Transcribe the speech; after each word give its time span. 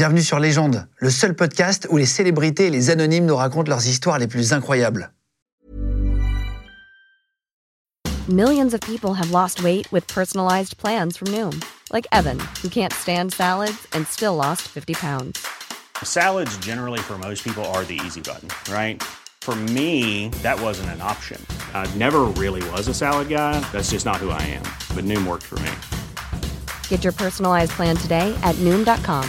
Bienvenue 0.00 0.22
sur 0.22 0.38
Légende, 0.38 0.86
le 0.96 1.10
seul 1.10 1.34
podcast 1.34 1.86
où 1.90 1.98
les 1.98 2.06
célébrités 2.06 2.68
et 2.68 2.70
les 2.70 2.88
anonymes 2.88 3.26
nous 3.26 3.36
racontent 3.36 3.68
leurs 3.68 3.86
histoires 3.86 4.18
les 4.18 4.28
plus 4.28 4.54
incroyables. 4.54 5.10
Millions 8.26 8.72
of 8.72 8.80
people 8.80 9.12
have 9.12 9.30
lost 9.30 9.62
weight 9.62 9.86
with 9.92 10.06
personalized 10.06 10.78
plans 10.78 11.18
from 11.18 11.28
Noom, 11.28 11.62
like 11.92 12.06
Evan, 12.12 12.38
who 12.62 12.70
can't 12.70 12.94
stand 12.94 13.34
salads 13.34 13.86
and 13.92 14.06
still 14.06 14.36
lost 14.36 14.62
50 14.68 14.94
pounds. 14.94 15.38
Salads, 16.02 16.56
generally, 16.64 17.00
for 17.00 17.18
most 17.18 17.44
people, 17.44 17.66
are 17.74 17.84
the 17.84 18.00
easy 18.06 18.22
button, 18.22 18.48
right? 18.72 19.02
For 19.42 19.54
me, 19.54 20.30
that 20.42 20.58
wasn't 20.58 20.88
an 20.94 21.02
option. 21.02 21.44
I 21.74 21.86
never 21.98 22.20
really 22.38 22.62
was 22.70 22.88
a 22.88 22.94
salad 22.94 23.28
guy. 23.28 23.60
That's 23.70 23.90
just 23.90 24.06
not 24.06 24.16
who 24.16 24.30
I 24.30 24.40
am. 24.48 24.64
But 24.94 25.04
Noom 25.04 25.26
worked 25.26 25.44
for 25.44 25.58
me. 25.58 25.72
Get 26.88 27.04
your 27.04 27.12
personalized 27.12 27.72
plan 27.72 27.98
today 27.98 28.34
at 28.42 28.56
Noom.com. 28.64 29.28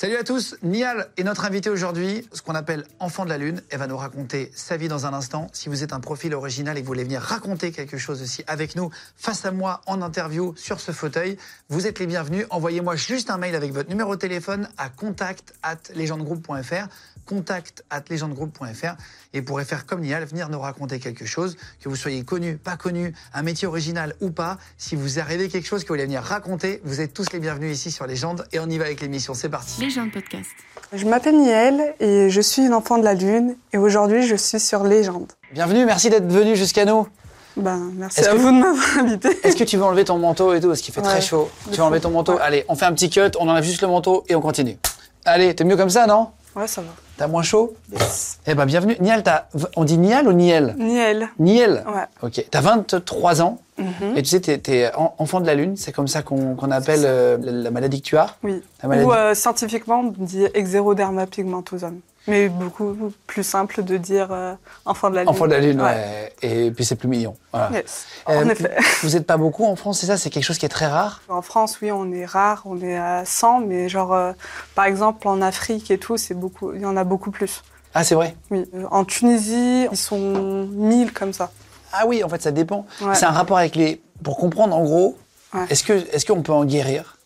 Salut 0.00 0.14
à 0.14 0.22
tous, 0.22 0.54
Nial 0.62 1.08
est 1.16 1.24
notre 1.24 1.44
invité 1.44 1.70
aujourd'hui, 1.70 2.24
ce 2.32 2.40
qu'on 2.40 2.54
appelle 2.54 2.84
enfant 3.00 3.24
de 3.24 3.30
la 3.30 3.36
lune. 3.36 3.60
Elle 3.68 3.80
va 3.80 3.88
nous 3.88 3.96
raconter 3.96 4.52
sa 4.54 4.76
vie 4.76 4.86
dans 4.86 5.06
un 5.06 5.12
instant. 5.12 5.48
Si 5.52 5.68
vous 5.68 5.82
êtes 5.82 5.92
un 5.92 5.98
profil 5.98 6.34
original 6.34 6.78
et 6.78 6.82
que 6.82 6.86
vous 6.86 6.92
voulez 6.92 7.02
venir 7.02 7.20
raconter 7.20 7.72
quelque 7.72 7.98
chose 7.98 8.22
aussi 8.22 8.44
avec 8.46 8.76
nous, 8.76 8.92
face 9.16 9.44
à 9.44 9.50
moi, 9.50 9.80
en 9.86 10.00
interview, 10.00 10.54
sur 10.56 10.78
ce 10.78 10.92
fauteuil, 10.92 11.36
vous 11.68 11.88
êtes 11.88 11.98
les 11.98 12.06
bienvenus. 12.06 12.46
Envoyez-moi 12.50 12.94
juste 12.94 13.28
un 13.28 13.38
mail 13.38 13.56
avec 13.56 13.72
votre 13.72 13.88
numéro 13.88 14.14
de 14.14 14.20
téléphone 14.20 14.68
à 14.78 14.88
contact 14.88 15.52
at 15.64 15.78
legendegroup.fr 15.96 16.86
contact 17.28 17.84
at 17.90 18.04
legendegroup.fr 18.08 18.96
et 19.34 19.42
pourrez 19.42 19.64
faire 19.66 19.84
comme 19.84 20.00
Nial, 20.00 20.24
venir 20.24 20.48
nous 20.48 20.58
raconter 20.58 20.98
quelque 20.98 21.26
chose, 21.26 21.56
que 21.80 21.88
vous 21.88 21.96
soyez 21.96 22.24
connu, 22.24 22.56
pas 22.56 22.76
connu, 22.76 23.14
un 23.34 23.42
métier 23.42 23.68
original 23.68 24.14
ou 24.20 24.30
pas. 24.30 24.56
Si 24.78 24.96
vous 24.96 25.18
arrivez 25.18 25.48
quelque 25.48 25.66
chose 25.66 25.82
que 25.82 25.88
vous 25.88 25.94
voulez 25.94 26.06
venir 26.06 26.22
raconter, 26.22 26.80
vous 26.84 27.00
êtes 27.00 27.12
tous 27.12 27.30
les 27.32 27.38
bienvenus 27.38 27.76
ici 27.76 27.90
sur 27.90 28.06
Légende 28.06 28.46
et 28.52 28.58
on 28.58 28.68
y 28.68 28.78
va 28.78 28.86
avec 28.86 29.02
l'émission. 29.02 29.34
C'est 29.34 29.50
parti. 29.50 29.87
Légende 29.88 30.10
podcast. 30.12 30.50
Je 30.92 31.06
m'appelle 31.06 31.38
Niel 31.38 31.94
et 31.98 32.28
je 32.28 32.40
suis 32.42 32.60
une 32.60 32.74
enfant 32.74 32.98
de 32.98 33.04
la 33.04 33.14
Lune 33.14 33.56
et 33.72 33.78
aujourd'hui 33.78 34.20
je 34.20 34.36
suis 34.36 34.60
sur 34.60 34.84
Légende. 34.84 35.32
Bienvenue, 35.54 35.86
merci 35.86 36.10
d'être 36.10 36.30
venu 36.30 36.56
jusqu'à 36.56 36.84
nous. 36.84 37.08
Ben, 37.56 37.90
merci 37.96 38.20
Est-ce 38.20 38.28
à 38.28 38.32
que- 38.32 38.36
vous 38.36 38.50
de 38.50 38.58
m'avoir 38.58 38.98
invité. 38.98 39.30
Est-ce 39.42 39.56
que 39.56 39.64
tu 39.64 39.78
veux 39.78 39.84
enlever 39.84 40.04
ton 40.04 40.18
manteau 40.18 40.52
et 40.52 40.60
tout 40.60 40.68
Parce 40.68 40.82
qu'il 40.82 40.92
fait 40.92 41.00
très 41.00 41.22
chaud. 41.22 41.48
Tu 41.70 41.78
veux 41.78 41.82
enlever 41.82 42.00
ton 42.00 42.10
manteau 42.10 42.34
Ouais. 42.34 42.40
Allez, 42.42 42.64
on 42.68 42.74
fait 42.76 42.84
un 42.84 42.92
petit 42.92 43.08
cut, 43.08 43.30
on 43.40 43.48
enlève 43.48 43.64
juste 43.64 43.80
le 43.80 43.88
manteau 43.88 44.24
et 44.28 44.34
on 44.34 44.42
continue. 44.42 44.76
Allez, 45.24 45.54
t'es 45.54 45.64
mieux 45.64 45.78
comme 45.78 45.88
ça, 45.88 46.06
non? 46.06 46.28
Ouais, 46.58 46.66
ça 46.66 46.80
va. 46.80 46.88
T'as 47.16 47.28
moins 47.28 47.42
chaud 47.42 47.74
Yes. 47.92 48.38
Eh 48.46 48.54
ben, 48.54 48.66
bienvenue. 48.66 48.96
Nial, 49.00 49.22
t'as... 49.22 49.44
on 49.76 49.84
dit 49.84 49.96
Nial 49.96 50.26
ou 50.26 50.32
Niel 50.32 50.74
Niel. 50.76 51.28
Niel 51.38 51.84
Ouais. 51.86 52.02
Ok. 52.22 52.44
T'as 52.50 52.60
23 52.60 53.42
ans 53.42 53.58
Mhm. 53.78 54.16
et 54.16 54.22
tu 54.22 54.30
sais, 54.30 54.40
t'es, 54.40 54.58
t'es 54.58 54.90
en- 54.96 55.14
enfant 55.18 55.40
de 55.40 55.46
la 55.46 55.54
Lune. 55.54 55.76
C'est 55.76 55.92
comme 55.92 56.08
ça 56.08 56.22
qu'on, 56.22 56.56
qu'on 56.56 56.72
appelle 56.72 57.02
euh, 57.04 57.38
la, 57.40 57.52
la 57.52 57.70
maladie 57.70 58.02
que 58.02 58.06
tu 58.08 58.16
as. 58.16 58.34
Oui. 58.42 58.60
La 58.82 58.88
maladie. 58.88 59.06
Ou 59.08 59.12
euh, 59.12 59.34
scientifiquement, 59.34 60.00
on 60.00 60.24
dit 60.24 60.46
exéroderma 60.52 61.26
pigmentosum. 61.28 62.00
Mais 62.28 62.48
beaucoup 62.48 62.94
plus 63.26 63.42
simple 63.42 63.82
de 63.82 63.96
dire 63.96 64.28
euh, 64.30 64.54
enfant 64.84 65.10
de 65.10 65.16
la 65.16 65.22
Lune. 65.22 65.30
Enfant 65.30 65.46
de 65.46 65.50
la 65.52 65.60
Lune, 65.60 65.80
ouais. 65.80 66.32
Et 66.42 66.70
puis 66.70 66.84
c'est 66.84 66.94
plus 66.94 67.08
mignon. 67.08 67.36
Voilà. 67.52 67.70
Yes. 67.72 68.06
Euh, 68.28 68.44
En 68.44 68.48
effet. 68.48 68.76
Vous 69.02 69.10
n'êtes 69.10 69.26
pas 69.26 69.36
beaucoup 69.36 69.64
en 69.64 69.74
France, 69.76 70.00
c'est 70.00 70.06
ça? 70.06 70.16
C'est 70.16 70.30
quelque 70.30 70.44
chose 70.44 70.58
qui 70.58 70.66
est 70.66 70.70
très 70.70 70.86
rare? 70.86 71.22
En 71.28 71.42
France, 71.42 71.78
oui, 71.82 71.90
on 71.90 72.12
est 72.12 72.26
rare, 72.26 72.62
on 72.66 72.80
est 72.80 72.96
à 72.96 73.24
100, 73.24 73.60
mais 73.60 73.88
genre, 73.88 74.12
euh, 74.12 74.32
par 74.74 74.84
exemple, 74.84 75.26
en 75.26 75.40
Afrique 75.42 75.90
et 75.90 75.98
tout, 75.98 76.16
c'est 76.16 76.34
beaucoup, 76.34 76.72
il 76.74 76.82
y 76.82 76.86
en 76.86 76.96
a 76.96 77.04
beaucoup 77.04 77.30
plus. 77.30 77.62
Ah, 77.94 78.04
c'est 78.04 78.14
vrai? 78.14 78.36
Oui. 78.50 78.64
En 78.90 79.04
Tunisie, 79.04 79.88
ils 79.90 79.96
sont 79.96 80.68
1000 80.70 81.12
comme 81.12 81.32
ça. 81.32 81.50
Ah 81.92 82.04
oui, 82.06 82.22
en 82.22 82.28
fait, 82.28 82.42
ça 82.42 82.50
dépend. 82.50 82.86
Ouais. 83.00 83.14
C'est 83.14 83.24
un 83.24 83.30
rapport 83.30 83.58
avec 83.58 83.74
les... 83.74 84.00
Pour 84.22 84.36
comprendre, 84.36 84.76
en 84.76 84.82
gros, 84.82 85.16
Ouais. 85.54 85.64
est-ce, 85.70 86.26
qu'on 86.26 86.42
peut 86.42 86.52
en 86.52 86.64
guérir? 86.64 87.16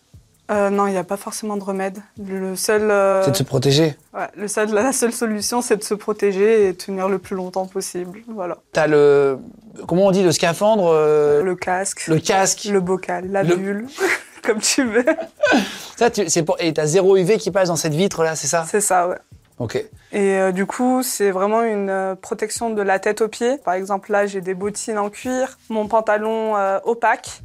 Euh, 0.51 0.71
non, 0.71 0.87
il 0.87 0.91
n'y 0.93 0.99
a 0.99 1.05
pas 1.05 1.17
forcément 1.17 1.57
de 1.57 1.63
remède. 1.63 1.99
Le 2.19 2.57
seul, 2.57 2.91
euh, 2.91 3.23
C'est 3.25 3.31
de 3.31 3.37
se 3.37 3.43
protéger 3.45 3.97
ouais, 4.13 4.27
le 4.37 4.49
seul, 4.49 4.71
la 4.73 4.93
seule 4.93 5.13
solution, 5.13 5.63
c'est 5.63 5.77
de 5.77 5.85
se 5.85 5.95
protéger 5.95 6.69
et 6.69 6.75
tenir 6.75 7.09
le 7.09 7.19
plus 7.19 7.37
longtemps 7.37 7.67
possible. 7.67 8.21
Voilà. 8.29 8.59
T'as 8.73 8.87
le... 8.89 9.39
Comment 9.87 10.07
on 10.07 10.11
dit 10.11 10.23
Le 10.23 10.33
scaphandre 10.33 10.91
euh, 10.93 11.43
Le 11.43 11.55
casque, 11.55 12.07
Le 12.09 12.19
casque 12.19 12.65
le 12.65 12.81
bocal, 12.81 13.29
la 13.31 13.45
Le- 13.45 13.57
bulle, 13.57 13.87
comme 14.43 14.59
tu 14.61 14.85
veux. 14.85 15.07
Ça, 15.97 16.11
tu- 16.11 16.29
c'est 16.29 16.43
pour... 16.43 16.57
Et 16.61 16.73
t'as 16.75 16.87
zéro 16.87 17.17
UV 17.17 17.39
qui 17.39 17.51
passe 17.51 17.69
dans 17.69 17.77
cette 17.77 17.95
vitre-là, 17.95 18.35
c'est 18.35 18.49
ça? 18.49 18.65
C'est 18.69 18.81
ça, 18.81 19.09
ouais. 19.09 19.19
Ok. 19.59 19.77
Et 19.77 20.37
euh, 20.39 20.51
du 20.51 20.67
coup, 20.67 21.03
c'est 21.05 21.31
vraiment 21.31 21.63
une 21.63 21.89
euh, 21.91 22.15
protection 22.17 22.71
de 22.71 22.83
la 22.83 22.99
tête 22.99 23.21
aux 23.21 23.29
pieds. 23.29 23.59
Par 23.59 23.75
exemple, 23.75 24.11
là, 24.11 24.27
j'ai 24.27 24.41
des 24.41 24.55
bottines 24.55 24.99
en 24.99 25.09
cuir, 25.09 25.57
mon 25.69 25.87
pantalon 25.87 26.57
euh, 26.57 26.81
opaque. 26.85 27.43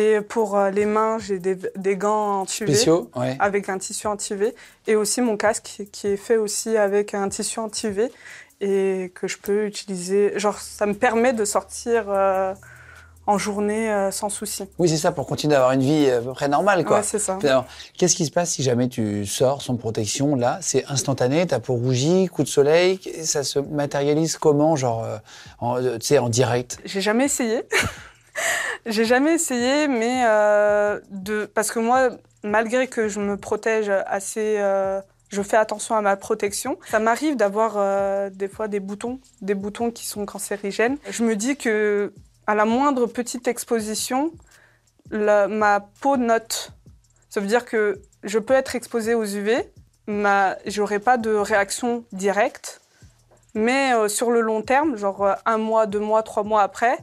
Et 0.00 0.20
pour 0.20 0.56
euh, 0.56 0.70
les 0.70 0.86
mains, 0.86 1.18
j'ai 1.18 1.40
des, 1.40 1.56
des 1.76 1.96
gants 1.96 2.42
anti-UV. 2.42 2.72
Spéciaux 2.72 3.10
Ouais. 3.16 3.36
avec 3.40 3.68
un 3.68 3.78
tissu 3.78 4.06
anti-UV 4.06 4.54
et 4.86 4.94
aussi 4.94 5.20
mon 5.22 5.36
casque 5.36 5.82
qui 5.90 6.06
est 6.06 6.16
fait 6.16 6.36
aussi 6.36 6.76
avec 6.76 7.14
un 7.14 7.28
tissu 7.28 7.58
anti-UV 7.58 8.08
et 8.60 9.10
que 9.14 9.26
je 9.26 9.38
peux 9.38 9.66
utiliser. 9.66 10.38
Genre, 10.38 10.56
ça 10.58 10.86
me 10.86 10.94
permet 10.94 11.32
de 11.32 11.44
sortir 11.44 12.04
euh, 12.08 12.54
en 13.26 13.38
journée 13.38 13.90
euh, 13.92 14.12
sans 14.12 14.28
souci. 14.28 14.64
Oui, 14.78 14.88
c'est 14.88 14.96
ça, 14.98 15.10
pour 15.10 15.26
continuer 15.26 15.54
d'avoir 15.54 15.72
une 15.72 15.82
vie 15.82 16.08
à 16.10 16.20
peu 16.20 16.32
près 16.32 16.46
normale, 16.48 16.84
quoi. 16.84 16.98
Ouais, 16.98 17.02
c'est 17.02 17.18
ça. 17.18 17.38
Alors, 17.42 17.66
qu'est-ce 17.96 18.14
qui 18.14 18.24
se 18.26 18.30
passe 18.30 18.50
si 18.50 18.62
jamais 18.62 18.88
tu 18.88 19.26
sors 19.26 19.62
sans 19.62 19.74
protection 19.76 20.36
Là, 20.36 20.58
c'est 20.62 20.84
instantané, 20.86 21.44
ta 21.46 21.58
peau 21.60 21.74
rougit, 21.74 22.28
coup 22.28 22.44
de 22.44 22.48
soleil, 22.48 23.00
ça 23.24 23.42
se 23.42 23.58
matérialise 23.58 24.36
comment, 24.38 24.76
genre, 24.76 25.04
en, 25.60 25.76
euh, 25.82 25.98
tu 25.98 26.06
sais, 26.06 26.18
en 26.18 26.28
direct? 26.28 26.78
J'ai 26.84 27.00
jamais 27.00 27.24
essayé. 27.24 27.62
J'ai 28.88 29.04
jamais 29.04 29.34
essayé, 29.34 29.86
mais 29.86 30.22
euh, 30.26 30.98
parce 31.54 31.70
que 31.70 31.78
moi, 31.78 32.08
malgré 32.42 32.86
que 32.86 33.08
je 33.08 33.20
me 33.20 33.36
protège 33.36 33.90
assez. 33.90 34.56
euh, 34.58 35.00
je 35.28 35.42
fais 35.42 35.58
attention 35.58 35.94
à 35.94 36.00
ma 36.00 36.16
protection. 36.16 36.78
Ça 36.90 36.98
m'arrive 36.98 37.36
d'avoir 37.36 37.74
euh, 37.76 38.30
des 38.30 38.48
fois 38.48 38.66
des 38.66 38.80
boutons, 38.80 39.20
des 39.42 39.54
boutons 39.54 39.90
qui 39.90 40.06
sont 40.06 40.24
cancérigènes. 40.24 40.96
Je 41.10 41.22
me 41.22 41.36
dis 41.36 41.58
que 41.58 42.14
à 42.46 42.54
la 42.54 42.64
moindre 42.64 43.06
petite 43.06 43.46
exposition, 43.46 44.32
ma 45.10 45.80
peau 46.00 46.16
note. 46.16 46.72
Ça 47.28 47.40
veut 47.40 47.46
dire 47.46 47.66
que 47.66 48.00
je 48.22 48.38
peux 48.38 48.54
être 48.54 48.74
exposée 48.74 49.12
aux 49.12 49.26
UV, 49.26 49.70
ma, 50.06 50.56
j'aurai 50.64 50.98
pas 50.98 51.18
de 51.18 51.34
réaction 51.34 52.04
directe, 52.12 52.80
mais 53.52 53.92
sur 54.08 54.30
le 54.30 54.40
long 54.40 54.62
terme, 54.62 54.96
genre 54.96 55.34
un 55.44 55.58
mois, 55.58 55.84
deux 55.84 56.00
mois, 56.00 56.22
trois 56.22 56.42
mois 56.42 56.62
après, 56.62 56.96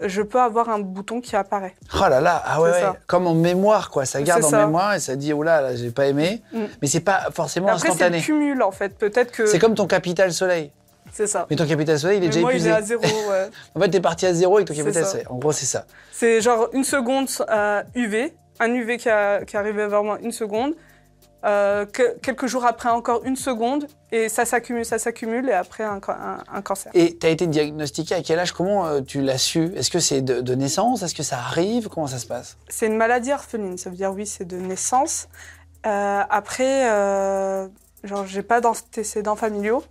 je 0.00 0.22
peux 0.22 0.40
avoir 0.40 0.68
un 0.68 0.78
bouton 0.80 1.20
qui 1.20 1.36
apparaît. 1.36 1.74
Oh 1.94 2.00
là 2.08 2.20
là, 2.20 2.42
ah 2.44 2.60
ouais, 2.60 2.70
C'est 2.74 2.86
comme 3.06 3.26
en 3.26 3.34
mémoire, 3.34 3.90
quoi. 3.90 4.04
Ça 4.04 4.20
garde 4.22 4.40
C'est 4.42 4.48
en 4.48 4.50
ça. 4.50 4.66
mémoire 4.66 4.94
et 4.94 5.00
ça 5.00 5.16
dit, 5.16 5.32
oh 5.32 5.42
là, 5.42 5.60
là, 5.60 5.74
j'ai 5.74 5.90
pas 5.90 6.06
aimé. 6.06 6.42
Mm. 6.52 6.64
Mais 6.82 6.88
c'est 6.88 7.00
pas 7.00 7.28
forcément 7.32 7.68
Après, 7.68 7.80
c'est 7.80 7.86
le 7.88 7.92
instantané. 7.94 8.20
cumul 8.20 8.62
en 8.62 8.70
fait. 8.72 8.96
Peut-être 8.98 9.32
que 9.32 9.46
C'est 9.46 9.58
comme 9.58 9.74
ton 9.74 9.86
capital 9.86 10.32
soleil. 10.32 10.70
c'est 11.12 11.26
ça. 11.26 11.46
Mais 11.48 11.56
ton 11.56 11.66
capital 11.66 11.98
soleil, 11.98 12.18
il 12.18 12.24
est 12.24 12.26
Mais 12.26 12.32
déjà 12.32 12.40
moi, 12.40 12.50
épuisé. 12.50 12.68
il 12.68 12.72
est 12.72 12.76
à 12.76 12.82
zéro. 12.82 13.02
ouais. 13.30 13.48
En 13.74 13.80
fait, 13.80 13.88
t'es 13.88 14.00
parti 14.00 14.26
à 14.26 14.34
zéro 14.34 14.56
avec 14.56 14.68
ton 14.68 14.74
C'est 14.74 14.82
capital 14.82 15.04
soleil. 15.06 15.26
En 15.30 15.36
gros, 15.36 15.52
c'est 15.52 15.66
ça. 15.66 15.86
C'est 16.12 16.40
genre 16.42 16.68
une 16.74 16.84
seconde 16.84 17.28
euh, 17.48 17.82
UV, 17.94 18.34
un 18.60 18.72
UV 18.74 18.98
qui, 18.98 19.08
a- 19.08 19.44
qui 19.44 19.56
arrivait 19.56 19.86
vers 19.88 20.02
moi 20.04 20.18
une 20.22 20.32
seconde. 20.32 20.74
Euh, 21.46 21.86
que- 21.86 22.18
quelques 22.18 22.46
jours 22.46 22.64
après, 22.66 22.88
encore 22.88 23.24
une 23.24 23.36
seconde, 23.36 23.86
et 24.10 24.28
ça 24.28 24.44
s'accumule, 24.44 24.84
ça 24.84 24.98
s'accumule, 24.98 25.48
et 25.48 25.52
après, 25.52 25.84
un, 25.84 26.00
ca- 26.04 26.18
un- 26.20 26.56
un 26.58 26.60
cancer. 26.62 26.90
Et 26.94 27.16
tu 27.16 27.24
as 27.26 27.30
été 27.30 27.46
diagnostiqué 27.46 28.16
à 28.16 28.22
quel 28.22 28.40
âge? 28.40 28.50
Comment 28.50 28.86
euh, 28.86 29.00
tu 29.00 29.20
l'as 29.22 29.38
su? 29.38 29.72
Est-ce 29.76 29.90
que 29.90 30.00
c'est 30.00 30.22
de, 30.22 30.40
de 30.40 30.54
naissance? 30.56 31.02
Est-ce 31.04 31.14
que 31.14 31.22
ça 31.22 31.38
arrive? 31.38 31.88
Comment 31.88 32.08
ça 32.08 32.18
se 32.18 32.26
passe? 32.26 32.56
C'est 32.68 32.86
une 32.86 32.96
maladie 32.96 33.32
orpheline, 33.32 33.78
ça 33.78 33.90
veut 33.90 33.96
dire 33.96 34.12
oui, 34.12 34.26
c'est 34.26 34.44
de 34.44 34.56
naissance. 34.56 35.28
Euh, 35.86 36.22
après, 36.28 36.88
genre, 38.02 38.26
j'ai 38.26 38.42
pas 38.42 38.60
d'antécédents 38.60 39.36
familiaux. 39.36 39.84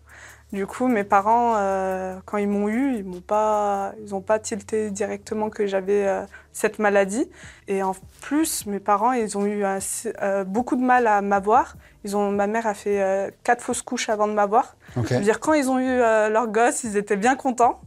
Du 0.54 0.68
coup, 0.68 0.88
mes 0.88 1.04
parents, 1.04 1.56
euh, 1.58 2.16
quand 2.26 2.38
ils 2.38 2.48
m'ont 2.48 2.70
eu, 2.70 2.96
ils 2.96 3.04
m'ont 3.04 3.20
pas, 3.20 3.94
ils 4.02 4.14
ont 4.14 4.22
pas 4.22 4.40
tilté 4.40 4.92
directement 4.92 5.50
que 5.50 5.66
j'avais 5.66 6.08
euh, 6.08 6.22
cette 6.54 6.78
maladie. 6.78 7.30
Et 7.68 7.82
en 7.82 7.96
plus, 8.22 8.66
mes 8.66 8.80
parents, 8.80 9.12
ils 9.12 9.38
ont 9.38 9.46
eu 9.46 9.64
euh, 9.66 10.44
beaucoup 10.44 10.76
de 10.76 10.84
mal 10.84 11.08
à 11.08 11.22
m'avoir. 11.22 11.76
Ils 12.04 12.16
ont, 12.16 12.32
ma 12.32 12.48
mère 12.48 12.68
a 12.68 12.76
fait 12.76 13.34
quatre 13.44 13.64
fausses 13.64 13.82
couches 13.82 14.10
avant 14.10 14.28
de 14.28 14.34
m'avoir. 14.34 14.76
Ok. 14.96 15.08
Je 15.10 15.16
veux 15.16 15.22
dire, 15.22 15.40
quand 15.40 15.54
ils 15.54 15.70
ont 15.70 15.80
eu 15.80 15.98
leur 15.98 16.48
gosse, 16.48 16.84
ils 16.84 16.98
étaient 16.98 17.18
bien 17.18 17.36
contents. 17.36 17.82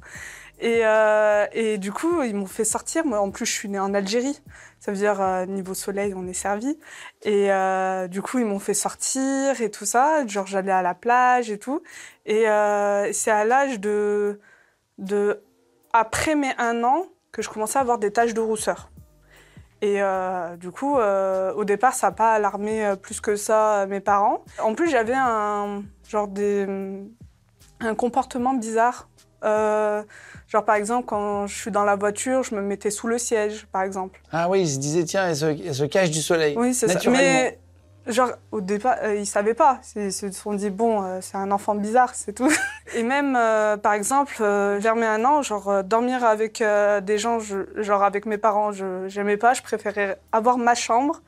Et, 0.60 0.82
et 1.52 1.78
du 1.78 1.92
coup, 1.92 2.22
ils 2.24 2.34
m'ont 2.34 2.46
fait 2.46 2.64
sortir. 2.64 3.06
Moi, 3.06 3.20
en 3.20 3.30
plus, 3.30 3.46
je 3.46 3.52
suis 3.52 3.68
née 3.68 3.78
en 3.78 3.94
Algérie. 3.94 4.42
Ça 4.80 4.92
veut 4.92 4.96
dire, 4.96 5.20
euh, 5.20 5.44
niveau 5.46 5.74
soleil, 5.74 6.14
on 6.14 6.26
est 6.28 6.32
servi. 6.32 6.78
Et 7.22 7.52
euh, 7.52 8.06
du 8.06 8.22
coup, 8.22 8.38
ils 8.38 8.44
m'ont 8.44 8.60
fait 8.60 8.74
sortir 8.74 9.60
et 9.60 9.70
tout 9.70 9.84
ça. 9.84 10.24
Genre, 10.26 10.46
j'allais 10.46 10.72
à 10.72 10.82
la 10.82 10.94
plage 10.94 11.50
et 11.50 11.58
tout. 11.58 11.82
Et 12.28 12.48
euh, 12.48 13.12
c'est 13.12 13.32
à 13.32 13.44
l'âge 13.44 13.80
de, 13.80 14.38
de... 14.98 15.42
Après 15.92 16.36
mes 16.36 16.52
un 16.58 16.84
an, 16.84 17.06
que 17.32 17.42
je 17.42 17.48
commençais 17.48 17.78
à 17.78 17.80
avoir 17.80 17.98
des 17.98 18.12
taches 18.12 18.34
de 18.34 18.40
rousseur. 18.40 18.90
Et 19.80 20.02
euh, 20.02 20.56
du 20.56 20.70
coup, 20.70 20.98
euh, 20.98 21.52
au 21.54 21.64
départ, 21.64 21.94
ça 21.94 22.08
n'a 22.08 22.12
pas 22.12 22.32
alarmé 22.34 22.92
plus 23.00 23.20
que 23.20 23.34
ça 23.34 23.86
mes 23.88 24.00
parents. 24.00 24.44
En 24.62 24.74
plus, 24.74 24.90
j'avais 24.90 25.14
un 25.16 25.82
genre 26.06 26.28
des, 26.28 26.66
un 27.80 27.94
comportement 27.94 28.54
bizarre. 28.54 29.08
Euh, 29.44 30.02
genre 30.48 30.64
par 30.64 30.74
exemple, 30.74 31.06
quand 31.06 31.46
je 31.46 31.56
suis 31.56 31.70
dans 31.70 31.84
la 31.84 31.96
voiture, 31.96 32.42
je 32.42 32.54
me 32.54 32.60
mettais 32.60 32.90
sous 32.90 33.06
le 33.06 33.18
siège, 33.18 33.66
par 33.72 33.82
exemple. 33.82 34.20
Ah 34.32 34.50
oui, 34.50 34.62
ils 34.62 34.68
se 34.68 34.78
disaient, 34.78 35.04
tiens, 35.04 35.28
elle 35.28 35.36
se, 35.36 35.46
elle 35.46 35.74
se 35.74 35.84
cache 35.84 36.10
du 36.10 36.20
soleil. 36.20 36.56
Oui, 36.58 36.74
c'est 36.74 36.88
ça. 36.88 37.10
Mais 37.10 37.58
genre 38.08 38.30
au 38.52 38.60
départ, 38.60 38.96
euh, 39.02 39.14
ils 39.16 39.26
savaient 39.26 39.54
pas. 39.54 39.80
Ils 39.96 40.12
se 40.12 40.30
sont 40.32 40.54
dit 40.54 40.70
bon, 40.70 41.02
euh, 41.02 41.18
c'est 41.20 41.36
un 41.36 41.50
enfant 41.50 41.74
bizarre, 41.74 42.14
c'est 42.14 42.32
tout. 42.32 42.50
Et 42.94 43.02
même 43.02 43.36
euh, 43.36 43.76
par 43.76 43.92
exemple, 43.92 44.36
euh, 44.40 44.78
vers 44.80 44.96
mes 44.96 45.06
un 45.06 45.24
an, 45.24 45.42
genre 45.42 45.84
dormir 45.84 46.24
avec 46.24 46.62
des 47.02 47.18
gens, 47.18 47.38
je- 47.38 47.82
genre 47.82 48.02
avec 48.02 48.26
mes 48.26 48.38
parents, 48.38 48.72
je 48.72 49.06
j'aimais 49.08 49.36
pas. 49.36 49.54
Je 49.54 49.62
préférais 49.62 50.18
avoir 50.32 50.58
ma 50.58 50.74
chambre 50.74 51.20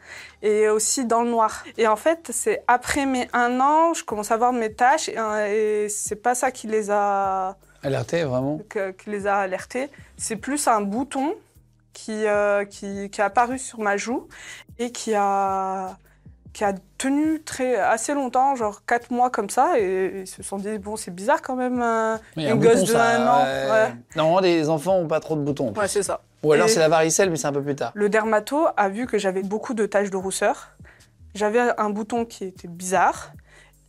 et 0.43 0.69
aussi 0.69 1.05
dans 1.05 1.23
le 1.23 1.31
noir. 1.31 1.65
Et 1.79 1.87
en 1.87 1.97
fait, 1.97 2.31
c'est 2.33 2.63
après 2.67 3.07
mes 3.07 3.29
un 3.33 3.61
an, 3.61 3.95
je 3.95 4.03
commence 4.05 4.31
à 4.31 4.35
avoir 4.35 4.53
mes 4.53 4.73
tâches 4.73 5.09
et, 5.11 5.85
et 5.85 5.89
c'est 5.89 6.17
pas 6.17 6.35
ça 6.35 6.51
qui 6.51 6.67
les 6.67 6.91
a 6.91 7.57
Alerté, 7.83 8.25
vraiment? 8.25 8.59
que- 8.69 8.91
qui 8.93 9.11
les 9.11 9.27
a 9.27 9.39
alertés. 9.39 9.89
C'est 10.17 10.37
plus 10.37 10.67
un 10.69 10.81
bouton 10.83 11.35
qui, 11.93 12.25
qui, 12.71 13.11
qui 13.11 13.21
est 13.21 13.25
apparu 13.25 13.59
sur 13.59 13.81
ma 13.81 13.97
joue 13.97 14.29
et 14.79 14.93
qui 14.93 15.15
a, 15.15 15.97
qui 16.53 16.65
a 16.65 16.75
tenu 16.99 17.43
très, 17.43 17.77
assez 17.77 18.13
longtemps, 18.15 18.57
genre 18.57 18.85
4 18.87 19.11
mois 19.13 19.31
comme 19.31 19.51
ça. 19.51 19.79
Et 19.79 20.21
ils 20.23 20.27
se 20.27 20.43
sont 20.43 20.57
dit, 20.59 20.79
bon, 20.79 20.97
c'est 20.97 21.11
bizarre 21.15 21.43
quand 21.43 21.57
même, 21.57 21.81
euh, 21.81 22.17
une 22.37 22.59
gosse 22.59 22.81
de 22.81 22.87
ça, 22.87 23.05
1 23.05 23.27
an. 23.27 23.43
Ouais, 23.45 23.95
Normalement, 24.17 24.41
les 24.41 24.69
enfants 24.69 25.01
n'ont 25.01 25.09
pas 25.09 25.21
trop 25.21 25.37
de 25.37 25.43
boutons. 25.43 25.73
ouais 25.75 25.89
c'est 25.89 26.03
ça. 26.03 26.21
Ou 26.43 26.53
alors 26.53 26.69
c'est 26.69 26.81
la 26.81 26.89
varicelle, 26.89 27.29
mais 27.31 27.37
c'est 27.37 27.47
un 27.47 27.53
peu 27.53 27.63
plus 27.63 27.77
tard. 27.77 27.93
Le 27.95 28.09
dermato 28.09 28.67
a 28.77 28.89
vu 28.89 29.07
que 29.07 29.19
j'avais 29.19 29.43
beaucoup 29.43 29.75
de 29.75 29.85
taches 29.87 30.11
de 30.11 30.17
rousseur. 30.17 30.71
J'avais 31.35 31.61
un 31.79 31.91
bouton 31.91 32.25
qui 32.25 32.45
était 32.45 32.67
bizarre. 32.69 33.33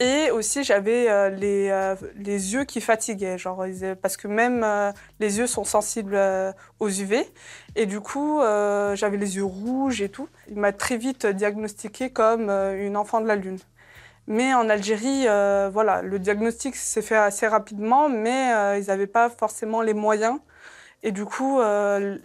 Et 0.01 0.31
aussi, 0.31 0.63
j'avais 0.63 1.11
euh, 1.11 1.29
les, 1.29 1.69
euh, 1.69 1.95
les 2.15 2.53
yeux 2.53 2.63
qui 2.63 2.81
fatiguaient. 2.81 3.37
Genre, 3.37 3.63
parce 4.01 4.17
que 4.17 4.27
même 4.27 4.63
euh, 4.63 4.91
les 5.19 5.37
yeux 5.37 5.45
sont 5.45 5.63
sensibles 5.63 6.15
euh, 6.15 6.51
aux 6.79 6.89
UV. 6.89 7.31
Et 7.75 7.85
du 7.85 7.99
coup, 7.99 8.41
euh, 8.41 8.95
j'avais 8.95 9.17
les 9.17 9.35
yeux 9.35 9.43
rouges 9.43 10.01
et 10.01 10.09
tout. 10.09 10.27
Il 10.49 10.57
m'a 10.57 10.71
très 10.71 10.97
vite 10.97 11.27
diagnostiqué 11.27 12.09
comme 12.09 12.49
euh, 12.49 12.83
une 12.83 12.97
enfant 12.97 13.21
de 13.21 13.27
la 13.27 13.35
Lune. 13.35 13.59
Mais 14.25 14.55
en 14.55 14.69
Algérie, 14.69 15.25
voilà, 15.73 16.01
le 16.01 16.17
diagnostic 16.19 16.75
s'est 16.75 17.01
fait 17.01 17.17
assez 17.17 17.47
rapidement, 17.47 18.07
mais 18.07 18.79
ils 18.79 18.85
n'avaient 18.87 19.07
pas 19.07 19.29
forcément 19.29 19.81
les 19.81 19.95
moyens. 19.95 20.39
Et 21.03 21.11
du 21.11 21.25
coup, 21.25 21.59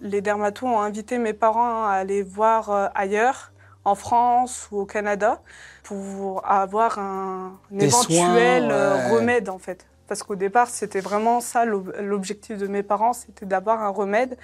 les 0.02 0.20
dermatos 0.20 0.68
ont 0.68 0.80
invité 0.80 1.18
mes 1.18 1.32
parents 1.32 1.86
à 1.86 1.92
aller 1.92 2.22
voir 2.22 2.92
ailleurs, 2.94 3.50
en 3.86 3.94
France 3.94 4.68
ou 4.70 4.80
au 4.80 4.86
Canada, 4.86 5.40
pour 5.82 6.42
avoir 6.44 6.98
un, 6.98 7.58
éventuel 7.78 8.64
soins, 8.64 8.70
euh, 8.70 8.96
ouais. 8.96 9.10
remède, 9.16 9.48
en 9.48 9.58
fait. 9.58 9.86
Parce 10.08 10.22
qu'au 10.22 10.36
départ, 10.36 10.68
c'était 10.68 11.00
vraiment 11.00 11.40
ça 11.40 11.64
l'ob- 11.64 11.94
l'objectif 12.00 12.58
de 12.58 12.66
mes 12.66 12.82
parents, 12.82 13.12
c'était 13.12 13.46
d'avoir 13.46 13.82
un 13.82 13.88
remède. 13.88 14.36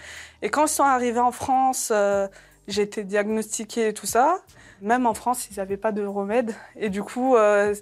Et 0.42 0.48
quand 0.50 0.64
ils 0.66 0.68
sont 0.80 0.84
arrivés 0.84 1.20
en 1.20 1.32
France, 1.32 1.90
euh, 1.94 2.26
j'ai 2.68 2.82
été 2.82 3.04
diagnostiquée 3.04 3.88
et 3.88 3.94
tout 3.94 4.06
ça. 4.06 4.38
Même 4.80 5.06
en 5.06 5.14
France, 5.14 5.48
ils 5.50 5.56
n'avaient 5.58 5.76
pas 5.76 5.92
de 5.92 6.04
remède. 6.04 6.54
Et 6.76 6.88
du 6.88 7.02
coup, 7.02 7.36
euh, 7.36 7.74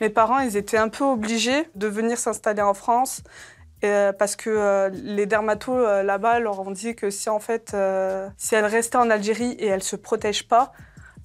mes 0.00 0.08
parents, 0.10 0.38
ils 0.40 0.56
étaient 0.56 0.78
un 0.78 0.88
peu 0.88 1.04
obligés 1.04 1.68
de 1.74 1.86
venir 1.86 2.16
s'installer 2.18 2.62
en 2.62 2.74
France. 2.74 3.22
euh, 3.84 4.12
parce 4.12 4.36
que 4.36 4.50
euh, 4.50 4.88
les 4.88 5.26
dermatos 5.26 5.76
euh, 5.76 6.02
là-bas 6.02 6.40
leur 6.40 6.60
ont 6.60 6.70
dit 6.70 6.94
que 6.94 7.10
si 7.10 7.28
en 7.28 7.38
fait, 7.40 7.76
si 8.38 8.54
elle 8.54 8.64
restait 8.64 8.96
en 8.96 9.10
Algérie 9.10 9.52
et 9.58 9.66
elle 9.66 9.82
se 9.82 9.96
protège 9.96 10.48
pas, 10.48 10.72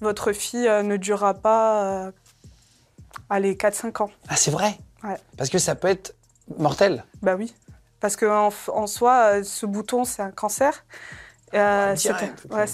votre 0.02 0.32
fille 0.32 0.68
euh, 0.68 0.82
ne 0.82 0.96
durera 0.96 1.34
pas, 1.34 1.84
euh, 1.84 2.12
allez, 3.30 3.54
4-5 3.54 4.02
ans. 4.02 4.10
Ah, 4.28 4.36
c'est 4.36 4.50
vrai? 4.50 4.76
Ouais. 5.04 5.16
Parce 5.36 5.48
que 5.48 5.58
ça 5.58 5.74
peut 5.74 5.88
être 5.88 6.14
mortel. 6.58 7.04
Bah 7.22 7.36
oui. 7.36 7.54
Parce 8.00 8.16
qu'en 8.16 8.50
en 8.68 8.86
soi, 8.86 9.36
euh, 9.36 9.44
ce 9.44 9.64
bouton, 9.64 10.04
c'est 10.04 10.22
un 10.22 10.32
cancer. 10.32 10.84
Euh, 11.54 11.94
direct, 11.94 12.32
c'était- 12.40 12.54
ouais, 12.54 12.66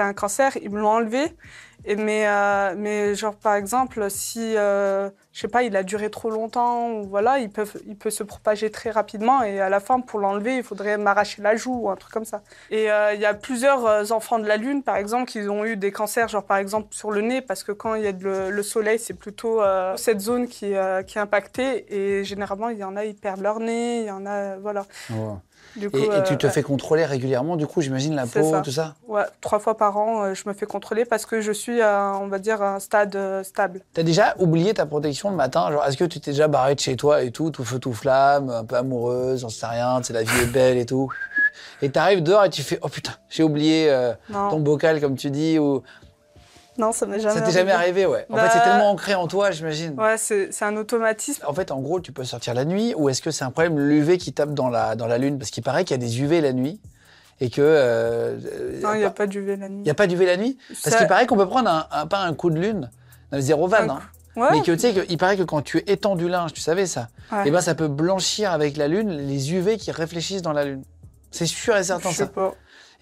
un 0.00 0.12
cancer, 0.14 0.56
ils 0.62 0.70
me 0.70 0.80
l'ont 0.80 0.88
enlevé. 0.90 1.36
Et 1.84 1.96
mais, 1.96 2.28
euh, 2.28 2.74
mais 2.76 3.16
genre, 3.16 3.34
par 3.34 3.56
exemple, 3.56 4.08
si, 4.08 4.56
euh, 4.56 5.10
je 5.32 5.40
sais 5.40 5.48
pas, 5.48 5.64
il 5.64 5.74
a 5.76 5.82
duré 5.82 6.10
trop 6.10 6.30
longtemps, 6.30 6.90
ou 6.92 7.02
voilà, 7.08 7.40
il 7.40 7.50
peut, 7.50 7.66
il 7.88 7.96
peut 7.96 8.10
se 8.10 8.22
propager 8.22 8.70
très 8.70 8.92
rapidement. 8.92 9.42
Et 9.42 9.60
à 9.60 9.68
la 9.68 9.80
fin, 9.80 9.98
pour 9.98 10.20
l'enlever, 10.20 10.58
il 10.58 10.62
faudrait 10.62 10.96
m'arracher 10.96 11.42
la 11.42 11.56
joue 11.56 11.74
ou 11.74 11.90
un 11.90 11.96
truc 11.96 12.12
comme 12.12 12.24
ça. 12.24 12.42
Et 12.70 12.88
euh, 12.88 13.14
il 13.14 13.20
y 13.20 13.26
a 13.26 13.34
plusieurs 13.34 14.12
enfants 14.12 14.38
de 14.38 14.46
la 14.46 14.58
Lune, 14.58 14.84
par 14.84 14.94
exemple, 14.94 15.28
qui 15.28 15.40
ont 15.48 15.64
eu 15.64 15.76
des 15.76 15.90
cancers, 15.90 16.28
genre 16.28 16.44
par 16.44 16.58
exemple 16.58 16.86
sur 16.94 17.10
le 17.10 17.20
nez, 17.20 17.40
parce 17.42 17.64
que 17.64 17.72
quand 17.72 17.96
il 17.96 18.04
y 18.04 18.06
a 18.06 18.12
de 18.12 18.22
le, 18.22 18.50
le 18.52 18.62
soleil, 18.62 19.00
c'est 19.00 19.14
plutôt 19.14 19.60
cette 19.96 20.20
zone 20.20 20.46
qui, 20.46 20.74
qui 21.06 21.18
est 21.18 21.20
impactée. 21.20 21.84
Et 21.92 22.22
généralement, 22.22 22.68
il 22.68 22.78
y 22.78 22.84
en 22.84 22.94
a, 22.94 23.04
ils 23.04 23.16
perdent 23.16 23.40
leur 23.42 23.58
nez, 23.58 24.02
il 24.02 24.06
y 24.06 24.10
en 24.12 24.24
a, 24.24 24.56
voilà. 24.58 24.86
Du 25.76 25.90
coup, 25.90 25.96
Et, 25.96 26.02
et 26.02 26.22
tu 26.24 26.34
euh, 26.34 26.36
te 26.36 26.46
ouais. 26.46 26.52
fais 26.52 26.62
contrôler 26.62 27.04
régulièrement, 27.04 27.56
du 27.56 27.66
coup, 27.66 27.80
j'imagine, 27.80 28.14
la 28.14 28.26
peau, 28.26 28.50
ça. 28.50 28.60
tout 28.60 28.70
ça 28.70 28.94
Ouais, 29.08 29.24
trois 29.40 29.58
fois 29.58 29.76
par 29.76 29.96
an, 29.96 30.24
euh, 30.24 30.34
je 30.34 30.46
me 30.46 30.52
fais 30.54 30.66
contrôler 30.66 31.04
parce 31.04 31.24
que 31.24 31.40
je 31.40 31.52
suis, 31.52 31.80
à, 31.80 32.18
on 32.20 32.28
va 32.28 32.38
dire, 32.38 32.60
à 32.62 32.74
un 32.74 32.78
stade 32.78 33.16
euh, 33.16 33.42
stable. 33.42 33.80
T'as 33.94 34.02
déjà 34.02 34.34
oublié 34.38 34.74
ta 34.74 34.84
protection 34.86 35.30
le 35.30 35.36
matin 35.36 35.70
Genre, 35.72 35.84
est-ce 35.84 35.96
que 35.96 36.04
tu 36.04 36.20
t'es 36.20 36.32
déjà 36.32 36.48
barré 36.48 36.74
de 36.74 36.80
chez 36.80 36.96
toi 36.96 37.22
et 37.22 37.30
tout, 37.30 37.50
tout 37.50 37.64
feu, 37.64 37.78
tout 37.78 37.94
flamme, 37.94 38.50
un 38.50 38.64
peu 38.64 38.76
amoureuse, 38.76 39.40
j'en 39.40 39.48
sais 39.48 39.66
rien, 39.66 39.98
tu 40.00 40.08
sais, 40.08 40.12
la 40.12 40.22
vie 40.22 40.40
est 40.42 40.52
belle 40.52 40.76
et 40.76 40.86
tout 40.86 41.08
Et 41.80 41.90
t'arrives 41.90 42.22
dehors 42.22 42.44
et 42.44 42.50
tu 42.50 42.62
fais, 42.62 42.78
oh 42.82 42.88
putain, 42.88 43.12
j'ai 43.30 43.42
oublié 43.42 43.90
euh, 43.90 44.12
ton 44.30 44.60
bocal, 44.60 45.00
comme 45.00 45.16
tu 45.16 45.30
dis, 45.30 45.58
ou... 45.58 45.82
non 46.78 46.92
ça 46.92 47.06
m'est 47.06 47.20
jamais 47.20 47.34
ça 47.34 47.40
t'est 47.42 47.52
jamais 47.52 47.72
arrivé, 47.72 48.06
ouais. 48.06 48.26
En 48.30 48.34
Bah- 48.36 48.48
fait, 48.48 48.58
c'est 48.58 48.64
tellement 48.64 48.90
ancré 48.90 49.14
en 49.14 49.26
toi, 49.28 49.50
j'imagine. 49.50 49.98
Ouais, 50.00 50.16
c'est 50.18 50.50
un 50.62 50.76
automatisme. 50.76 51.42
En 51.46 51.52
fait, 51.54 51.70
en 51.70 51.80
gros, 51.80 52.00
tu 52.00 52.12
peux 52.12 52.24
sortir 52.24 52.54
la 52.54 52.64
nuit 52.64 52.94
ou 52.96 53.08
est-ce 53.08 53.20
que 53.22 53.30
c'est 53.30 53.44
un 53.44 53.50
problème 53.50 53.78
l'UV 53.78 54.18
qui 54.18 54.32
tape 54.32 54.54
dans 54.54 54.68
la, 54.68 54.94
dans 54.96 55.06
la 55.06 55.18
lune? 55.18 55.38
Parce 55.38 55.50
qu'il 55.50 55.62
paraît 55.62 55.84
qu'il 55.84 55.94
y 55.96 56.00
a 56.02 56.06
des 56.06 56.20
UV 56.20 56.40
la 56.40 56.52
nuit 56.52 56.80
et 57.40 57.50
que. 57.50 57.60
euh, 57.60 58.36
Non, 58.82 58.94
il 58.94 58.98
n'y 58.98 59.04
euh, 59.04 59.08
a 59.08 59.10
pas 59.10 59.26
d'UV 59.26 59.56
la 59.56 59.68
nuit. 59.68 59.82
il 59.84 59.86
y 59.86 59.90
a 59.90 59.94
pas 59.94 60.06
d'UV 60.06 60.24
la 60.26 60.36
nuit? 60.36 60.58
Parce 60.68 60.80
Ça- 60.80 60.98
qu'il 60.98 61.06
paraît 61.06 61.26
qu'on 61.26 61.36
peut 61.36 61.48
prendre 61.48 61.68
un, 61.70 61.86
un- 61.90 62.06
pas 62.06 62.20
un 62.20 62.32
coup 62.34 62.50
de 62.50 62.58
lune, 62.58 62.90
dans 63.30 63.36
le 63.36 63.42
zéro 63.42 63.66
van, 63.68 63.88
hein. 63.88 64.00
Ouais, 64.34 64.48
mais 64.52 64.62
que 64.62 64.72
tu 64.72 64.78
sais, 64.78 64.94
il 65.10 65.18
paraît 65.18 65.36
que 65.36 65.42
quand 65.42 65.60
tu 65.60 65.82
étends 65.86 66.16
du 66.16 66.26
linge, 66.26 66.54
tu 66.54 66.62
savais 66.62 66.86
ça, 66.86 67.08
ouais. 67.32 67.46
et 67.48 67.50
ben 67.50 67.60
ça 67.60 67.74
peut 67.74 67.88
blanchir 67.88 68.50
avec 68.50 68.78
la 68.78 68.88
lune 68.88 69.10
les 69.10 69.52
UV 69.52 69.76
qui 69.76 69.90
réfléchissent 69.90 70.40
dans 70.40 70.54
la 70.54 70.64
lune. 70.64 70.82
C'est 71.30 71.44
sûr 71.44 71.76
et 71.76 71.82
certain 71.82 72.08
je 72.10 72.14
sais 72.16 72.22
ça. 72.24 72.28
pas. 72.30 72.54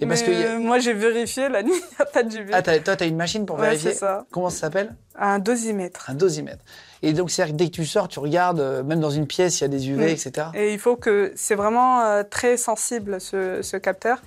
Et 0.02 0.06
parce 0.06 0.20
Mais, 0.23 0.26
que 0.26 0.32
y 0.32 0.43
a- 0.44 0.52
euh, 0.55 0.58
Moi, 0.58 0.79
j'ai 0.79 0.94
vérifié, 0.94 1.49
la 1.49 1.62
nuit, 1.62 1.73
il 1.75 1.97
n'y 1.97 2.00
a 2.00 2.05
pas 2.06 2.23
d'UV. 2.23 2.50
ah, 2.52 2.62
t'as- 2.62 2.79
toi, 2.81 2.97
t'as 2.97 3.06
une 3.06 3.17
machine 3.17 3.44
pour 3.47 3.56
ouais, 3.56 3.67
vérifier 3.67 3.93
c'est 3.93 3.99
ça. 3.99 4.25
Comment 4.31 4.49
ça 4.50 4.61
s'appelle? 4.61 4.94
Un 5.17 5.38
dosimètre. 5.38 6.08
Un 6.08 6.14
dosimètre. 6.14 6.64
Et 7.02 7.12
donc, 7.12 7.31
c'est-à-dire 7.31 7.55
que 7.55 7.58
dès 7.58 7.67
que 7.67 7.75
tu 7.75 7.85
sors, 7.87 8.08
tu 8.08 8.19
regardes, 8.19 8.61
euh, 8.61 8.82
même 8.82 9.00
dans 9.00 9.11
une 9.11 9.26
pièce, 9.26 9.61
il 9.61 9.62
y 9.62 9.64
a 9.64 9.69
des 9.69 9.88
UV, 9.91 10.06
Mm. 10.06 10.08
etc. 10.08 10.47
Et 10.54 10.73
il 10.73 10.78
faut 10.78 10.97
que 10.97 11.33
c'est 11.37 11.54
vraiment 11.54 12.00
euh, 12.02 12.23
très 12.23 12.57
sensible 12.57 13.21
ce, 13.21 13.61
ce 13.62 13.76
capteur. 13.76 14.23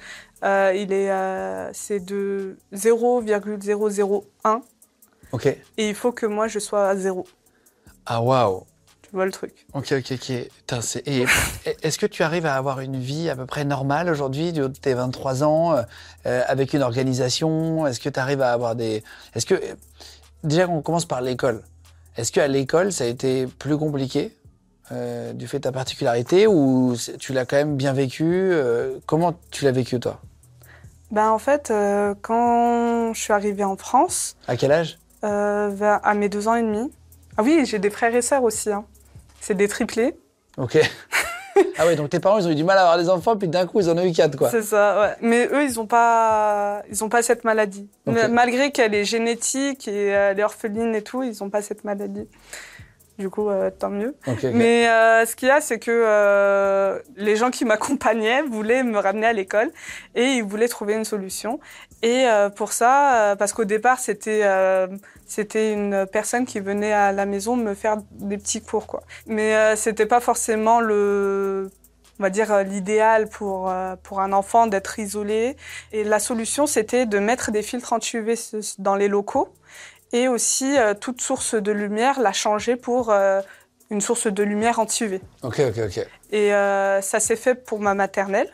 Il 0.46 0.92
est 0.92 1.10
c'est 1.74 2.02
de 2.04 2.58
0,001 2.74 4.62
Ok. 5.32 5.46
et 5.48 5.90
il 5.90 5.96
faut 5.96 6.12
que 6.12 6.26
moi 6.26 6.48
je 6.48 6.60
sois 6.60 6.90
à 6.90 6.96
zéro. 6.96 7.26
Ah, 8.06 8.22
waouh. 8.22 8.66
Vois 9.14 9.26
le 9.26 9.32
truc. 9.32 9.54
Ok, 9.74 9.92
ok, 9.94 10.14
ok. 10.14 10.30
Et 11.06 11.26
est-ce 11.84 12.00
que 12.00 12.08
tu 12.08 12.24
arrives 12.24 12.48
à 12.48 12.56
avoir 12.56 12.80
une 12.80 12.98
vie 13.00 13.30
à 13.30 13.36
peu 13.36 13.46
près 13.46 13.64
normale 13.64 14.10
aujourd'hui, 14.10 14.52
du 14.54 14.64
haut 14.64 14.68
de 14.70 14.78
tes 14.78 14.96
23 14.96 15.44
ans, 15.44 15.74
euh, 15.76 15.82
euh, 16.26 16.42
avec 16.48 16.74
une 16.74 16.82
organisation? 16.82 17.86
Est-ce 17.86 18.00
que 18.00 18.10
tu 18.10 18.20
arrives 18.20 18.42
à 18.42 18.52
avoir 18.52 18.76
des... 18.76 19.04
Est-ce 19.36 19.46
que... 19.46 19.62
Déjà, 20.44 20.68
on 20.68 20.82
commence 20.82 21.06
par 21.06 21.22
l'école. 21.22 21.62
Est-ce 22.18 22.32
qu'à 22.32 22.48
l'école, 22.48 22.92
ça 22.92 23.04
a 23.04 23.08
été 23.08 23.46
plus 23.46 23.78
compliqué 23.78 24.36
euh, 24.92 25.32
du 25.34 25.48
fait 25.48 25.60
de 25.60 25.64
ta 25.64 25.72
particularité 25.72 26.48
ou 26.48 26.96
tu 27.20 27.34
l'as 27.34 27.46
quand 27.46 27.56
même 27.56 27.78
bien 27.78 27.94
vécu 27.94 28.24
euh, 28.26 28.98
Comment 29.06 29.36
tu 29.52 29.64
l'as 29.64 29.72
vécu, 29.72 30.00
toi? 30.00 30.20
Ben 31.12 31.30
en 31.30 31.38
fait, 31.38 31.72
quand 32.24 33.14
je 33.14 33.20
suis 33.20 33.32
arrivée 33.34 33.64
en 33.64 33.78
France, 33.78 34.36
À 34.48 34.58
quel 34.58 34.72
âge? 34.72 34.98
à 35.22 36.14
mes 36.16 36.30
deux 36.30 36.48
ans 36.48 36.56
et 36.56 36.64
demi. 36.64 36.92
Ah 37.38 37.44
oui, 37.44 37.64
j'ai 37.66 37.78
des 37.78 37.92
frères 37.92 38.14
et 38.16 38.22
sœurs 38.24 38.44
aussi. 38.44 38.72
hein. 38.72 38.84
C'est 39.46 39.56
des 39.56 39.68
triplés. 39.68 40.16
Ok. 40.58 40.80
ah 41.78 41.86
ouais, 41.86 41.98
donc 41.98 42.10
tes 42.10 42.22
parents, 42.22 42.40
ils 42.40 42.48
ont 42.48 42.52
eu 42.52 42.56
du 42.56 42.64
mal 42.64 42.78
à 42.78 42.84
avoir 42.84 42.98
des 42.98 43.10
enfants, 43.10 43.36
puis 43.36 43.50
d'un 43.50 43.66
coup, 43.66 43.82
ils 43.82 43.90
en 43.90 43.98
ont 43.98 44.06
eu 44.06 44.14
quatre, 44.14 44.38
quoi. 44.38 44.50
C'est 44.50 44.62
ça, 44.62 45.02
ouais. 45.02 45.16
Mais 45.20 45.48
eux, 45.48 45.66
ils 45.66 45.76
n'ont 45.76 45.86
pas, 45.86 46.82
ils 46.90 47.04
ont 47.04 47.10
pas 47.10 47.22
cette 47.22 47.44
maladie. 47.44 47.90
Malgré 48.06 48.72
qu'elle 48.72 48.96
est 48.96 49.04
génétique 49.04 49.90
et 49.90 50.16
euh, 50.16 50.32
elle 50.32 50.40
est 50.40 50.44
orpheline 50.44 50.96
et 50.96 51.02
tout, 51.02 51.24
ils 51.24 51.36
n'ont 51.42 51.50
pas 51.50 51.62
cette 51.62 51.84
maladie. 51.84 52.26
Du 53.20 53.30
coup, 53.30 53.50
euh, 53.50 53.70
tant 53.70 53.92
mieux. 53.92 54.16
Mais 54.54 54.90
euh, 54.90 55.24
ce 55.28 55.36
qu'il 55.36 55.48
y 55.48 55.52
a, 55.52 55.62
c'est 55.62 55.78
que 55.78 55.92
euh, 55.92 56.98
les 57.16 57.36
gens 57.36 57.52
qui 57.52 57.64
m'accompagnaient 57.72 58.42
voulaient 58.42 58.82
me 58.82 58.98
ramener 58.98 59.28
à 59.28 59.34
l'école 59.34 59.72
et 60.16 60.24
ils 60.24 60.44
voulaient 60.44 60.68
trouver 60.68 60.96
une 60.96 61.06
solution. 61.06 61.60
Et 62.02 62.26
euh, 62.26 62.50
pour 62.50 62.74
ça, 62.74 63.32
euh, 63.32 63.36
parce 63.36 63.54
qu'au 63.54 63.66
départ, 63.66 64.00
c'était 64.00 64.42
euh, 64.44 64.88
c'était 65.28 65.74
une 65.74 66.08
personne 66.12 66.46
qui 66.46 66.60
venait 66.60 66.92
à 66.92 67.12
la 67.12 67.26
maison 67.28 67.56
me 67.56 67.76
faire 67.76 67.98
des 68.12 68.38
petits 68.38 68.62
cours, 68.64 68.88
quoi. 68.88 69.04
Mais 69.28 69.56
euh, 69.56 69.76
c'était 69.76 70.08
pas 70.08 70.20
forcément 70.20 70.82
le 70.82 71.70
on 72.20 72.24
va 72.24 72.30
dire, 72.30 72.64
l'idéal 72.64 73.28
pour, 73.28 73.70
euh, 73.72 73.96
pour 74.04 74.22
un 74.22 74.34
enfant 74.34 74.68
d'être 74.68 75.00
isolé. 75.00 75.58
Et 75.92 76.04
la 76.04 76.20
solution, 76.20 76.68
c'était 76.68 77.08
de 77.08 77.18
mettre 77.18 77.52
des 77.52 77.64
filtres 77.64 77.92
anti-UV 77.92 78.36
dans 78.78 78.96
les 78.96 79.08
locaux 79.08 79.50
et 80.14 80.30
aussi 80.30 80.78
euh, 80.78 80.94
toute 80.94 81.22
source 81.22 81.56
de 81.56 81.72
lumière, 81.74 82.22
la 82.22 82.32
changer 82.32 82.78
pour 82.78 83.14
une 83.90 84.02
source 84.02 84.28
de 84.28 84.44
lumière 84.44 84.80
anti-UV. 84.80 85.20
Ok, 85.44 85.62
ok, 85.68 85.80
ok. 85.86 86.08
Et 86.32 86.50
ça 86.50 87.20
s'est 87.20 87.36
fait 87.36 87.56
pour 87.56 87.80
ma 87.80 87.94
maternelle. 87.94 88.50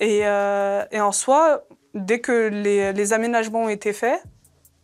Et, 0.00 0.20
et 0.20 1.00
en 1.00 1.12
soi, 1.12 1.64
dès 1.94 2.20
que 2.20 2.48
les, 2.48 2.92
les, 2.92 3.12
aménagements 3.12 3.64
ont 3.64 3.68
été 3.68 3.92
faits, 3.92 4.20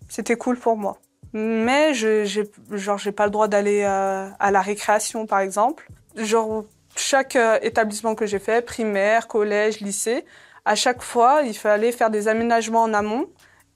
c'était 0.09 0.37
cool 0.37 0.57
pour 0.57 0.77
moi. 0.77 0.99
Mais 1.33 1.95
je 1.95 2.25
j'ai 2.25 2.51
genre 2.71 2.99
j'ai 2.99 3.13
pas 3.13 3.25
le 3.25 3.31
droit 3.31 3.49
d'aller 3.49 3.83
à 3.85 4.51
la 4.51 4.61
récréation 4.61 5.27
par 5.27 5.41
exemple. 5.41 5.89
Genre 6.17 6.65
chaque 6.97 7.37
euh, 7.37 7.59
établissement 7.63 8.15
que 8.15 8.27
j'ai 8.27 8.39
fait, 8.39 8.65
primaire, 8.65 9.29
collège, 9.29 9.81
lycée, 9.81 10.25
à 10.65 10.75
chaque 10.75 11.03
fois, 11.03 11.43
il 11.45 11.57
fallait 11.57 11.93
faire 11.93 12.11
des 12.11 12.29
aménagements 12.29 12.83
en 12.83 12.95
amont. 12.95 13.29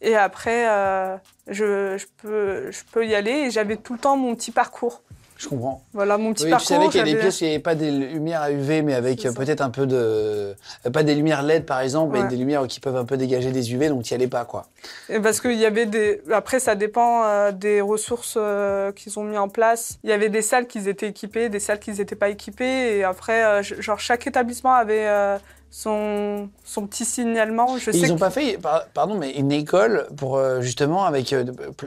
Et 0.05 0.17
après, 0.17 0.69
euh, 0.69 1.17
je, 1.49 1.97
je, 1.97 2.07
peux, 2.23 2.71
je 2.71 2.81
peux 2.93 3.07
y 3.07 3.15
aller. 3.15 3.31
Et 3.31 3.51
j'avais 3.51 3.77
tout 3.77 3.95
le 3.95 3.99
temps 3.99 4.17
mon 4.17 4.35
petit 4.35 4.51
parcours. 4.51 5.03
Je 5.37 5.49
comprends. 5.49 5.83
Voilà 5.93 6.17
mon 6.17 6.33
petit 6.33 6.49
parcours. 6.49 6.67
Tu 6.67 6.75
savais 6.75 6.89
qu'il 6.89 6.99
y 6.99 7.01
a 7.01 7.05
des 7.05 7.17
pièces 7.17 7.41
n'y 7.43 7.49
avait 7.49 7.59
pas 7.59 7.75
des 7.75 7.91
lumières 7.91 8.43
à 8.43 8.53
UV, 8.53 8.83
mais 8.83 8.95
avec 8.95 9.23
peut-être 9.23 9.63
un 9.63 9.71
peu 9.71 9.87
de. 9.87 10.55
Pas 10.93 11.03
des 11.03 11.15
lumières 11.15 11.43
LED 11.43 11.67
par 11.67 11.81
exemple, 11.81 12.17
mais 12.17 12.29
des 12.29 12.37
lumières 12.37 12.67
qui 12.69 12.79
peuvent 12.79 12.97
un 12.97 13.05
peu 13.05 13.17
dégager 13.17 13.51
des 13.51 13.73
UV, 13.73 13.89
donc 13.89 14.05
tu 14.05 14.15
n'y 14.15 14.17
allais 14.17 14.29
pas 14.29 14.45
quoi. 14.45 14.67
Et 15.09 15.19
parce 15.19 15.41
qu'il 15.41 15.57
y 15.57 15.67
avait 15.67 15.87
des. 15.87 16.23
Après, 16.33 16.61
ça 16.61 16.77
dépend 16.77 17.25
euh, 17.25 17.51
des 17.51 17.81
ressources 17.81 18.37
euh, 18.37 18.93
qu'ils 18.93 19.19
ont 19.19 19.25
mis 19.25 19.37
en 19.37 19.49
place. 19.49 19.99
Il 20.05 20.11
y 20.11 20.13
avait 20.13 20.29
des 20.29 20.43
salles 20.43 20.69
qui 20.69 20.89
étaient 20.89 21.09
équipées, 21.09 21.49
des 21.49 21.61
salles 21.61 21.81
qui 21.81 21.91
n'étaient 21.91 22.15
pas 22.15 22.29
équipées. 22.29 22.99
Et 22.99 23.05
après, 23.05 23.45
euh, 23.45 23.63
genre, 23.63 23.99
chaque 23.99 24.27
établissement 24.27 24.73
avait. 24.73 25.39
Son, 25.77 26.49
son, 26.65 26.87
petit 26.87 27.05
signalement. 27.05 27.79
Je 27.79 27.91
ils 27.91 28.09
n'ont 28.09 28.17
pas 28.17 28.31
fait, 28.31 28.59
pardon, 28.95 29.17
mais 29.17 29.33
une 29.33 29.51
école 29.51 30.07
pour 30.17 30.41
justement 30.61 31.05
avec 31.05 31.35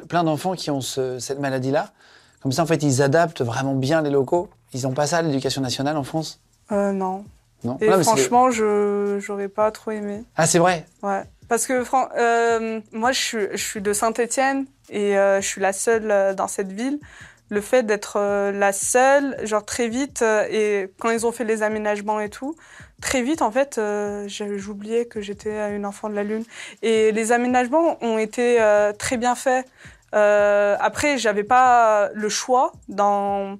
plein 0.09 0.25
d'enfants 0.25 0.55
qui 0.55 0.69
ont 0.71 0.81
cette 0.81 1.39
maladie-là 1.39 1.93
comme 2.41 2.51
ça, 2.51 2.63
en 2.63 2.65
fait, 2.65 2.83
ils 2.83 3.01
adaptent 3.01 3.41
vraiment 3.41 3.75
bien 3.75 4.01
les 4.01 4.09
locaux. 4.09 4.49
Ils 4.73 4.83
n'ont 4.83 4.93
pas 4.93 5.07
ça, 5.07 5.21
l'éducation 5.21 5.61
nationale 5.61 5.97
en 5.97 6.03
France? 6.03 6.39
Euh, 6.71 6.91
Non. 6.91 7.25
Non. 7.63 7.77
Et 7.81 7.91
franchement, 8.03 8.51
je 8.51 9.19
n'aurais 9.27 9.47
pas 9.47 9.71
trop 9.71 9.91
aimé. 9.91 10.23
Ah, 10.35 10.45
c'est 10.45 10.59
vrai? 10.59 10.85
Ouais. 11.01 11.23
Parce 11.47 11.65
que 11.65 11.83
euh, 12.17 12.79
moi, 12.91 13.11
je 13.11 13.19
suis, 13.19 13.47
je 13.51 13.63
suis 13.63 13.81
de 13.81 13.93
Saint-Étienne 13.93 14.65
et 14.89 15.17
euh, 15.17 15.41
je 15.41 15.47
suis 15.47 15.61
la 15.61 15.73
seule 15.73 16.11
euh, 16.11 16.33
dans 16.33 16.47
cette 16.47 16.71
ville. 16.71 16.99
Le 17.49 17.61
fait 17.61 17.83
d'être 17.83 18.17
euh, 18.17 18.51
la 18.51 18.73
seule, 18.73 19.37
genre 19.45 19.65
très 19.65 19.87
vite, 19.87 20.23
et 20.49 20.91
quand 20.99 21.09
ils 21.09 21.25
ont 21.25 21.31
fait 21.31 21.45
les 21.45 21.63
aménagements 21.63 22.19
et 22.19 22.29
tout, 22.29 22.55
très 23.01 23.21
vite, 23.21 23.41
en 23.41 23.51
fait, 23.51 23.79
j'oubliais 24.27 25.05
que 25.05 25.21
j'étais 25.21 25.75
une 25.75 25.85
enfant 25.85 26.09
de 26.09 26.15
la 26.15 26.23
Lune. 26.23 26.43
Et 26.81 27.11
les 27.11 27.31
aménagements 27.31 27.97
ont 28.03 28.17
été 28.17 28.57
très 28.97 29.17
bien 29.17 29.35
faits. 29.35 29.67
Euh, 30.15 30.75
après, 30.79 31.17
j'avais 31.17 31.43
pas 31.43 32.09
le 32.13 32.29
choix 32.29 32.71
dans 32.87 33.57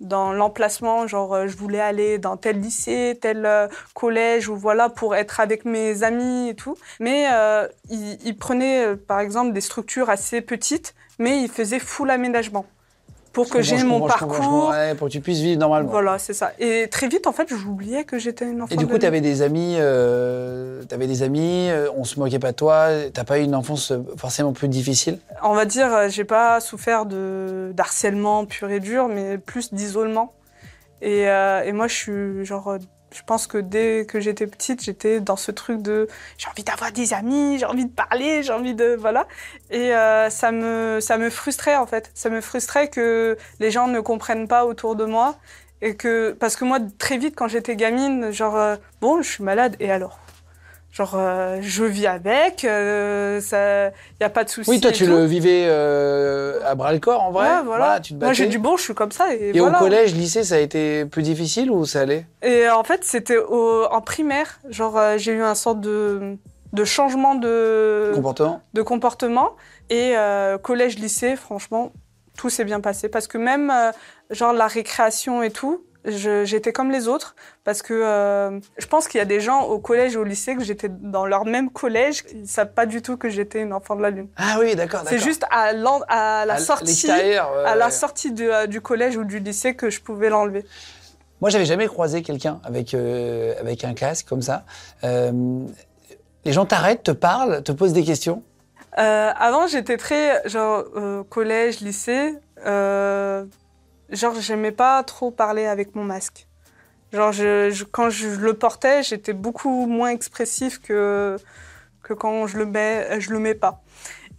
dans 0.00 0.32
l'emplacement, 0.32 1.06
genre 1.06 1.34
euh, 1.34 1.46
je 1.46 1.56
voulais 1.56 1.80
aller 1.80 2.18
dans 2.18 2.36
tel 2.36 2.60
lycée, 2.60 3.18
tel 3.20 3.46
euh, 3.46 3.66
collège 3.94 4.48
ou 4.48 4.56
voilà 4.56 4.88
pour 4.88 5.16
être 5.16 5.40
avec 5.40 5.64
mes 5.64 6.02
amis 6.02 6.50
et 6.50 6.54
tout. 6.54 6.76
Mais 7.00 7.28
euh, 7.32 7.66
ils 7.88 8.18
il 8.24 8.36
prenaient 8.36 8.94
par 8.96 9.20
exemple 9.20 9.52
des 9.52 9.60
structures 9.60 10.10
assez 10.10 10.42
petites, 10.42 10.94
mais 11.18 11.40
ils 11.42 11.50
faisaient 11.50 11.78
full 11.78 12.10
aménagement 12.10 12.66
pour 13.36 13.50
que 13.50 13.60
j'ai 13.60 13.84
mon 13.84 14.06
parcours. 14.06 14.72
pour 14.96 15.08
que 15.08 15.12
tu 15.12 15.20
puisses 15.20 15.40
vivre 15.40 15.60
normalement. 15.60 15.90
Voilà, 15.90 16.18
c'est 16.18 16.32
ça. 16.32 16.52
Et 16.58 16.88
très 16.88 17.06
vite, 17.06 17.26
en 17.26 17.32
fait, 17.32 17.46
j'oubliais 17.48 18.04
que 18.04 18.18
j'étais 18.18 18.46
une 18.46 18.62
enfant. 18.62 18.74
Et 18.74 18.78
du 18.78 18.86
coup, 18.86 18.98
tu 18.98 19.04
avais 19.04 19.20
des 19.20 19.42
amis, 19.42 19.76
euh, 19.78 20.82
avais 20.90 21.06
des 21.06 21.22
amis, 21.22 21.68
euh, 21.68 21.90
on 21.94 22.04
se 22.04 22.18
moquait 22.18 22.38
pas 22.38 22.52
de 22.52 22.56
toi, 22.56 22.88
t'as 23.12 23.24
pas 23.24 23.38
eu 23.38 23.42
une 23.42 23.54
enfance 23.54 23.92
euh, 23.92 23.98
forcément 24.16 24.54
plus 24.54 24.68
difficile? 24.68 25.18
On 25.42 25.52
va 25.52 25.66
dire, 25.66 25.92
euh, 25.92 26.08
j'ai 26.08 26.24
pas 26.24 26.60
souffert 26.60 27.04
de 27.04 27.72
d'harcèlement 27.74 28.46
pur 28.46 28.70
et 28.70 28.80
dur, 28.80 29.08
mais 29.08 29.36
plus 29.36 29.74
d'isolement. 29.74 30.32
Et, 31.02 31.24
et 31.24 31.72
moi, 31.72 31.88
je 31.88 31.94
suis 31.94 32.44
genre 32.46 32.78
je 33.12 33.22
pense 33.22 33.46
que 33.46 33.58
dès 33.58 34.06
que 34.06 34.20
j'étais 34.20 34.46
petite, 34.46 34.82
j'étais 34.82 35.20
dans 35.20 35.36
ce 35.36 35.50
truc 35.52 35.82
de 35.82 36.08
j'ai 36.38 36.48
envie 36.48 36.64
d'avoir 36.64 36.92
des 36.92 37.14
amis, 37.14 37.58
j'ai 37.58 37.66
envie 37.66 37.86
de 37.86 37.90
parler, 37.92 38.42
j'ai 38.42 38.52
envie 38.52 38.74
de 38.74 38.96
voilà. 38.98 39.26
Et 39.70 39.94
euh, 39.94 40.28
ça 40.30 40.52
me 40.52 40.98
ça 41.00 41.18
me 41.18 41.30
frustrait 41.30 41.76
en 41.76 41.86
fait. 41.86 42.10
Ça 42.14 42.30
me 42.30 42.40
frustrait 42.40 42.88
que 42.88 43.36
les 43.60 43.70
gens 43.70 43.86
ne 43.88 44.00
comprennent 44.00 44.48
pas 44.48 44.66
autour 44.66 44.96
de 44.96 45.04
moi 45.04 45.36
et 45.82 45.96
que 45.96 46.32
parce 46.32 46.56
que 46.56 46.64
moi 46.64 46.78
très 46.98 47.18
vite 47.18 47.34
quand 47.36 47.48
j'étais 47.48 47.76
gamine, 47.76 48.30
genre 48.32 48.56
euh, 48.56 48.76
bon, 49.00 49.22
je 49.22 49.30
suis 49.30 49.44
malade 49.44 49.76
et 49.80 49.90
alors? 49.90 50.25
Genre, 50.96 51.12
euh, 51.14 51.58
je 51.60 51.84
vis 51.84 52.06
avec, 52.06 52.62
il 52.62 52.70
euh, 52.70 53.90
n'y 54.18 54.24
a 54.24 54.30
pas 54.30 54.44
de 54.44 54.48
souci. 54.48 54.70
Oui, 54.70 54.80
toi, 54.80 54.92
tu 54.92 55.04
le 55.04 55.26
vivais 55.26 55.66
euh, 55.66 56.58
à 56.64 56.74
bras 56.74 56.90
le 56.94 57.00
corps, 57.00 57.22
en 57.22 57.30
vrai. 57.30 57.50
Ouais, 57.50 57.62
voilà. 57.66 58.00
tu 58.00 58.14
te 58.14 58.24
Moi, 58.24 58.32
j'ai 58.32 58.46
du 58.46 58.58
bon, 58.58 58.78
je 58.78 58.84
suis 58.84 58.94
comme 58.94 59.12
ça. 59.12 59.34
Et, 59.34 59.60
au 59.60 59.70
collège, 59.72 60.14
lycée, 60.14 60.42
ça 60.42 60.54
a 60.54 60.58
été 60.58 61.04
plus 61.04 61.22
difficile 61.22 61.70
ou 61.70 61.84
ça 61.84 62.00
allait? 62.00 62.24
Et 62.42 62.70
en 62.70 62.82
fait, 62.82 63.04
c'était 63.04 63.36
en 63.38 64.00
primaire. 64.00 64.58
Genre, 64.70 64.98
j'ai 65.18 65.32
eu 65.32 65.42
un 65.42 65.54
sorte 65.54 65.82
de, 65.82 66.38
de 66.72 66.84
changement 66.86 67.34
de 67.34 68.12
comportement. 68.14 68.62
De 68.72 68.80
comportement. 68.80 69.50
Et 69.90 70.14
collège, 70.62 70.98
lycée, 70.98 71.36
franchement, 71.36 71.92
tout 72.38 72.48
s'est 72.48 72.64
bien 72.64 72.80
passé. 72.80 73.10
Parce 73.10 73.26
que 73.26 73.36
même, 73.36 73.70
genre, 74.30 74.54
la 74.54 74.66
récréation 74.66 75.42
et 75.42 75.50
tout, 75.50 75.84
j'étais 76.06 76.72
comme 76.72 76.90
les 76.90 77.08
autres 77.08 77.34
parce 77.64 77.82
que 77.82 77.94
euh, 77.94 78.60
je 78.78 78.86
pense 78.86 79.08
qu'il 79.08 79.18
y 79.18 79.22
a 79.22 79.26
des 79.26 79.40
gens 79.40 79.62
au 79.62 79.78
collège 79.78 80.14
et 80.14 80.16
au 80.16 80.24
lycée 80.24 80.54
que 80.54 80.62
j'étais 80.62 80.88
dans 80.88 81.26
leur 81.26 81.44
même 81.44 81.70
collège, 81.70 82.24
ils 82.32 82.46
savent 82.46 82.72
pas 82.72 82.86
du 82.86 83.02
tout 83.02 83.16
que 83.16 83.28
j'étais 83.28 83.60
une 83.60 83.72
enfant 83.72 83.96
de 83.96 84.02
la 84.02 84.10
lune. 84.10 84.28
Ah 84.36 84.56
oui, 84.60 84.76
d'accord. 84.76 85.02
C'est 85.08 85.18
juste 85.18 85.44
à, 85.50 85.72
à, 86.08 86.44
la 86.44 86.58
sortie, 86.58 87.10
à 87.10 87.74
la 87.74 87.90
sortie 87.90 88.34
euh, 88.40 88.66
du 88.66 88.80
collège 88.80 89.16
ou 89.16 89.24
du 89.24 89.38
lycée 89.40 89.74
que 89.74 89.90
je 89.90 90.00
pouvais 90.00 90.28
l'enlever. 90.28 90.64
Moi, 91.40 91.50
j'avais 91.50 91.66
jamais 91.66 91.86
croisé 91.86 92.22
quelqu'un 92.22 92.60
avec 92.64 92.94
euh, 92.94 93.54
avec 93.60 93.84
un 93.84 93.94
casque 93.94 94.26
comme 94.28 94.42
ça. 94.42 94.64
les 95.02 96.52
gens 96.52 96.66
t'arrêtent, 96.66 97.02
te 97.02 97.10
parlent, 97.10 97.62
te 97.62 97.72
posent 97.72 97.92
des 97.92 98.04
questions? 98.04 98.42
avant, 98.98 99.66
j'étais 99.66 99.98
très 99.98 100.48
genre 100.48 100.84
collège, 101.28 101.80
lycée 101.80 102.34
genre, 104.10 104.34
j'aimais 104.40 104.72
pas 104.72 105.02
trop 105.02 105.30
parler 105.30 105.66
avec 105.66 105.94
mon 105.94 106.04
masque. 106.04 106.46
Genre, 107.12 107.32
je, 107.32 107.84
quand 107.84 108.10
je 108.10 108.28
le 108.28 108.54
portais, 108.54 109.02
j'étais 109.02 109.32
beaucoup 109.32 109.86
moins 109.86 110.10
expressif 110.10 110.80
que, 110.80 111.36
que 112.02 112.14
quand 112.14 112.46
je 112.46 112.58
le 112.58 112.66
mets, 112.66 113.20
je 113.20 113.30
le 113.30 113.38
mets 113.38 113.54
pas. 113.54 113.82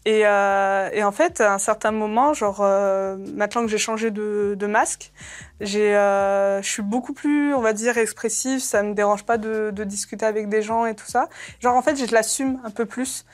Et, 0.05 0.25
euh, 0.25 0.89
et 0.93 1.03
en 1.03 1.11
fait, 1.11 1.41
à 1.41 1.53
un 1.53 1.57
certain 1.57 1.91
moment, 1.91 2.33
genre, 2.33 2.59
euh, 2.61 3.17
maintenant 3.35 3.63
que 3.63 3.67
j'ai 3.67 3.77
changé 3.77 4.09
de, 4.09 4.55
de 4.57 4.65
masque, 4.65 5.11
j'ai, 5.59 5.97
euh, 5.97 6.61
je 6.61 6.69
suis 6.69 6.81
beaucoup 6.81 7.11
plus, 7.11 7.53
on 7.53 7.59
va 7.59 7.73
dire, 7.73 7.97
expressif. 7.97 8.63
Ça 8.63 8.83
me 8.83 8.93
dérange 8.93 9.25
pas 9.25 9.37
de, 9.37 9.69
de 9.71 9.83
discuter 9.83 10.25
avec 10.25 10.47
des 10.47 10.61
gens 10.61 10.85
et 10.85 10.95
tout 10.95 11.07
ça. 11.07 11.27
Genre, 11.59 11.75
en 11.75 11.81
fait, 11.81 11.97
je 11.97 12.09
l'assume 12.13 12.57
un 12.63 12.69
peu 12.69 12.85
plus. 12.85 13.25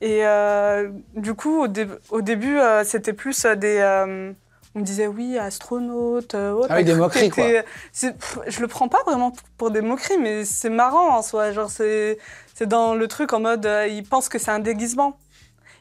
Et 0.00 0.24
euh, 0.26 0.90
du 1.16 1.34
coup, 1.34 1.64
au, 1.64 1.68
au 2.10 2.22
début, 2.22 2.56
euh, 2.58 2.82
c'était 2.84 3.12
plus 3.12 3.44
des 3.44 3.78
euh, 3.80 4.32
on 4.74 4.80
me 4.80 4.84
disait 4.84 5.06
oui, 5.06 5.38
astronaute. 5.38 6.34
Euh, 6.34 6.66
ah 6.68 6.76
oui, 6.76 6.84
des 6.84 6.94
moqueries 6.94 7.30
quoi. 7.30 7.44
je 7.94 8.60
le 8.60 8.68
prends 8.68 8.88
pas 8.88 9.02
vraiment 9.04 9.32
pour 9.58 9.70
des 9.70 9.80
moqueries, 9.80 10.18
mais 10.18 10.44
c'est 10.44 10.70
marrant 10.70 11.16
en 11.16 11.22
soi. 11.22 11.52
Genre 11.52 11.70
c'est 11.70 12.18
dans 12.62 12.94
le 12.94 13.08
truc 13.08 13.32
en 13.32 13.40
mode 13.40 13.66
euh, 13.66 13.86
ils 13.88 14.04
pensent 14.04 14.28
que 14.28 14.38
c'est 14.38 14.50
un 14.50 14.60
déguisement. 14.60 15.18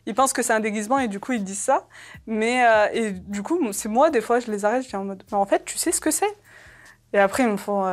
Ils 0.08 0.16
pensent 0.16 0.34
que 0.34 0.42
c'est 0.42 0.54
un 0.54 0.60
déguisement 0.60 0.98
et 0.98 1.08
du 1.08 1.20
coup 1.20 1.34
ils 1.34 1.44
disent 1.44 1.60
ça. 1.60 1.88
Mais 2.28 2.66
euh, 2.66 2.88
et 2.94 3.12
du 3.12 3.44
coup 3.44 3.60
c'est 3.72 3.90
moi 3.90 4.10
des 4.10 4.22
fois 4.22 4.40
je 4.40 4.52
les 4.52 4.66
arrête, 4.66 4.84
je 4.84 4.90
dis 4.90 4.96
en 4.96 5.06
mode 5.06 5.24
mais 5.32 5.38
en 5.38 5.46
fait 5.46 5.64
tu 5.66 5.78
sais 5.78 5.92
ce 5.92 6.02
que 6.02 6.12
c'est? 6.12 6.34
Et 7.14 7.20
après 7.20 7.44
ils 7.44 7.50
me 7.50 7.58
font 7.58 7.86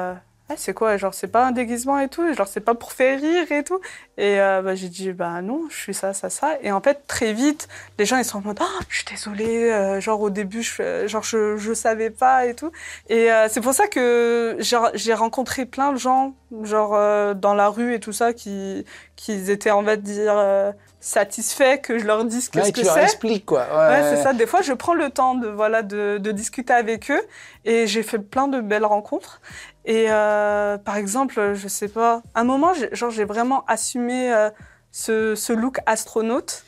ah, 0.50 0.54
c'est 0.56 0.72
quoi? 0.72 0.96
Genre, 0.96 1.12
c'est 1.12 1.28
pas 1.28 1.46
un 1.46 1.52
déguisement 1.52 1.98
et 1.98 2.08
tout? 2.08 2.32
Genre, 2.32 2.48
c'est 2.48 2.60
pas 2.60 2.74
pour 2.74 2.92
faire 2.92 3.20
rire 3.20 3.52
et 3.52 3.64
tout? 3.64 3.80
Et 4.20 4.40
euh, 4.40 4.62
bah, 4.62 4.74
j'ai 4.74 4.88
dit, 4.88 5.12
bah 5.12 5.40
non, 5.42 5.68
je 5.70 5.76
suis 5.76 5.94
ça, 5.94 6.12
ça, 6.12 6.28
ça. 6.28 6.54
Et 6.62 6.72
en 6.72 6.80
fait, 6.80 7.06
très 7.06 7.32
vite, 7.32 7.68
les 8.00 8.04
gens, 8.04 8.16
ils 8.18 8.24
sont 8.24 8.38
en 8.38 8.40
mode, 8.40 8.58
oh, 8.60 8.82
je 8.88 8.96
suis 8.96 9.04
désolée. 9.08 9.70
Euh, 9.70 10.00
genre, 10.00 10.20
au 10.20 10.28
début, 10.28 10.64
je, 10.64 11.06
genre, 11.06 11.22
je, 11.22 11.56
je 11.56 11.72
savais 11.72 12.10
pas 12.10 12.46
et 12.46 12.54
tout. 12.54 12.72
Et 13.08 13.30
euh, 13.30 13.46
c'est 13.48 13.60
pour 13.60 13.74
ça 13.74 13.86
que 13.86 14.58
j'ai 14.94 15.14
rencontré 15.14 15.66
plein 15.66 15.92
de 15.92 15.98
gens, 15.98 16.34
genre, 16.64 16.98
dans 17.36 17.54
la 17.54 17.68
rue 17.68 17.94
et 17.94 18.00
tout 18.00 18.12
ça, 18.12 18.32
qui, 18.32 18.84
qui 19.14 19.50
étaient, 19.52 19.70
on 19.70 19.82
va 19.82 19.94
dire, 19.94 20.34
satisfaits 20.98 21.78
que 21.80 21.96
je 22.00 22.04
leur 22.04 22.24
dise 22.24 22.48
qu'est-ce 22.48 22.72
que 22.72 22.78
c'est. 22.78 22.82
Tu 22.82 22.86
leur 22.88 22.98
expliques, 22.98 23.46
quoi. 23.46 23.66
Ouais, 23.72 23.88
ouais 23.88 24.02
c'est 24.10 24.20
ça. 24.20 24.32
Des 24.32 24.48
fois, 24.48 24.62
je 24.62 24.72
prends 24.72 24.94
le 24.94 25.10
temps 25.10 25.36
de, 25.36 25.46
voilà, 25.46 25.82
de, 25.82 26.18
de 26.18 26.32
discuter 26.32 26.72
avec 26.72 27.08
eux. 27.12 27.22
Et 27.64 27.86
j'ai 27.86 28.02
fait 28.02 28.18
plein 28.18 28.48
de 28.48 28.60
belles 28.60 28.84
rencontres. 28.84 29.40
Et 29.84 30.06
euh, 30.10 30.76
par 30.76 30.96
exemple, 30.96 31.54
je 31.54 31.66
sais 31.66 31.88
pas, 31.88 32.20
un 32.34 32.44
moment, 32.44 32.72
genre 32.92 33.10
j'ai 33.10 33.24
vraiment 33.24 33.64
assumé 33.66 34.07
euh, 34.12 34.50
ce, 34.92 35.34
ce, 35.34 35.52
look 35.52 35.78
astronaute. 35.86 36.64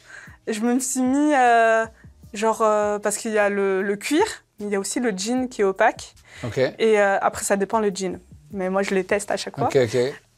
Et 0.46 0.52
je 0.52 0.62
me 0.62 0.78
suis 0.78 1.02
mis, 1.02 1.34
euh, 1.34 1.86
genre, 2.32 2.62
euh, 2.62 2.98
parce 2.98 3.16
qu'il 3.16 3.32
y 3.32 3.38
a 3.38 3.48
le, 3.48 3.82
le, 3.82 3.96
cuir, 3.96 4.24
mais 4.58 4.66
il 4.66 4.72
y 4.72 4.76
a 4.76 4.80
aussi 4.80 5.00
le 5.00 5.10
jean 5.16 5.48
qui 5.48 5.62
est 5.62 5.64
opaque. 5.64 6.14
Okay. 6.44 6.74
Et 6.78 6.98
après, 6.98 7.44
ça 7.44 7.56
dépend 7.56 7.80
le 7.80 7.90
jean. 7.94 8.18
mais 8.52 8.70
moi 8.70 8.82
je 8.82 8.94
les 8.94 9.04
teste 9.04 9.30
à 9.30 9.36
chaque 9.36 9.56
fois. 9.56 9.68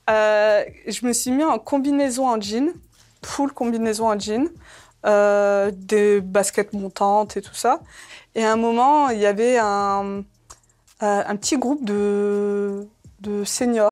Je 0.09 1.06
me 1.06 1.12
suis 1.12 1.30
mis 1.30 1.44
en 1.44 1.59
combinaison 1.59 2.28
en 2.28 2.40
jean, 2.40 2.73
full 3.25 3.52
combinaison 3.52 4.11
en 4.11 4.18
jean, 4.18 4.49
des 5.73 6.21
baskets 6.21 6.73
montantes 6.73 7.37
et 7.37 7.42
tout 7.42 7.54
ça. 7.54 7.80
Et 8.35 8.44
à 8.44 8.52
un 8.52 8.56
moment, 8.56 9.11
il 9.11 9.18
y 9.18 9.26
avait 9.26 9.59
un, 9.59 10.25
un 11.00 11.37
petit 11.37 11.56
groupe 11.56 11.85
de, 11.85 12.88
de 13.21 13.44
seniors. 13.44 13.91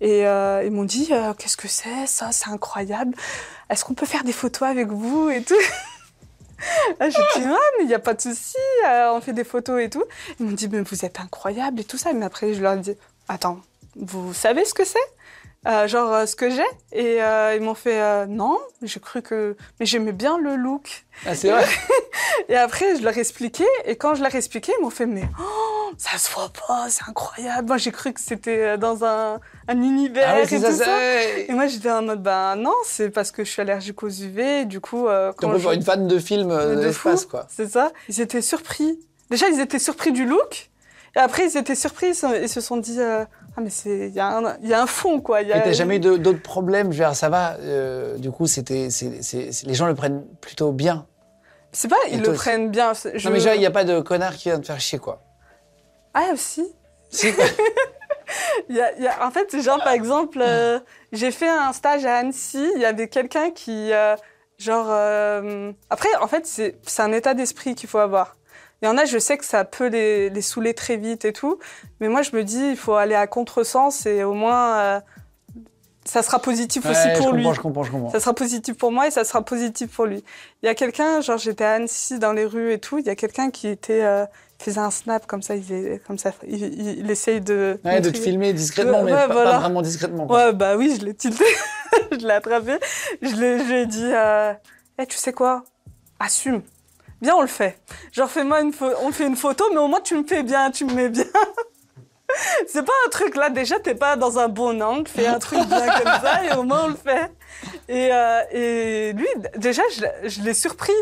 Et 0.00 0.26
euh, 0.26 0.62
ils 0.64 0.70
m'ont 0.70 0.84
dit 0.84 1.08
euh, 1.12 1.34
Qu'est-ce 1.34 1.56
que 1.56 1.68
c'est 1.68 2.06
Ça, 2.06 2.32
c'est 2.32 2.48
incroyable. 2.48 3.14
Est-ce 3.68 3.84
qu'on 3.84 3.94
peut 3.94 4.06
faire 4.06 4.24
des 4.24 4.32
photos 4.32 4.68
avec 4.68 4.88
vous 4.88 5.30
et 5.30 5.42
tout? 5.42 5.54
Ah, 6.98 7.08
J'ai 7.08 7.16
dit 7.40 7.46
Ah, 7.46 7.56
mais 7.78 7.84
il 7.84 7.86
n'y 7.86 7.94
a 7.94 7.98
pas 7.98 8.12
de 8.12 8.20
souci, 8.20 8.58
euh, 8.86 9.12
on 9.14 9.22
fait 9.22 9.32
des 9.32 9.44
photos 9.44 9.80
et 9.80 9.88
tout. 9.88 10.04
Ils 10.38 10.44
m'ont 10.44 10.52
dit 10.52 10.68
Mais 10.68 10.82
vous 10.82 11.06
êtes 11.06 11.18
incroyable 11.18 11.80
et 11.80 11.84
tout 11.84 11.96
ça. 11.96 12.12
Mais 12.12 12.26
après, 12.26 12.52
je 12.52 12.60
leur 12.60 12.74
ai 12.74 12.78
dit 12.80 12.96
Attends, 13.28 13.60
vous 13.96 14.34
savez 14.34 14.66
ce 14.66 14.74
que 14.74 14.84
c'est? 14.84 15.88
Genre 15.88 16.28
ce 16.28 16.36
que 16.36 16.50
j'ai? 16.50 16.66
Et 16.92 17.16
ils 17.56 17.62
m'ont 17.62 17.74
fait 17.74 18.26
Non, 18.26 18.60
j'ai 18.82 19.00
cru 19.00 19.22
que. 19.22 19.56
Mais 19.78 19.86
j'aimais 19.86 20.12
bien 20.12 20.36
le 20.36 20.56
look. 20.56 21.06
Ah, 21.24 21.34
c'est 21.34 21.50
vrai? 21.50 21.64
Et 22.50 22.56
après, 22.56 22.96
je 22.96 23.02
leur 23.02 23.16
ai 23.16 23.20
expliqué. 23.20 23.64
Et 23.86 23.96
quand 23.96 24.14
je 24.14 24.22
leur 24.22 24.34
ai 24.34 24.38
expliqué, 24.38 24.72
ils 24.78 24.82
m'ont 24.82 24.90
fait 24.90 25.06
Mais 25.06 25.24
oh, 25.40 25.79
ça 26.02 26.16
se 26.16 26.30
voit 26.32 26.50
pas, 26.66 26.86
c'est 26.88 27.02
incroyable. 27.08 27.68
Moi, 27.68 27.76
j'ai 27.76 27.92
cru 27.92 28.12
que 28.14 28.20
c'était 28.20 28.62
euh, 28.62 28.76
dans 28.78 29.04
un, 29.04 29.38
un 29.68 29.76
univers 29.82 30.28
Ah 30.30 30.34
ouais, 30.36 30.42
et 30.44 30.46
c'est 30.46 30.56
tout 30.60 30.72
ça, 30.72 30.84
ça. 30.84 30.98
Et 31.46 31.52
moi, 31.52 31.66
j'étais 31.66 31.90
en 31.90 32.00
mode, 32.02 32.22
ben 32.22 32.56
non, 32.56 32.72
c'est 32.86 33.10
parce 33.10 33.30
que 33.30 33.44
je 33.44 33.50
suis 33.50 33.60
allergique 33.60 34.02
aux 34.02 34.08
UV. 34.08 34.64
Du 34.64 34.80
coup, 34.80 35.08
euh, 35.08 35.32
quand 35.36 35.52
je- 35.58 35.62
pour 35.62 35.72
une 35.72 35.82
fan 35.82 36.06
de 36.08 36.18
film 36.18 36.50
euh, 36.50 36.76
de 36.76 36.80
l'espace, 36.86 37.24
fou, 37.24 37.28
quoi. 37.28 37.46
C'est 37.50 37.68
ça. 37.68 37.92
Ils 38.08 38.20
étaient 38.22 38.40
surpris. 38.40 38.98
Déjà, 39.30 39.46
ils 39.48 39.60
étaient 39.60 39.78
surpris 39.78 40.12
du 40.12 40.24
look. 40.24 40.70
Et 41.16 41.18
après, 41.18 41.44
ils 41.46 41.56
étaient 41.58 41.74
surpris. 41.74 42.14
Ils 42.42 42.48
se, 42.48 42.60
sont 42.62 42.78
dit, 42.78 42.98
euh, 43.00 43.24
ah, 43.56 43.60
mais 43.60 43.68
c'est, 43.68 44.08
il 44.08 44.14
y, 44.14 44.20
a 44.20 44.28
un- 44.38 44.56
il 44.62 44.68
y 44.70 44.74
a 44.74 44.80
un 44.82 44.86
fond, 44.86 45.20
quoi. 45.20 45.42
Y 45.42 45.52
a- 45.52 45.58
Et 45.58 45.62
t'as 45.64 45.72
jamais 45.72 45.96
eu 45.96 46.00
d'autres 46.00 46.40
problèmes? 46.40 46.92
Je 46.92 46.98
veux 46.98 47.04
dire, 47.04 47.14
ça 47.14 47.28
va. 47.28 47.56
euh, 47.60 48.16
du 48.16 48.30
coup, 48.30 48.46
c'était, 48.46 48.88
les 49.66 49.74
gens 49.74 49.86
le 49.86 49.94
prennent 49.94 50.24
plutôt 50.40 50.72
bien. 50.72 51.06
C'est 51.72 51.88
pas, 51.88 51.96
ils 52.10 52.22
le 52.22 52.32
prennent 52.32 52.70
bien. 52.70 52.92
je- 52.94 53.26
Non, 53.28 53.32
mais 53.34 53.40
genre, 53.40 53.52
il 53.54 53.60
n'y 53.60 53.66
a 53.66 53.70
pas 53.70 53.84
de 53.84 54.00
connard 54.00 54.34
qui 54.36 54.48
vient 54.48 54.58
te 54.60 54.66
faire 54.66 54.80
chier, 54.80 54.98
quoi. 54.98 55.20
Ah, 56.14 56.30
aussi. 56.32 56.66
Il 58.68 58.76
y 58.76 58.80
a- 58.80 58.92
il 58.96 59.02
y 59.02 59.08
a- 59.08 59.26
en 59.26 59.30
fait, 59.32 59.60
genre, 59.60 59.78
par 59.82 59.92
exemple, 59.92 60.38
euh, 60.40 60.78
j'ai 61.12 61.32
fait 61.32 61.48
un 61.48 61.72
stage 61.72 62.04
à 62.04 62.18
Annecy. 62.18 62.70
Il 62.76 62.80
y 62.80 62.84
avait 62.84 63.08
quelqu'un 63.08 63.50
qui, 63.50 63.92
euh, 63.92 64.14
genre, 64.58 64.86
euh, 64.88 65.72
après, 65.90 66.08
en 66.20 66.28
fait, 66.28 66.46
c'est 66.46 66.76
un 67.00 67.10
état 67.12 67.34
d'esprit 67.34 67.74
qu'il 67.74 67.88
faut 67.88 67.98
avoir. 67.98 68.36
Il 68.82 68.86
y 68.86 68.88
en 68.88 68.96
a, 68.96 69.04
je 69.04 69.18
sais 69.18 69.36
que 69.36 69.44
ça 69.44 69.64
peut 69.64 69.88
les, 69.88 70.30
les 70.30 70.42
saouler 70.42 70.74
très 70.74 70.96
vite 70.96 71.24
et 71.24 71.32
tout, 71.32 71.58
mais 71.98 72.08
moi, 72.08 72.22
je 72.22 72.34
me 72.36 72.44
dis, 72.44 72.70
il 72.70 72.76
faut 72.76 72.94
aller 72.94 73.16
à 73.16 73.26
contresens 73.26 74.06
et 74.06 74.22
au 74.22 74.32
moins, 74.32 75.02
ça 76.04 76.22
sera 76.22 76.38
positif 76.40 76.84
aussi 76.86 77.06
Ouais, 77.08 77.14
je 77.14 77.18
pour 77.18 77.32
lui. 77.32 77.42
comprends, 77.42 77.54
je 77.54 77.60
comprends, 77.60 77.82
je 77.84 77.90
comprends. 77.92 78.10
Ça 78.10 78.20
sera 78.20 78.34
positif 78.34 78.76
pour 78.76 78.90
moi 78.92 79.06
et 79.06 79.10
ça 79.10 79.24
sera 79.24 79.42
positif 79.44 79.90
pour 79.94 80.06
lui. 80.06 80.24
Il 80.62 80.66
y 80.66 80.68
a 80.68 80.74
quelqu'un, 80.74 81.20
genre 81.20 81.38
j'étais 81.38 81.64
à 81.64 81.72
Annecy 81.72 82.18
dans 82.18 82.32
les 82.32 82.44
rues 82.46 82.72
et 82.72 82.78
tout, 82.78 82.98
il 82.98 83.06
y 83.06 83.10
a 83.10 83.16
quelqu'un 83.16 83.50
qui 83.50 83.68
était 83.68 84.02
euh, 84.02 84.24
faisait 84.58 84.80
un 84.80 84.90
snap 84.90 85.26
comme 85.26 85.42
ça, 85.42 85.56
il, 85.56 85.62
faisait- 85.62 86.00
comme 86.06 86.18
ça, 86.18 86.32
il, 86.46 86.62
il- 86.62 86.98
il 87.00 87.10
essaye 87.10 87.40
de 87.40 87.78
Ouais, 87.84 88.00
de 88.00 88.10
te 88.10 88.16
filmer 88.18 88.52
discrètement, 88.52 89.02
mais 89.02 89.12
Ouais, 89.12 89.18
pas, 89.18 89.28
pas 89.28 89.34
voilà. 89.34 89.58
vraiment 89.58 89.82
discrètement. 89.82 90.26
quoi. 90.26 90.46
Ouais, 90.46 90.52
bah 90.52 90.76
oui, 90.76 90.96
je 90.98 91.04
l'ai 91.04 91.14
tilté, 91.14 91.44
je 92.12 92.16
l'ai 92.26 92.30
attrapé, 92.32 92.78
je 93.22 93.34
l'ai, 93.36 93.58
je 93.58 93.64
lui 93.64 93.80
ai 93.80 93.86
dit, 93.86 94.10
euh, 94.12 94.52
Eh, 94.98 95.06
tu 95.06 95.16
sais 95.18 95.32
quoi, 95.32 95.64
assume, 96.18 96.62
bien 97.22 97.34
on 97.36 97.40
le 97.42 97.46
fait. 97.46 97.78
Genre 98.12 98.28
fais-moi 98.30 98.60
une, 98.62 98.72
on 99.02 99.12
fait 99.12 99.26
une 99.26 99.36
photo, 99.36 99.64
mais 99.72 99.78
au 99.78 99.88
moins 99.88 100.00
tu 100.00 100.14
me 100.14 100.26
fais 100.26 100.42
bien, 100.42 100.70
tu 100.70 100.84
me 100.86 100.92
mets 100.94 101.08
bien. 101.10 101.24
C'est 102.68 102.84
pas 102.84 102.92
un 103.06 103.10
truc 103.10 103.36
là, 103.36 103.50
déjà 103.50 103.78
t'es 103.80 103.94
pas 103.94 104.16
dans 104.16 104.38
un 104.38 104.48
bon 104.48 104.80
angle, 104.82 105.08
fais 105.08 105.26
un 105.26 105.38
truc 105.38 105.60
bien 105.66 105.86
comme 105.86 106.12
ça 106.22 106.44
et 106.44 106.56
au 106.56 106.62
moins 106.62 106.84
on 106.84 106.88
le 106.88 106.94
fait. 106.96 107.30
Et, 107.88 108.08
euh, 108.12 108.40
et 108.52 109.12
lui, 109.12 109.26
déjà, 109.56 109.82
je, 109.94 110.02
l'ai- 110.02 110.28
je 110.30 110.40
l'ai 110.42 110.54
surpris. 110.54 110.92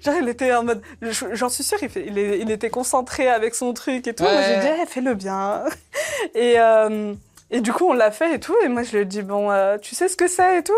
Genre, 0.00 0.14
il 0.20 0.28
était 0.28 0.52
en 0.54 0.64
mode, 0.64 0.82
je- 1.02 1.26
j'en 1.32 1.48
suis 1.48 1.62
sûre, 1.62 1.78
il, 1.82 1.88
fait, 1.90 2.04
il, 2.06 2.18
est- 2.18 2.38
il 2.40 2.50
était 2.50 2.70
concentré 2.70 3.28
avec 3.28 3.54
son 3.54 3.72
truc 3.74 4.06
et 4.06 4.14
tout. 4.14 4.22
Moi, 4.24 4.32
j'ai 4.42 4.54
Ouais. 4.56 4.60
dit, 4.60 4.80
Eh, 4.82 4.86
fais-le 4.86 5.14
bien. 5.14 5.64
Et, 6.34 6.54
euh, 6.58 7.14
et 7.50 7.60
du 7.60 7.72
coup, 7.72 7.86
on 7.88 7.92
l'a 7.94 8.10
fait 8.10 8.34
et 8.34 8.40
tout. 8.40 8.54
Et 8.64 8.68
moi, 8.68 8.82
je 8.82 8.92
lui 8.92 8.98
ai 9.00 9.04
dit, 9.04 9.22
bon, 9.22 9.50
euh, 9.50 9.78
tu 9.78 9.94
sais 9.94 10.08
ce 10.08 10.16
que 10.16 10.28
c'est 10.28 10.58
et 10.58 10.62
tout? 10.62 10.72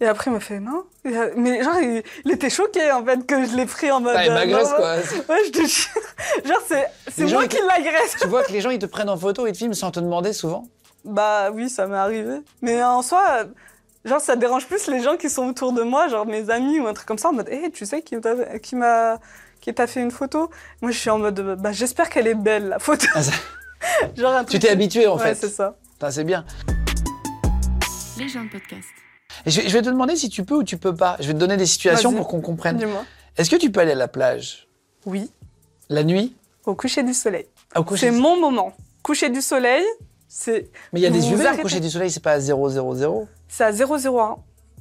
Et 0.00 0.06
après, 0.06 0.30
il 0.30 0.34
m'a 0.34 0.40
fait, 0.40 0.60
non. 0.60 0.84
Euh, 1.06 1.32
mais 1.36 1.62
genre, 1.62 1.78
il, 1.80 2.02
il 2.24 2.30
était 2.32 2.50
choqué, 2.50 2.92
en 2.92 3.04
fait, 3.04 3.26
que 3.26 3.44
je 3.44 3.56
l'ai 3.56 3.66
pris 3.66 3.90
en 3.90 4.00
mode... 4.00 4.14
Ah, 4.16 4.24
il 4.26 4.30
euh, 4.30 4.34
m'agresse, 4.34 4.68
quoi. 4.72 4.96
Ouais, 5.28 5.40
je 5.46 5.50
te. 5.50 6.48
Genre, 6.48 6.62
c'est, 6.66 6.86
c'est 7.08 7.24
moi 7.26 7.46
qui 7.48 7.58
l'agresse. 7.66 8.16
Tu 8.20 8.28
vois 8.28 8.44
que 8.44 8.52
les 8.52 8.60
gens, 8.60 8.70
ils 8.70 8.78
te 8.78 8.86
prennent 8.86 9.08
en 9.08 9.16
photo 9.16 9.46
et 9.46 9.52
te 9.52 9.58
filment 9.58 9.74
sans 9.74 9.90
te 9.90 9.98
demander 10.00 10.32
souvent? 10.32 10.68
Bah 11.04 11.50
oui, 11.52 11.68
ça 11.68 11.86
m'est 11.86 11.96
arrivé. 11.96 12.38
Mais 12.62 12.82
en 12.82 13.02
soi, 13.02 13.22
genre, 14.04 14.20
ça 14.20 14.36
dérange 14.36 14.66
plus 14.66 14.86
les 14.88 15.00
gens 15.00 15.16
qui 15.16 15.30
sont 15.30 15.48
autour 15.48 15.72
de 15.72 15.82
moi, 15.82 16.06
genre 16.08 16.26
mes 16.26 16.48
amis 16.50 16.78
ou 16.80 16.86
un 16.86 16.94
truc 16.94 17.06
comme 17.08 17.18
ça, 17.18 17.30
en 17.30 17.32
mode, 17.32 17.48
hé, 17.48 17.70
tu 17.72 17.84
sais 17.86 18.02
qui 18.02 18.16
m'a, 18.76 19.18
qui 19.60 19.74
t'a 19.74 19.86
fait 19.88 20.00
une 20.00 20.10
photo? 20.12 20.50
Moi, 20.80 20.90
je 20.92 20.98
suis 20.98 21.10
en 21.10 21.18
mode, 21.18 21.40
bah 21.60 21.72
j'espère 21.72 22.08
qu'elle 22.10 22.26
est 22.28 22.34
belle, 22.34 22.68
la 22.68 22.78
photo. 22.78 23.06
Ah, 23.14 23.22
ça- 23.22 23.32
genre 24.16 24.32
un 24.34 24.44
Tu 24.44 24.58
t'es 24.58 24.70
habitué, 24.70 25.06
en 25.08 25.16
Ouais, 25.16 25.22
fait. 25.24 25.34
c'est 25.34 25.48
ça. 25.48 25.76
C'est 26.10 26.24
bien. 26.24 26.44
Les 28.18 28.28
gens 28.28 28.44
de 28.44 28.50
podcast. 28.50 28.88
Et 29.46 29.50
je, 29.50 29.60
je 29.62 29.68
vais 29.68 29.82
te 29.82 29.88
demander 29.88 30.16
si 30.16 30.28
tu 30.28 30.44
peux 30.44 30.54
ou 30.54 30.64
tu 30.64 30.78
peux 30.78 30.94
pas. 30.94 31.16
Je 31.20 31.26
vais 31.26 31.34
te 31.34 31.38
donner 31.38 31.56
des 31.56 31.66
situations 31.66 32.12
pour 32.14 32.28
qu'on 32.28 32.40
comprenne. 32.40 32.76
Dis-moi. 32.76 33.04
Est-ce 33.36 33.50
que 33.50 33.56
tu 33.56 33.70
peux 33.70 33.80
aller 33.80 33.92
à 33.92 33.96
la 33.96 34.08
plage? 34.08 34.68
Oui, 35.06 35.30
la 35.88 36.02
nuit? 36.04 36.34
Au 36.64 36.74
coucher 36.74 37.02
du 37.02 37.14
soleil. 37.14 37.46
C'est 37.96 38.10
mon 38.10 38.40
moment. 38.40 38.72
Coucher 39.02 39.30
du 39.30 39.40
soleil, 39.40 39.84
c'est, 40.28 40.70
Mais 40.92 41.00
il 41.00 41.02
y 41.02 41.06
a 41.06 41.10
des 41.10 41.20
Vous 41.20 41.34
UV 41.34 41.46
au 41.54 41.62
coucher 41.62 41.80
du 41.80 41.88
soleil, 41.90 42.10
c'est 42.10 42.22
pas 42.22 42.32
à 42.32 42.40
000. 42.40 43.28
c'est 43.48 43.64
à 43.64 43.72
001. 43.72 44.36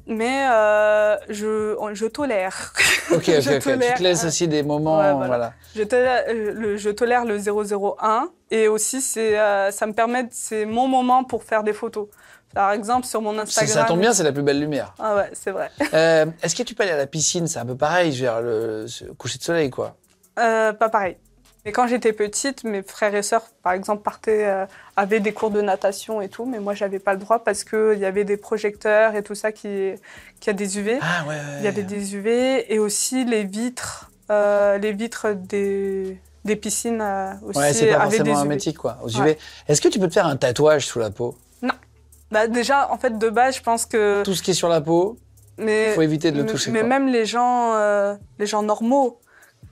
Mais 0.10 0.48
euh, 0.50 1.18
je, 1.30 1.76
je 1.94 2.06
tolère. 2.06 2.74
Ok, 3.12 3.18
ok, 3.18 3.26
Je 3.42 3.52
ok. 3.56 3.80
Tu 3.80 3.94
te 3.98 4.04
laisses 4.04 4.24
aussi 4.24 4.48
des 4.48 4.64
moments. 4.64 5.00
Ouais, 5.00 5.12
voilà. 5.14 5.28
voilà. 5.28 5.54
Je 5.76 5.84
tolère, 5.84 6.24
euh, 6.30 6.54
le, 6.54 6.78
je 6.78 6.90
tolère 6.90 7.26
le 7.26 7.38
001 7.38 8.30
et 8.52 8.68
aussi 8.68 9.02
c'est 9.02 9.40
euh, 9.40 9.72
ça 9.72 9.86
me 9.86 9.94
permet 9.94 10.28
c'est 10.32 10.66
mon 10.66 10.88
moment 10.88 11.24
pour 11.24 11.44
faire 11.44 11.64
des 11.64 11.74
photos. 11.74 12.08
Par 12.54 12.72
exemple 12.72 13.06
sur 13.06 13.22
mon 13.22 13.38
Instagram. 13.38 13.68
Ça 13.68 13.84
tombe 13.84 14.00
bien, 14.00 14.14
c'est 14.14 14.24
la 14.24 14.32
plus 14.32 14.42
belle 14.42 14.60
lumière. 14.60 14.94
Ah 15.00 15.16
ouais, 15.16 15.30
c'est 15.34 15.52
vrai. 15.52 15.70
Euh, 15.94 16.26
Est-ce 16.44 16.56
que 16.56 16.64
tu 16.64 16.76
peux 16.76 16.84
aller 16.84 16.92
à 16.92 16.98
la 16.98 17.08
piscine? 17.08 17.48
C'est 17.48 17.60
un 17.60 17.66
peu 17.66 17.76
pareil, 17.76 18.12
dire, 18.12 18.42
le, 18.42 18.86
coucher 19.18 19.38
de 19.38 19.44
soleil, 19.44 19.70
quoi. 19.70 19.96
Euh, 20.38 20.74
pas 20.74 20.90
pareil. 20.90 21.18
Et 21.66 21.72
quand 21.72 21.88
j'étais 21.88 22.14
petite, 22.14 22.64
mes 22.64 22.84
frères 22.84 23.16
et 23.16 23.24
sœurs, 23.24 23.44
par 23.64 23.74
exemple, 23.74 24.04
partaient, 24.04 24.46
euh, 24.46 24.66
avaient 24.96 25.20
des 25.20 25.34
cours 25.34 25.50
de 25.50 25.62
natation 25.62 26.22
et 26.22 26.30
tout, 26.30 26.46
mais 26.46 26.60
moi, 26.60 26.74
j'avais 26.74 27.00
pas 27.00 27.14
le 27.14 27.20
droit 27.20 27.44
parce 27.44 27.64
qu'il 27.64 27.98
y 28.00 28.06
avait 28.06 28.26
des 28.26 28.38
projecteurs 28.38 29.16
et 29.16 29.24
tout 29.24 29.36
ça 29.36 29.52
qui, 29.52 29.94
qui 30.40 30.50
a 30.50 30.54
des 30.54 30.78
UV. 30.78 31.00
Ah 31.02 31.24
ouais, 31.28 31.36
ouais. 31.36 31.42
Il 31.60 31.64
y 31.64 31.68
avait 31.68 31.84
des 31.84 32.16
UV 32.16 32.74
et 32.74 32.80
aussi 32.80 33.24
les 33.24 33.44
vitres, 33.44 34.12
les 34.30 34.92
vitres 34.94 35.34
des, 35.34 36.20
des 36.48 36.56
piscines 36.56 37.00
euh, 37.02 37.34
aussi 37.46 37.60
Ouais, 37.60 37.74
c'est 37.74 37.88
pas 37.92 37.98
avaient 38.00 38.10
des 38.10 38.18
forcément 38.18 38.32
UV. 38.34 38.40
hermétique, 38.40 38.78
quoi. 38.80 38.98
Aux 39.04 39.10
UV. 39.10 39.22
Ouais. 39.22 39.38
Est-ce 39.68 39.80
que 39.82 39.88
tu 39.90 40.00
peux 40.00 40.08
te 40.08 40.14
faire 40.14 40.26
un 40.26 40.36
tatouage 40.38 40.88
sous 40.88 40.98
la 41.00 41.12
peau? 41.12 41.36
Bah, 42.32 42.48
déjà, 42.48 42.92
en 42.92 42.98
fait, 42.98 43.18
de 43.18 43.30
base, 43.30 43.56
je 43.56 43.62
pense 43.62 43.86
que. 43.86 44.22
Tout 44.24 44.34
ce 44.34 44.42
qui 44.44 44.52
est 44.52 44.54
sur 44.54 44.68
la 44.68 44.82
peau, 44.82 45.18
Mais, 45.58 45.94
faut 45.94 46.02
éviter 46.02 46.32
de 46.32 46.42
le 46.42 46.46
toucher. 46.46 46.72
Mais 46.72 46.80
quoi. 46.82 46.90
même 46.90 47.08
les 47.08 47.26
gens, 47.26 47.74
euh, 47.76 48.16
les 48.38 48.46
gens 48.46 48.64
normaux, 48.64 49.20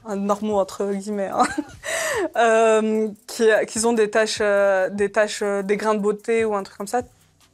hein, 0.05 0.15
normaux 0.15 0.57
entre 0.59 0.85
guillemets, 0.93 1.31
hein, 1.33 1.43
euh, 2.37 3.09
qui, 3.27 3.43
qui 3.67 3.85
ont 3.85 3.91
des 3.93 4.09
taches, 4.09 4.37
euh, 4.41 4.89
des 4.89 5.11
taches, 5.11 5.41
euh, 5.41 5.63
des 5.63 5.75
grains 5.77 5.95
de 5.95 5.99
beauté 5.99 6.45
ou 6.45 6.55
un 6.55 6.63
truc 6.63 6.77
comme 6.77 6.87
ça, 6.87 7.01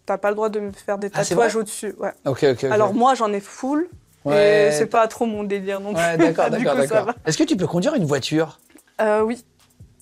t'as 0.06 0.18
pas 0.20 0.30
le 0.30 0.36
droit 0.36 0.50
de 0.50 0.60
me 0.60 0.72
faire 0.72 1.00
des 1.00 1.10
Ah, 1.16 1.24
tatouages 1.26 1.56
au-dessus. 1.56 1.96
Ouais. 1.98 2.12
Ok, 2.26 2.44
ok. 2.44 2.64
ok. 2.64 2.64
Alors 2.66 2.94
moi, 2.94 3.16
j'en 3.16 3.32
ai 3.34 3.40
full. 3.40 3.88
Ouais, 4.24 4.68
Et 4.68 4.72
c'est 4.72 4.86
pas 4.86 5.08
trop 5.08 5.26
mon 5.26 5.44
délire 5.44 5.80
non 5.80 5.96
Ouais, 5.96 6.16
plus. 6.16 6.26
d'accord, 6.28 6.52
Du 6.52 6.64
d'accord, 6.64 6.82
ça 6.84 6.88
d'accord. 6.88 7.14
Est-ce 7.26 7.40
que 7.40 7.44
tu 7.44 7.56
peux 7.58 7.66
conduire 7.66 7.96
une 7.96 8.06
voiture? 8.06 8.60
Euh, 9.02 9.22
oui, 9.22 9.44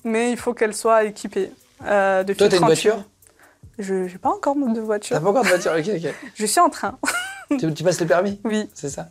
mais 0.03 0.31
il 0.31 0.38
faut 0.38 0.53
qu'elle 0.53 0.75
soit 0.75 1.05
équipée. 1.05 1.51
Euh, 1.85 2.23
de 2.23 2.33
Toi, 2.33 2.49
t'as 2.49 2.57
une 2.57 2.65
voiture 2.65 3.03
Je 3.77 4.07
j'ai 4.07 4.17
pas 4.17 4.29
encore 4.29 4.55
de 4.55 4.81
voiture. 4.81 5.15
T'as 5.15 5.21
pas 5.21 5.29
encore 5.29 5.43
de 5.43 5.49
voiture 5.49 5.71
Ok, 5.77 5.89
ok. 5.95 6.13
Je 6.35 6.45
suis 6.45 6.59
en 6.59 6.69
train. 6.69 6.97
tu, 7.49 7.73
tu 7.73 7.83
passes 7.83 8.01
le 8.01 8.07
permis 8.07 8.39
Oui. 8.43 8.69
C'est 8.73 8.89
ça 8.89 9.07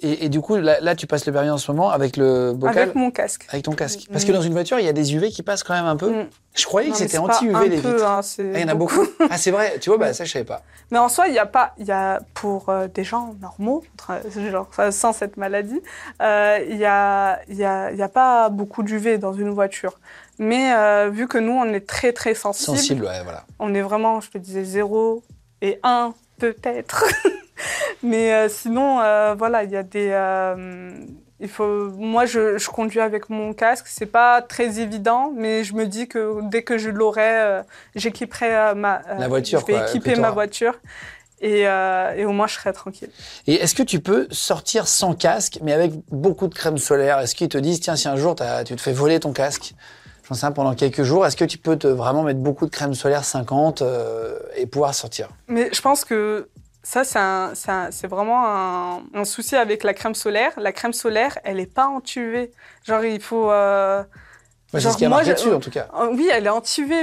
Et, 0.00 0.26
et 0.26 0.28
du 0.28 0.40
coup, 0.40 0.56
là, 0.56 0.78
là, 0.80 0.94
tu 0.94 1.06
passes 1.06 1.26
le 1.26 1.32
permis 1.32 1.50
en 1.50 1.58
ce 1.58 1.70
moment 1.72 1.90
avec 1.90 2.16
le 2.16 2.52
bocal 2.52 2.78
Avec 2.78 2.94
mon 2.94 3.10
casque. 3.10 3.46
Avec 3.50 3.64
ton 3.64 3.72
casque. 3.72 4.06
Parce 4.12 4.24
que 4.24 4.30
dans 4.32 4.40
une 4.42 4.52
voiture, 4.52 4.78
il 4.78 4.86
y 4.86 4.88
a 4.88 4.92
des 4.92 5.14
UV 5.14 5.30
qui 5.30 5.42
passent 5.42 5.64
quand 5.64 5.74
même 5.74 5.86
un 5.86 5.96
peu. 5.96 6.10
Mm. 6.22 6.26
Je 6.54 6.64
croyais 6.66 6.88
Non, 6.88 6.92
que 6.94 6.98
c'était 6.98 7.18
anti-UV 7.18 7.54
un 7.54 7.62
les 7.64 7.76
vitres. 7.76 8.04
hein, 8.04 8.20
Ah, 8.22 8.40
il 8.40 8.60
y 8.60 8.64
en 8.64 8.68
a 8.68 8.74
beaucoup. 8.74 9.04
Ah, 9.30 9.36
c'est 9.38 9.50
vrai. 9.50 9.78
Tu 9.80 9.90
vois, 9.90 9.98
bah, 9.98 10.12
ça, 10.12 10.24
je 10.24 10.30
savais 10.32 10.44
pas. 10.44 10.62
Mais 10.90 10.98
en 10.98 11.08
soi, 11.08 11.26
il 11.26 11.32
n'y 11.32 11.38
a 11.38 11.46
pas, 11.46 11.74
il 11.78 11.86
y 11.86 11.90
a 11.92 12.20
pour 12.34 12.68
euh, 12.68 12.86
des 12.86 13.02
gens 13.04 13.34
normaux, 13.40 13.82
genre 14.50 14.68
sans 14.90 15.12
cette 15.12 15.36
maladie, 15.36 15.80
euh, 16.22 16.58
il 16.68 16.76
y 16.76 16.84
a, 16.84 17.40
il 17.48 17.56
y 17.56 17.64
a, 17.64 17.90
il 17.90 17.98
y 17.98 18.02
a 18.02 18.08
pas 18.08 18.48
beaucoup 18.50 18.82
d'UV 18.82 19.18
dans 19.18 19.32
une 19.32 19.50
voiture. 19.50 19.98
Mais 20.38 20.72
euh, 20.72 21.10
vu 21.10 21.26
que 21.26 21.38
nous, 21.38 21.52
on 21.52 21.64
est 21.72 21.86
très 21.86 22.12
très 22.12 22.34
sensible, 22.34 22.76
Sensible, 22.78 23.04
ouais, 23.04 23.22
voilà. 23.24 23.44
on 23.58 23.74
est 23.74 23.82
vraiment, 23.82 24.20
je 24.20 24.30
te 24.30 24.38
disais, 24.38 24.62
0 24.64 25.22
et 25.60 25.80
1 25.82 26.14
peut-être. 26.38 27.04
Mais 28.02 28.32
euh, 28.32 28.48
sinon, 28.48 29.00
euh, 29.00 29.34
voilà, 29.36 29.64
il 29.64 29.70
y 29.70 29.76
a 29.76 29.82
des. 29.82 30.10
euh, 30.12 30.92
il 31.40 31.48
faut, 31.48 31.90
moi, 31.90 32.26
je, 32.26 32.58
je 32.58 32.68
conduis 32.68 33.00
avec 33.00 33.30
mon 33.30 33.52
casque. 33.52 33.86
C'est 33.88 34.06
pas 34.06 34.42
très 34.42 34.80
évident, 34.80 35.32
mais 35.36 35.62
je 35.62 35.74
me 35.74 35.86
dis 35.86 36.08
que 36.08 36.40
dès 36.48 36.64
que 36.64 36.78
je 36.78 36.90
l'aurai, 36.90 37.62
j'équiperai 37.94 38.74
ma. 38.74 39.02
La 39.18 39.28
voiture, 39.28 39.60
Je 39.60 39.66
vais 39.66 39.78
quoi, 39.78 39.88
équiper 39.88 40.16
ma 40.16 40.30
voiture. 40.32 40.74
Et, 41.40 41.60
et 41.60 42.24
au 42.24 42.32
moins, 42.32 42.48
je 42.48 42.54
serai 42.54 42.72
tranquille. 42.72 43.10
Et 43.46 43.54
est-ce 43.54 43.76
que 43.76 43.84
tu 43.84 44.00
peux 44.00 44.26
sortir 44.32 44.88
sans 44.88 45.14
casque, 45.14 45.60
mais 45.62 45.72
avec 45.72 45.92
beaucoup 46.10 46.48
de 46.48 46.54
crème 46.56 46.76
solaire? 46.78 47.20
Est-ce 47.20 47.36
qu'ils 47.36 47.48
te 47.48 47.58
disent, 47.58 47.78
tiens, 47.78 47.94
si 47.94 48.08
un 48.08 48.16
jour 48.16 48.34
tu 48.66 48.74
te 48.74 48.80
fais 48.80 48.92
voler 48.92 49.20
ton 49.20 49.32
casque, 49.32 49.74
j'en 50.28 50.34
sais 50.34 50.50
pendant 50.50 50.74
quelques 50.74 51.02
jours, 51.02 51.24
est-ce 51.26 51.36
que 51.36 51.44
tu 51.44 51.58
peux 51.58 51.76
te 51.76 51.86
vraiment 51.86 52.22
mettre 52.22 52.40
beaucoup 52.40 52.66
de 52.66 52.70
crème 52.70 52.94
solaire 52.94 53.24
50 53.24 53.82
euh, 53.82 54.38
et 54.56 54.66
pouvoir 54.66 54.94
sortir? 54.94 55.28
Mais 55.46 55.70
je 55.72 55.80
pense 55.80 56.04
que 56.04 56.48
ça, 57.54 57.90
c'est 57.90 58.06
vraiment 58.06 58.46
un, 58.46 59.02
un 59.14 59.24
souci 59.24 59.56
avec 59.56 59.84
la 59.84 59.92
crème 59.92 60.14
solaire. 60.14 60.52
La 60.58 60.72
crème 60.72 60.92
solaire, 60.94 61.38
elle 61.44 61.56
n'est 61.58 61.66
pas 61.66 61.86
anti-UV. 61.88 62.50
Genre, 62.86 63.04
il 63.04 63.20
faut. 63.20 63.50
euh, 63.50 64.02
Ouais, 64.74 64.80
C'est 64.80 64.90
ce 64.90 64.96
qui 64.98 65.06
a 65.06 65.08
moi, 65.08 65.18
marqué 65.18 65.32
dessus, 65.32 65.50
en 65.52 65.60
tout 65.60 65.70
cas. 65.70 65.88
euh, 65.98 66.08
oui, 66.12 66.28
elle 66.32 66.44
est 66.46 66.50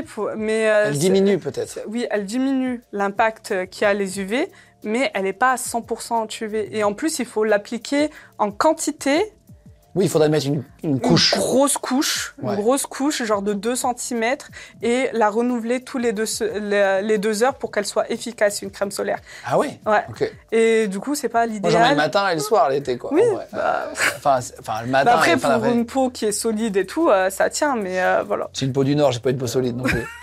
pour- 0.04 0.30
mais. 0.38 0.70
euh, 0.70 0.86
Elle 0.88 0.98
diminue 1.00 1.40
peut-être. 1.40 1.80
Oui, 1.88 2.06
elle 2.12 2.26
diminue 2.26 2.82
l'impact 2.92 3.70
qu'a 3.72 3.94
les 3.96 4.20
UV, 4.20 4.52
mais 4.84 5.10
elle 5.16 5.24
n'est 5.24 5.34
pas 5.34 5.52
à 5.54 5.56
100% 5.58 6.14
anti-UV. 6.14 6.70
Et 6.76 6.84
en 6.84 6.94
plus, 6.94 7.18
il 7.20 7.26
faut 7.26 7.44
l'appliquer 7.44 8.12
en 8.38 8.52
quantité 8.52 9.34
Oui, 9.96 10.06
il 10.06 10.10
faudrait 10.10 10.28
mettre 10.28 10.46
une, 10.48 10.62
une 10.84 11.00
couche. 11.00 11.32
Une 11.34 11.40
grosse 11.40 11.78
couche, 11.78 12.36
Ouais. 12.44 12.54
une 12.56 12.60
grosse 12.62 12.86
couche, 12.86 13.24
genre 13.24 13.42
de 13.42 13.54
2 13.54 13.76
cm, 13.76 14.36
et 14.82 15.08
la 15.14 15.30
renouveler 15.30 15.82
tous 15.82 15.98
les 15.98 16.12
deux, 16.12 16.26
les, 17.02 17.18
deux 17.18 17.44
heures 17.44 17.56
pour 17.56 17.72
qu'elle 17.72 17.86
soit 17.86 18.12
efficace, 18.12 18.62
une 18.62 18.72
crème 18.72 18.92
solaire. 18.92 19.20
Ah 19.46 19.58
ouais? 19.58 19.80
Ouais. 19.86 20.04
Ok. 20.10 20.30
Et 20.52 20.88
du 20.88 21.00
coup, 21.00 21.16
c'est 21.16 21.30
pas 21.30 21.48
Moi, 21.48 21.58
j'en 21.64 21.64
mets 21.64 21.72
le 21.72 21.80
l'idéal. 21.92 21.96
matin 21.96 22.28
et 22.30 22.34
le 22.36 22.42
soir 22.42 22.70
l'été, 22.70 22.98
quoi. 22.98 23.14
Oui, 23.14 23.22
bah, 23.54 23.88
Enfin, 24.18 24.42
c'est- 24.42 24.60
enfin, 24.60 24.82
le 24.82 24.92
bah 24.92 25.04
matin 25.06 25.12
et 25.12 25.32
après, 25.32 25.38
pour 25.38 25.66
une 25.66 25.86
peau 25.86 26.10
qui 26.10 26.26
est 26.26 26.32
solide 26.34 26.76
et 26.76 26.86
tout, 26.86 27.10
euh, 27.10 27.30
ça 27.30 27.50
tient, 27.50 27.78
mais 27.78 28.02
euh, 28.04 28.22
voilà. 28.28 28.50
J'ai 28.54 28.66
une 28.66 28.74
peau 28.74 28.84
du 28.84 28.96
Nord, 28.98 29.14
j'ai 29.14 29.20
pas 29.22 29.30
une 29.30 29.38
peau 29.38 29.48
solide 29.48 29.78
non 29.78 29.84
plus. 29.84 30.06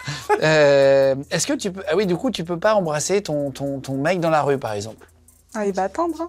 Euh, 0.42 1.14
Est-ce 1.30 1.46
que 1.46 1.52
tu 1.52 1.70
peux. 1.70 1.82
Ah 1.88 1.94
oui, 1.94 2.04
du 2.06 2.16
coup, 2.16 2.30
tu 2.30 2.42
peux 2.42 2.58
pas 2.58 2.74
embrasser 2.74 3.22
ton, 3.22 3.50
ton, 3.52 3.78
ton 3.80 3.94
mec 3.96 4.18
dans 4.18 4.30
la 4.30 4.42
rue, 4.42 4.58
par 4.58 4.72
exemple? 4.72 5.06
Ah, 5.54 5.66
il 5.66 5.72
va 5.72 5.84
attendre. 5.84 6.20
hein. 6.20 6.28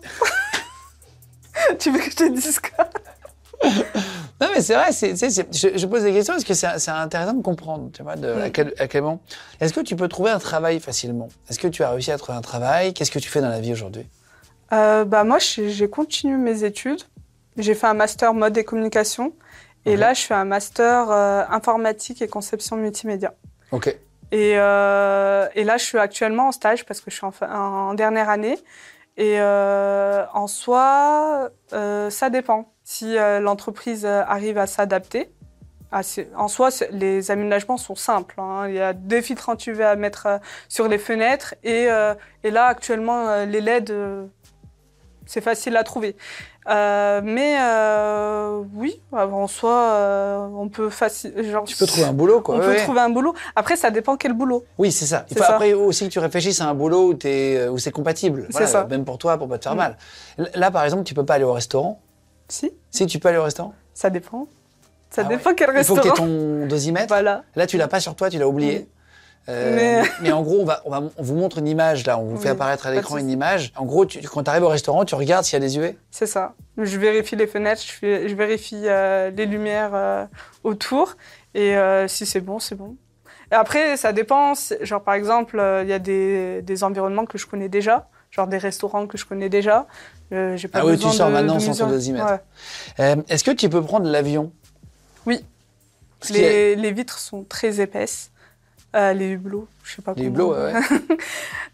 tu 1.80 1.90
veux 1.92 1.98
que 2.00 2.12
je 2.12 2.16
te 2.16 2.30
dise 2.30 2.60
quoi? 2.60 2.86
Non, 4.42 4.50
mais 4.54 4.62
c'est 4.62 4.74
vrai, 4.74 4.92
c'est, 4.92 5.16
je, 5.16 5.78
je 5.78 5.86
pose 5.86 6.04
des 6.04 6.12
questions 6.12 6.34
parce 6.34 6.44
que 6.44 6.54
c'est, 6.54 6.90
intéressant 6.90 7.34
de 7.34 7.42
comprendre, 7.42 7.90
tu 7.94 8.04
vois, 8.04 8.18
de, 8.18 8.28
à, 8.28 8.50
quel, 8.50 8.74
à 8.78 8.88
quel 8.88 9.04
moment. 9.04 9.22
Est-ce 9.62 9.74
que 9.74 9.80
tu 9.80 9.96
peux 9.96 10.10
trouver 10.10 10.32
un 10.32 10.40
travail 10.40 10.82
facilement? 10.82 11.30
Est-ce 11.50 11.60
que 11.60 11.68
tu 11.70 11.82
as 11.84 11.92
réussi 11.92 12.12
à 12.12 12.18
trouver 12.18 12.38
un 12.38 12.42
travail? 12.42 12.94
Qu'est-ce 12.94 13.12
que 13.12 13.20
tu 13.20 13.30
fais 13.30 13.40
dans 13.40 13.50
la 13.50 13.62
vie 13.62 13.72
aujourd'hui? 13.72 14.06
Euh, 14.74 15.06
bah, 15.06 15.24
Moi, 15.24 15.38
j'ai 15.40 15.90
continué 15.90 16.36
mes 16.36 16.66
études. 16.66 17.04
J'ai 17.58 17.74
fait 17.74 17.88
un 17.88 17.94
master 17.94 18.34
mode 18.34 18.58
et 18.58 18.66
communication. 18.66 19.34
Et 19.86 19.96
là, 19.96 20.14
je 20.14 20.22
fais 20.22 20.34
un 20.34 20.46
master 20.46 21.10
euh, 21.10 21.44
informatique 21.50 22.22
et 22.22 22.28
conception 22.28 22.76
multimédia. 22.76 23.34
Ok. 23.72 23.88
Et, 24.32 24.54
euh, 24.58 25.48
et 25.56 25.64
là, 25.64 25.78
je 25.78 25.86
suis 25.86 26.00
actuellement 26.00 26.48
en 26.48 26.52
stage 26.52 26.86
parce 26.86 27.00
que 27.00 27.12
je 27.12 27.16
suis 27.16 27.26
en 27.26 27.94
dernière 27.94 28.30
année. 28.30 28.58
Et 29.18 29.40
euh, 29.40 30.26
en 30.34 30.48
soi, 30.48 31.50
euh, 31.74 32.10
ça 32.10 32.30
dépend. 32.30 32.74
Si 32.84 33.18
euh, 33.18 33.40
l'entreprise 33.40 34.06
euh, 34.06 34.24
arrive 34.28 34.58
à 34.58 34.68
s'adapter, 34.68 35.32
en 36.36 36.48
soi, 36.48 36.70
les 36.90 37.30
aménagements 37.30 37.78
sont 37.78 37.94
simples. 37.94 38.40
hein. 38.40 38.68
Il 38.68 38.74
y 38.74 38.82
a 38.82 38.94
des 38.94 39.22
filtres 39.22 39.50
anti-UV 39.50 39.84
à 39.84 39.96
mettre 39.96 40.26
euh, 40.26 40.38
sur 40.68 40.88
les 40.88 40.98
fenêtres. 40.98 41.54
Et, 41.64 41.86
euh, 41.92 42.16
et 42.44 42.50
là, 42.50 42.66
actuellement, 42.66 43.46
les 43.46 43.62
LED, 43.62 43.94
c'est 45.28 45.42
facile 45.42 45.78
à 45.78 45.84
trouver. 45.84 46.16
Euh, 46.70 47.22
mais 47.24 47.58
euh, 47.60 48.62
oui, 48.76 49.02
en 49.12 49.48
soi, 49.48 49.72
euh, 49.72 50.48
on 50.56 50.70
peut 50.70 50.90
facile. 50.90 51.34
Genre, 51.50 51.66
Tu 51.66 51.76
peux 51.76 51.86
trouver 51.86 52.06
un 52.06 52.14
boulot, 52.14 52.42
quoi. 52.42 52.56
on 52.56 52.60
ouais, 52.60 52.66
peut 52.66 52.72
ouais. 52.72 52.84
trouver 52.84 53.02
un 53.02 53.10
boulot. 53.10 53.34
Après, 53.56 53.76
ça 53.76 53.92
dépend 53.92 54.16
quel 54.16 54.34
boulot. 54.34 54.64
Oui, 54.78 54.92
c'est 54.92 55.06
ça. 55.06 55.26
Il 55.30 55.38
faut 55.38 55.44
ça. 55.44 55.56
après 55.56 55.74
aussi 55.74 56.06
que 56.08 56.12
tu 56.14 56.20
réfléchisses 56.20 56.62
à 56.62 56.66
un 56.70 56.74
boulot 56.74 57.12
où, 57.14 57.14
où 57.72 57.78
c'est 57.78 57.92
compatible. 57.92 58.48
C'est 58.52 58.68
ça. 58.68 58.86
Même 58.90 59.04
pour 59.06 59.18
toi, 59.18 59.38
pour 59.38 59.48
pas 59.50 59.58
te 59.58 59.64
faire 59.64 59.74
Mm. 59.76 59.78
mal. 59.78 59.98
Là, 60.56 60.72
par 60.72 60.84
exemple, 60.86 61.04
tu 61.04 61.14
peux 61.14 61.26
pas 61.26 61.34
aller 61.36 61.44
au 61.44 61.54
restaurant. 61.54 62.00
Si, 62.48 62.72
Si 62.92 63.06
tu 63.08 63.20
peux 63.20 63.30
aller 63.30 63.38
au 63.38 63.44
restaurant 63.44 63.74
ça 63.94 64.10
dépend. 64.10 64.48
Ça 65.12 65.22
Ah 65.24 65.30
dépend 65.30 65.52
ouais. 65.52 65.56
quel 65.56 65.70
Il 65.78 65.84
faut 65.84 65.96
que 65.96 66.02
tu 66.02 66.08
restaurant. 66.10 66.28
ton 66.28 66.66
dosimètre. 66.66 67.08
Voilà. 67.08 67.44
Là, 67.56 67.68
tu 67.68 67.78
l'as 67.78 67.88
pas 67.88 68.00
sur 68.00 68.16
toi, 68.16 68.30
tu 68.32 68.40
l'as 68.40 68.48
oublié. 68.48 68.88
Euh, 69.50 69.76
Mais- 69.76 70.04
mais... 70.22 70.32
en 70.32 70.42
gros, 70.42 70.60
on, 70.62 70.66
va, 70.66 70.82
on, 70.86 70.90
va, 70.90 71.02
on 71.18 71.24
vous 71.24 71.36
montre 71.36 71.58
une 71.58 71.68
image, 71.68 72.06
là, 72.06 72.18
on 72.18 72.24
vous 72.24 72.38
fait 72.38 72.50
apparaître 72.50 72.88
à 72.88 72.92
l'écran 72.92 73.18
une 73.18 73.30
image. 73.30 73.74
En 73.76 73.86
gros, 73.86 74.06
tu, 74.06 74.22
quand 74.22 74.44
tu 74.44 74.50
arrives 74.50 74.64
au 74.64 74.70
restaurant, 74.70 75.04
tu 75.04 75.16
regardes 75.16 75.44
s'il 75.44 75.54
y 75.54 75.62
a 75.64 75.66
des 75.68 75.78
UV. 75.78 75.98
C'est 76.12 76.26
ça. 76.28 76.54
Je 76.78 76.98
vérifie 76.98 77.36
les 77.36 77.48
fenêtres, 77.48 77.82
je, 77.86 77.92
fais- 77.92 78.30
je 78.30 78.36
vérifie 78.36 78.84
euh, 78.86 79.30
les 79.32 79.46
lumières 79.46 79.92
euh, 79.94 80.26
autour. 80.64 81.16
Et 81.56 81.76
si 82.08 82.26
c'est 82.26 82.42
bon, 82.42 82.60
c'est 82.60 82.74
bon. 82.76 82.96
Et 83.52 83.56
après, 83.56 83.96
ça 83.98 84.12
dépend. 84.14 84.54
Genre, 84.82 85.04
par 85.04 85.14
exemple, 85.14 85.62
il 85.84 85.88
y 85.90 85.94
a 85.94 86.00
des, 86.00 86.62
des 86.64 86.84
environnements 86.84 87.26
que 87.26 87.38
je 87.38 87.46
connais 87.46 87.70
déjà. 87.70 88.08
Genre 88.32 88.48
des 88.48 88.58
restaurants 88.58 89.06
que 89.06 89.18
je 89.20 89.26
connais 89.26 89.50
déjà. 89.50 89.86
Pas 90.32 90.56
Ah 90.74 90.86
oui, 90.86 90.98
tu 90.98 91.08
sors 91.12 91.28
de- 91.28 91.34
maintenant 91.34 91.56
de 91.58 91.60
sans 91.60 91.86
dosimètre. 91.88 92.26
Ouais. 92.98 93.16
Est-ce 93.30 93.44
que 93.44 93.52
tu 93.52 93.70
peux 93.70 93.84
prendre 93.84 94.10
l'avion? 94.10 94.52
Oui. 95.28 95.46
Les 96.32 96.92
vitres 96.92 97.20
sont 97.20 97.44
très 97.44 97.80
épaisses. 97.82 98.32
Euh, 98.96 99.14
les 99.14 99.30
hublots, 99.30 99.68
je 99.84 99.96
sais 99.96 100.02
pas 100.04 100.14
Les 100.16 100.26
hublots, 100.26 100.54
ouais, 100.54 100.74
ouais. 100.74 100.82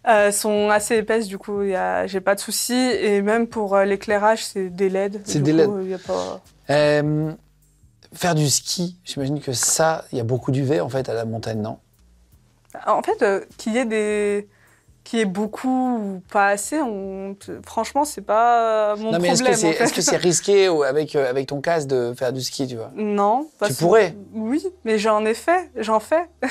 Euh, 0.08 0.32
sont 0.32 0.70
assez 0.70 0.96
épaisses, 0.96 1.28
du 1.28 1.38
coup, 1.38 1.60
a- 1.60 2.08
j'ai 2.08 2.22
pas 2.22 2.34
de 2.34 2.40
souci. 2.40 2.74
Et 2.74 3.22
même 3.22 3.48
pour 3.48 3.76
euh, 3.76 3.84
l'éclairage, 3.84 4.46
c'est 4.46 4.70
des 4.70 4.90
LED. 4.90 5.22
C'est 5.26 5.42
des 5.42 5.52
coup, 5.52 5.58
LED. 5.58 5.70
il 5.84 5.90
y 5.90 5.94
a 5.94 5.98
pas... 5.98 6.42
Euh, 6.70 7.32
faire 8.14 8.34
du 8.36 8.50
ski, 8.50 8.98
j'imagine 9.04 9.42
que 9.42 9.52
ça, 9.52 10.06
il 10.14 10.18
y 10.18 10.22
a 10.22 10.24
beaucoup 10.24 10.52
d'UV 10.52 10.80
en 10.80 10.88
fait 10.90 11.10
à 11.10 11.14
la 11.14 11.26
montagne, 11.26 11.62
non? 11.62 11.78
En 12.88 13.02
fait, 13.02 13.22
euh, 13.24 13.42
qu'il 13.58 13.74
y 13.74 13.78
ait 13.78 13.86
des 13.86 14.48
qu'il 15.10 15.18
y 15.18 15.22
ait 15.24 15.26
beaucoup 15.26 15.98
ou 15.98 16.22
pas 16.32 16.50
assez, 16.50 16.80
on... 16.80 17.36
franchement, 17.66 18.06
c'est 18.06 18.22
pas 18.22 18.92
euh, 18.94 18.98
mon 18.98 19.12
Non, 19.14 19.18
mais 19.20 19.30
est-ce 19.30 19.42
que 19.42 19.54
c'est 19.54 19.70
en 19.70 19.72
fait. 19.72 19.84
est 19.84 19.98
-ce 19.98 20.02
c'est 20.02 20.18
risqué 20.18 20.68
avec, 20.68 21.16
euh, 21.16 21.28
avec 21.28 21.48
ton 21.48 21.62
casque 21.62 21.88
de 21.88 22.14
faire 22.16 22.32
du 22.32 22.42
ski, 22.42 22.68
tu 22.68 22.76
vois? 22.76 22.92
Non. 22.96 23.50
parce 23.58 23.74
que- 23.74 23.80
pourrais. 23.80 24.16
Oui, 24.34 24.64
mais 24.86 25.00
j'en 25.00 25.26
ai 25.26 25.34
fait, 25.34 25.72
j'en 25.76 26.00
fais. 26.00 26.26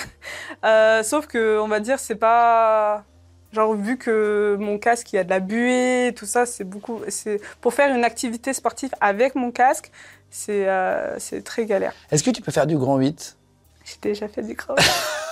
Euh, 0.64 1.04
sauf 1.04 1.26
que, 1.28 1.60
on 1.60 1.68
va 1.68 1.78
dire, 1.78 2.00
c'est 2.00 2.16
pas. 2.16 3.04
Genre, 3.52 3.74
vu 3.74 3.96
que 3.96 4.56
mon 4.58 4.76
casque, 4.78 5.12
il 5.12 5.16
y 5.16 5.18
a 5.20 5.24
de 5.24 5.30
la 5.30 5.38
buée, 5.38 6.12
tout 6.16 6.26
ça, 6.26 6.44
c'est 6.46 6.64
beaucoup. 6.64 6.98
c'est 7.08 7.40
Pour 7.60 7.72
faire 7.74 7.94
une 7.94 8.04
activité 8.04 8.52
sportive 8.52 8.90
avec 9.00 9.36
mon 9.36 9.52
casque, 9.52 9.92
c'est 10.30 10.64
euh, 10.66 11.16
très 11.44 11.64
galère. 11.64 11.94
Est-ce 12.10 12.24
que 12.24 12.30
tu 12.30 12.42
peux 12.42 12.50
faire 12.50 12.66
du 12.66 12.76
grand 12.76 12.96
8 12.98 13.36
J'ai 13.84 14.10
déjà 14.10 14.26
fait 14.26 14.42
du 14.42 14.56
cross. 14.56 14.80
C'est 14.80 15.27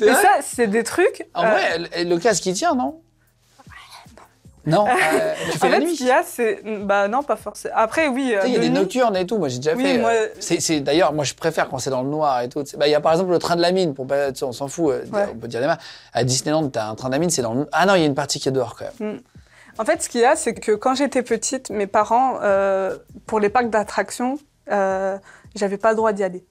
Mais 0.00 0.06
vrai 0.12 0.22
ça, 0.22 0.28
c'est 0.42 0.66
des 0.66 0.82
trucs. 0.84 1.26
En 1.34 1.44
euh, 1.44 1.50
vrai, 1.50 2.04
le- 2.04 2.18
casque 2.18 2.44
il 2.46 2.54
tient, 2.54 2.74
non 2.74 3.00
Non, 4.66 4.86
euh, 4.88 5.34
tu 5.52 5.58
fais 5.58 5.66
en 5.66 5.70
la 5.70 5.76
fait, 5.76 5.82
ce 5.82 5.86
nuit 5.88 5.96
qu'il 5.96 6.06
y 6.06 6.10
a, 6.10 6.22
c'est. 6.22 6.62
Bah 6.84 7.06
non, 7.06 7.22
pas 7.22 7.36
forcément. 7.36 7.74
Après, 7.76 8.08
oui. 8.08 8.34
Sais, 8.40 8.48
Il 8.48 8.52
y 8.52 8.56
a 8.56 8.58
de 8.58 8.62
des 8.64 8.70
nuit- 8.70 8.74
nocturnes 8.78 9.14
et 9.16 9.26
tout, 9.26 9.36
moi 9.36 9.48
j'ai 9.48 9.58
déjà 9.58 9.74
Oui, 9.74 9.82
fait. 9.84 9.98
euh, 9.98 10.00
moi- 10.00 10.12
c'est- 10.40 10.60
c'est- 10.60 10.80
D'ailleurs, 10.80 11.12
moi 11.12 11.24
je 11.24 11.34
préfère 11.34 11.68
quand 11.68 11.78
c'est 11.78 11.90
dans 11.90 12.02
le 12.02 12.08
noir 12.08 12.40
et 12.40 12.48
tout. 12.48 12.64
Bah, 12.78 12.88
Il 12.88 12.90
y 12.90 12.94
a 12.94 13.00
par 13.00 13.12
exemple 13.12 13.30
le 13.32 13.38
train 13.38 13.56
de 13.56 13.60
la 13.60 13.72
mine, 13.72 13.92
pour 13.92 14.06
pas, 14.06 14.30
on 14.42 14.52
s'en 14.52 14.68
fout, 14.68 14.90
euh, 14.92 15.04
Ouais. 15.12 15.26
on 15.30 15.36
peut 15.36 15.48
dire 15.48 15.60
les 15.60 15.66
mains. 15.66 15.76
À 16.14 16.24
Disneyland, 16.24 16.66
t'as 16.70 16.86
un 16.88 16.94
train 16.94 17.08
de 17.08 17.12
la 17.12 17.18
mine, 17.18 17.28
c'est 17.28 17.42
dans 17.42 17.52
le. 17.52 17.68
Ah 17.72 17.84
non, 17.84 17.94
il 17.94 18.00
y 18.00 18.04
a 18.04 18.06
une 18.06 18.14
partie 18.14 18.40
qui 18.40 18.48
est 18.48 18.52
dehors 18.52 18.74
quand 18.74 18.86
même. 19.00 19.20
En 19.76 19.84
fait, 19.84 20.02
ce 20.02 20.08
qu'il 20.08 20.22
y 20.22 20.24
a, 20.24 20.34
c'est 20.34 20.54
que 20.54 20.72
quand 20.72 20.94
j'étais 20.94 21.22
petite, 21.22 21.68
mes 21.68 21.86
parents, 21.88 22.38
euh, 22.42 22.96
pour 23.26 23.40
les 23.40 23.50
parcs 23.50 23.68
d'attractions, 23.68 24.38
euh, 24.70 25.18
j'avais 25.56 25.76
pas 25.78 25.90
le 25.90 25.96
droit 25.96 26.12
d'y 26.12 26.22
aller. 26.24 26.42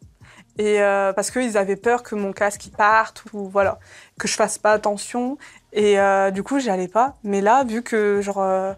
Et 0.60 0.82
euh, 0.82 1.14
parce 1.14 1.32
qu'ils 1.32 1.58
avaient 1.58 1.76
peur 1.76 2.04
que 2.04 2.14
mon 2.16 2.32
casque 2.32 2.70
parte 2.78 3.24
ou 3.34 3.50
voilà, 3.50 3.80
que 4.20 4.28
je 4.28 4.36
fasse 4.36 4.58
pas 4.60 4.72
attention. 4.72 5.38
Et 5.72 6.00
euh, 6.00 6.30
du 6.32 6.44
coup, 6.44 6.60
j'y 6.60 6.70
allais 6.70 6.88
pas. 6.88 7.16
Mais 7.24 7.42
là, 7.42 7.64
vu 7.64 7.82
que 7.82 8.22
genre 8.22 8.42
euh, 8.42 8.72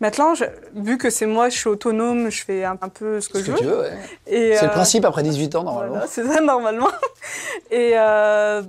maintenant, 0.00 0.34
je- 0.34 0.44
vu 0.74 0.96
que 0.96 1.10
c'est 1.10 1.26
moi, 1.26 1.50
je 1.50 1.58
suis 1.58 1.68
autonome, 1.68 2.30
je 2.30 2.42
fais 2.44 2.64
un, 2.64 2.78
un 2.80 2.88
peu 2.88 3.20
ce 3.20 3.28
que 3.28 3.38
Ce 3.38 3.44
je 3.44 3.46
que 3.48 3.50
veux. 3.52 3.58
tu 3.58 3.64
veux, 3.66 3.80
ouais. 3.80 3.98
C'est 4.26 4.62
le 4.62 4.68
euh, 4.68 4.68
principe 4.68 5.04
après 5.04 5.22
18 5.22 5.54
ans, 5.56 5.64
normalement. 5.64 5.92
voilà, 5.94 6.06
c'est 6.06 6.26
ça 6.26 6.40
normalement. 6.40 6.88
Et, 7.70 7.92
euh, 7.98 8.62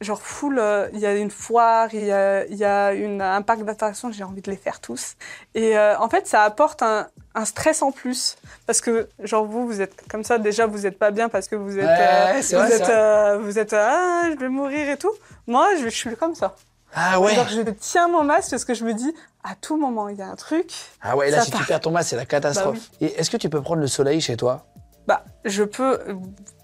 genre 0.00 0.20
full, 0.20 0.58
euh, 0.58 0.88
il 0.92 0.98
y 1.00 1.06
a 1.06 1.14
une 1.14 1.30
foire, 1.30 1.88
il 1.94 2.04
y 2.04 2.12
a, 2.12 2.44
il 2.46 2.56
y 2.56 2.64
a 2.64 2.92
une- 2.92 3.22
un 3.22 3.42
parc 3.42 3.62
d'attractions, 3.64 4.12
j'ai 4.12 4.24
envie 4.24 4.42
de 4.42 4.50
les 4.50 4.56
faire 4.56 4.80
tous. 4.80 5.14
Et 5.54 5.76
euh, 5.78 5.98
en 5.98 6.08
fait, 6.08 6.26
ça 6.26 6.42
apporte 6.42 6.82
un, 6.82 7.06
un 7.34 7.44
stress 7.44 7.82
en 7.82 7.92
plus. 7.92 8.36
Parce 8.66 8.80
que, 8.80 9.08
genre, 9.22 9.44
vous, 9.46 9.66
vous 9.66 9.80
êtes 9.80 10.06
comme 10.10 10.22
ça, 10.24 10.38
déjà, 10.38 10.66
vous 10.66 10.80
n'êtes 10.80 10.98
pas 10.98 11.10
bien 11.10 11.28
parce 11.28 11.48
que 11.48 11.56
vous 11.56 11.78
êtes, 11.78 11.84
Ouais, 11.86 11.96
euh, 11.98 12.32
vous, 12.42 12.56
vrai, 12.56 12.72
êtes 12.72 13.40
vous 13.40 13.58
êtes, 13.58 13.72
ah, 13.72 14.24
je 14.32 14.36
vais 14.38 14.48
mourir 14.48 14.88
et 14.90 14.96
tout. 14.98 15.12
Moi, 15.46 15.68
je, 15.78 15.84
je 15.84 15.88
suis 15.96 16.16
comme 16.16 16.34
ça. 16.34 16.54
Ah 16.94 17.20
ouais. 17.20 17.34
Genre, 17.34 17.48
je 17.48 17.60
tiens 17.78 18.08
mon 18.08 18.22
masque 18.24 18.50
parce 18.50 18.64
que 18.64 18.72
je 18.74 18.84
me 18.84 18.94
dis, 18.94 19.14
à 19.44 19.54
tout 19.54 19.76
moment, 19.76 20.08
il 20.08 20.16
y 20.16 20.22
a 20.22 20.28
un 20.28 20.36
truc. 20.36 20.72
Ah 21.02 21.16
ouais, 21.16 21.30
là, 21.30 21.40
si 21.42 21.50
tu 21.50 21.56
part. 21.58 21.66
perds 21.66 21.80
ton 21.80 21.90
masque, 21.90 22.10
c'est 22.10 22.16
la 22.16 22.24
catastrophe. 22.26 22.78
Bah 22.92 22.96
Et 23.06 23.18
est-ce 23.20 23.30
que 23.30 23.36
tu 23.36 23.48
peux 23.50 23.60
prendre 23.60 23.80
le 23.80 23.86
soleil 23.86 24.20
chez 24.20 24.36
toi? 24.36 24.64
Bah, 25.06 25.24
je 25.44 25.62
peux, 25.64 25.98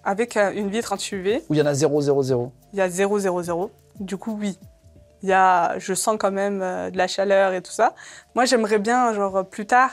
avec 0.05 0.37
euh, 0.37 0.51
une 0.53 0.69
vitre 0.69 0.93
anti-UV, 0.93 1.43
Ou 1.49 1.55
il 1.55 1.59
y 1.59 1.63
en 1.63 1.67
a 1.67 1.75
0, 1.75 2.01
0, 2.01 2.23
0 2.23 2.53
il 2.73 2.79
y 2.79 2.83
a 2.83 2.89
0, 2.89 3.19
0, 3.19 3.43
0. 3.43 3.71
Du 4.01 4.17
coup, 4.17 4.37
oui. 4.41 4.59
Il 5.23 5.29
y 5.29 5.33
a, 5.33 5.79
je 5.79 5.95
sens 5.95 6.17
quand 6.19 6.33
même 6.33 6.61
euh, 6.63 6.91
de 6.91 6.97
la 6.99 7.07
chaleur 7.07 7.53
et 7.53 7.63
tout 7.63 7.71
ça. 7.71 7.95
Moi, 8.35 8.45
j'aimerais 8.45 8.79
bien, 8.81 9.13
genre, 9.13 9.45
plus 9.47 9.67
tard, 9.67 9.91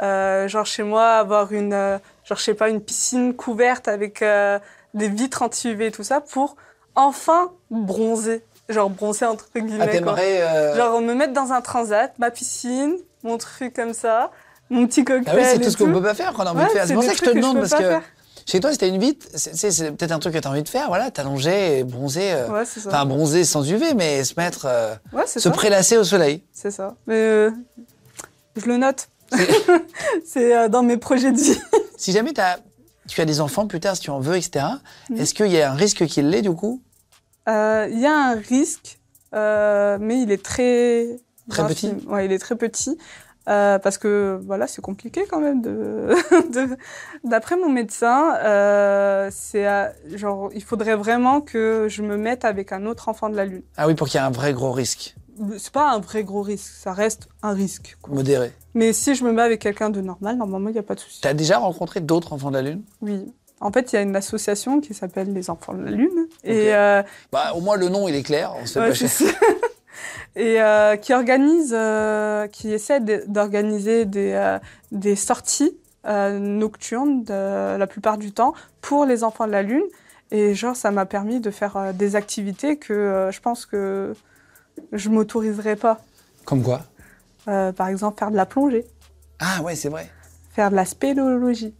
euh, 0.00 0.48
genre, 0.48 0.66
chez 0.66 0.82
moi, 0.82 1.04
avoir 1.12 1.52
une, 1.52 1.72
euh, 1.74 1.98
genre, 2.24 2.38
je 2.38 2.42
sais 2.42 2.54
pas, 2.54 2.68
une 2.68 2.80
piscine 2.80 3.34
couverte 3.34 3.86
avec 3.86 4.22
euh, 4.22 4.58
des 4.94 5.08
vitres 5.08 5.42
anti-UV 5.42 5.86
et 5.86 5.90
tout 5.92 6.02
ça 6.02 6.20
pour 6.20 6.56
enfin 6.96 7.52
bronzer. 7.70 8.42
Genre, 8.68 8.90
bronzer 8.90 9.26
entre 9.30 9.48
guillemets. 9.54 9.78
Ah, 9.82 9.86
quoi. 9.86 9.92
t'aimerais. 9.92 10.40
euh, 10.42 10.76
Genre, 10.76 11.00
me 11.00 11.14
mettre 11.14 11.32
dans 11.34 11.52
un 11.52 11.60
transat, 11.60 12.18
ma 12.18 12.30
piscine, 12.32 12.96
mon 13.22 13.38
truc 13.38 13.74
comme 13.76 13.92
ça, 13.92 14.30
mon 14.72 14.86
petit 14.86 15.04
cocktail. 15.04 15.34
Ah 15.34 15.38
oui, 15.38 15.44
c'est 15.46 15.60
tout 15.60 15.70
ce 15.70 15.76
qu'on 15.76 15.92
peut 15.92 16.02
pas 16.02 16.14
faire 16.14 16.32
qu'on 16.32 16.42
a 16.44 16.50
envie 16.50 16.60
Ouais, 16.60 16.66
de 16.66 16.70
faire. 16.70 16.86
C'est 16.86 16.94
pour 16.94 17.02
ça 17.04 17.12
que 17.12 17.18
je 17.18 17.30
te 17.30 17.34
demande, 17.36 17.58
parce 17.60 17.74
que 17.74 17.98
chez 18.46 18.58
toi, 18.60 18.72
c'était 18.72 18.88
une 18.88 18.98
vitre, 18.98 19.26
c'est 19.34 19.92
peut-être 19.96 20.10
un 20.12 20.18
truc 20.18 20.34
que 20.34 20.38
tu 20.38 20.48
as 20.48 20.50
envie 20.50 20.62
de 20.64 20.68
faire, 20.68 20.88
voilà, 20.88 21.10
t'allonger 21.12 21.78
et 21.78 21.84
bronzer. 21.84 22.32
euh, 22.32 22.48
Ouais, 22.48 22.64
c'est 22.64 22.80
ça. 22.80 22.88
Enfin, 22.88 23.04
bronzer 23.06 23.44
sans 23.44 23.62
UV, 23.70 23.94
mais 23.94 24.24
se 24.24 24.34
mettre. 24.36 24.66
euh, 24.66 24.94
ouais, 25.12 25.26
se 25.26 25.38
ça. 25.38 25.50
prélasser 25.50 25.96
au 25.96 26.04
soleil. 26.04 26.42
C'est 26.52 26.70
ça. 26.72 26.96
Mais 27.06 27.14
euh, 27.20 27.50
je 28.56 28.66
le 28.66 28.78
note. 28.78 29.08
c'est 30.24 30.68
dans 30.70 30.82
mes 30.82 30.96
projets 30.96 31.32
de 31.32 31.38
vie. 31.38 31.58
Si 31.96 32.10
jamais 32.10 32.32
t'as- 32.32 32.58
tu 33.08 33.20
as 33.20 33.24
des 33.24 33.40
enfants 33.40 33.68
plus 33.68 33.78
tard, 33.78 33.94
si 33.94 34.02
tu 34.02 34.10
en 34.10 34.18
veux, 34.18 34.34
etc., 34.36 34.64
Mhm. 35.10 35.18
est-ce 35.20 35.34
qu'il 35.34 35.46
y 35.52 35.60
a 35.62 35.70
un 35.70 35.74
risque 35.74 36.04
qu'il 36.06 36.28
l'ait 36.30 36.42
du 36.42 36.50
coup? 36.52 36.82
Il 37.46 37.98
y 38.00 38.06
a 38.06 38.12
un 38.30 38.34
risque, 38.34 38.98
mais 39.32 40.20
il 40.22 40.30
est 40.32 40.42
très 40.42 41.20
Très 41.48 41.66
petit. 41.66 41.92
Ouais, 42.06 42.26
il 42.26 42.32
est 42.32 42.38
très 42.40 42.56
petit. 42.56 42.96
Euh, 43.48 43.78
parce 43.78 43.98
que 43.98 44.38
voilà, 44.44 44.66
c'est 44.66 44.82
compliqué 44.82 45.24
quand 45.28 45.40
même 45.40 45.62
de. 45.62 46.08
D'après 47.24 47.56
mon 47.56 47.68
médecin, 47.68 48.36
euh, 48.44 49.28
c'est 49.32 49.66
genre 50.14 50.50
il 50.54 50.62
faudrait 50.62 50.96
vraiment 50.96 51.40
que 51.40 51.86
je 51.88 52.02
me 52.02 52.16
mette 52.16 52.44
avec 52.44 52.72
un 52.72 52.86
autre 52.86 53.08
enfant 53.08 53.28
de 53.30 53.36
la 53.36 53.44
lune. 53.44 53.62
Ah 53.76 53.86
oui, 53.86 53.94
pour 53.94 54.08
qu'il 54.08 54.20
y 54.20 54.22
ait 54.22 54.26
un 54.26 54.30
vrai 54.30 54.52
gros 54.52 54.72
risque, 54.72 55.14
C'est 55.58 55.72
pas 55.72 55.90
un 55.90 55.98
vrai 56.00 56.24
gros 56.24 56.42
risque, 56.42 56.70
ça 56.72 56.92
reste 56.92 57.28
un 57.42 57.52
risque. 57.52 57.96
quoi. 58.02 58.14
modéré. 58.14 58.52
Mais 58.74 58.92
si 58.92 59.14
je 59.14 59.24
me 59.24 59.32
mets 59.32 59.42
avec 59.42 59.60
quelqu'un 59.60 59.90
de 59.90 60.00
normal, 60.00 60.36
normalement 60.36 60.68
il 60.68 60.72
n'y 60.72 60.78
a 60.78 60.82
pas 60.82 60.94
de 60.94 61.00
souci. 61.00 61.20
Tu 61.20 61.28
as 61.28 61.34
déjà 61.34 61.58
rencontré 61.58 62.00
d'autres 62.00 62.32
enfants 62.32 62.50
de 62.50 62.56
la 62.56 62.62
Lune? 62.62 62.82
Oui. 63.00 63.32
En 63.60 63.70
fait, 63.70 63.92
il 63.92 63.96
y 63.96 63.98
a 63.98 64.02
une 64.02 64.16
association 64.16 64.80
qui 64.80 64.92
s'appelle 64.92 65.32
les 65.32 65.48
Enfants 65.48 65.72
de 65.74 65.84
la 65.84 65.92
Lune 65.92 66.26
et 66.42 66.74
euh, 66.74 67.00
bah, 67.30 67.52
Au 67.54 67.60
moins, 67.60 67.76
le 67.76 67.88
nom, 67.90 68.08
il 68.08 68.14
est 68.16 68.24
clair, 68.24 68.52
on 68.60 68.66
se 68.66 68.80
fait 68.80 69.24
Ouais, 69.24 69.30
pas. 69.30 69.46
et 70.36 70.60
euh, 70.62 70.96
qui 70.96 71.12
organise, 71.12 71.72
euh, 71.76 72.46
qui 72.48 72.72
essaie 72.72 73.00
d'organiser 73.26 74.04
des, 74.04 74.32
euh, 74.32 74.58
des 74.90 75.16
sorties 75.16 75.76
nocturnes 76.04 77.22
de- 77.24 77.76
la 77.76 77.86
plupart 77.86 78.18
du 78.18 78.32
temps 78.32 78.54
pour 78.80 79.04
les 79.04 79.22
enfants 79.24 79.46
de 79.46 79.52
la 79.52 79.62
Lune. 79.62 79.84
Et 80.30 80.54
genre, 80.54 80.74
ça 80.74 80.90
m'a 80.90 81.06
permis 81.06 81.40
de 81.40 81.50
faire 81.50 81.92
des 81.94 82.16
activités 82.16 82.76
que 82.76 83.28
je 83.30 83.40
pense 83.40 83.66
que 83.66 84.14
je 84.92 85.08
m'autoriserais 85.10 85.76
pas. 85.76 86.00
Comme 86.44 86.62
quoi? 86.62 86.80
Par 87.44 87.88
exemple, 87.88 88.18
faire 88.18 88.30
de 88.30 88.36
la 88.36 88.46
plongée, 88.46 88.84
Ah 89.38 89.60
ouais, 89.62 89.74
c'est 89.74 89.88
vrai. 89.90 90.08
faire 90.54 90.70
de 90.70 90.76
la 90.76 90.84
spéléologie. 90.84 91.74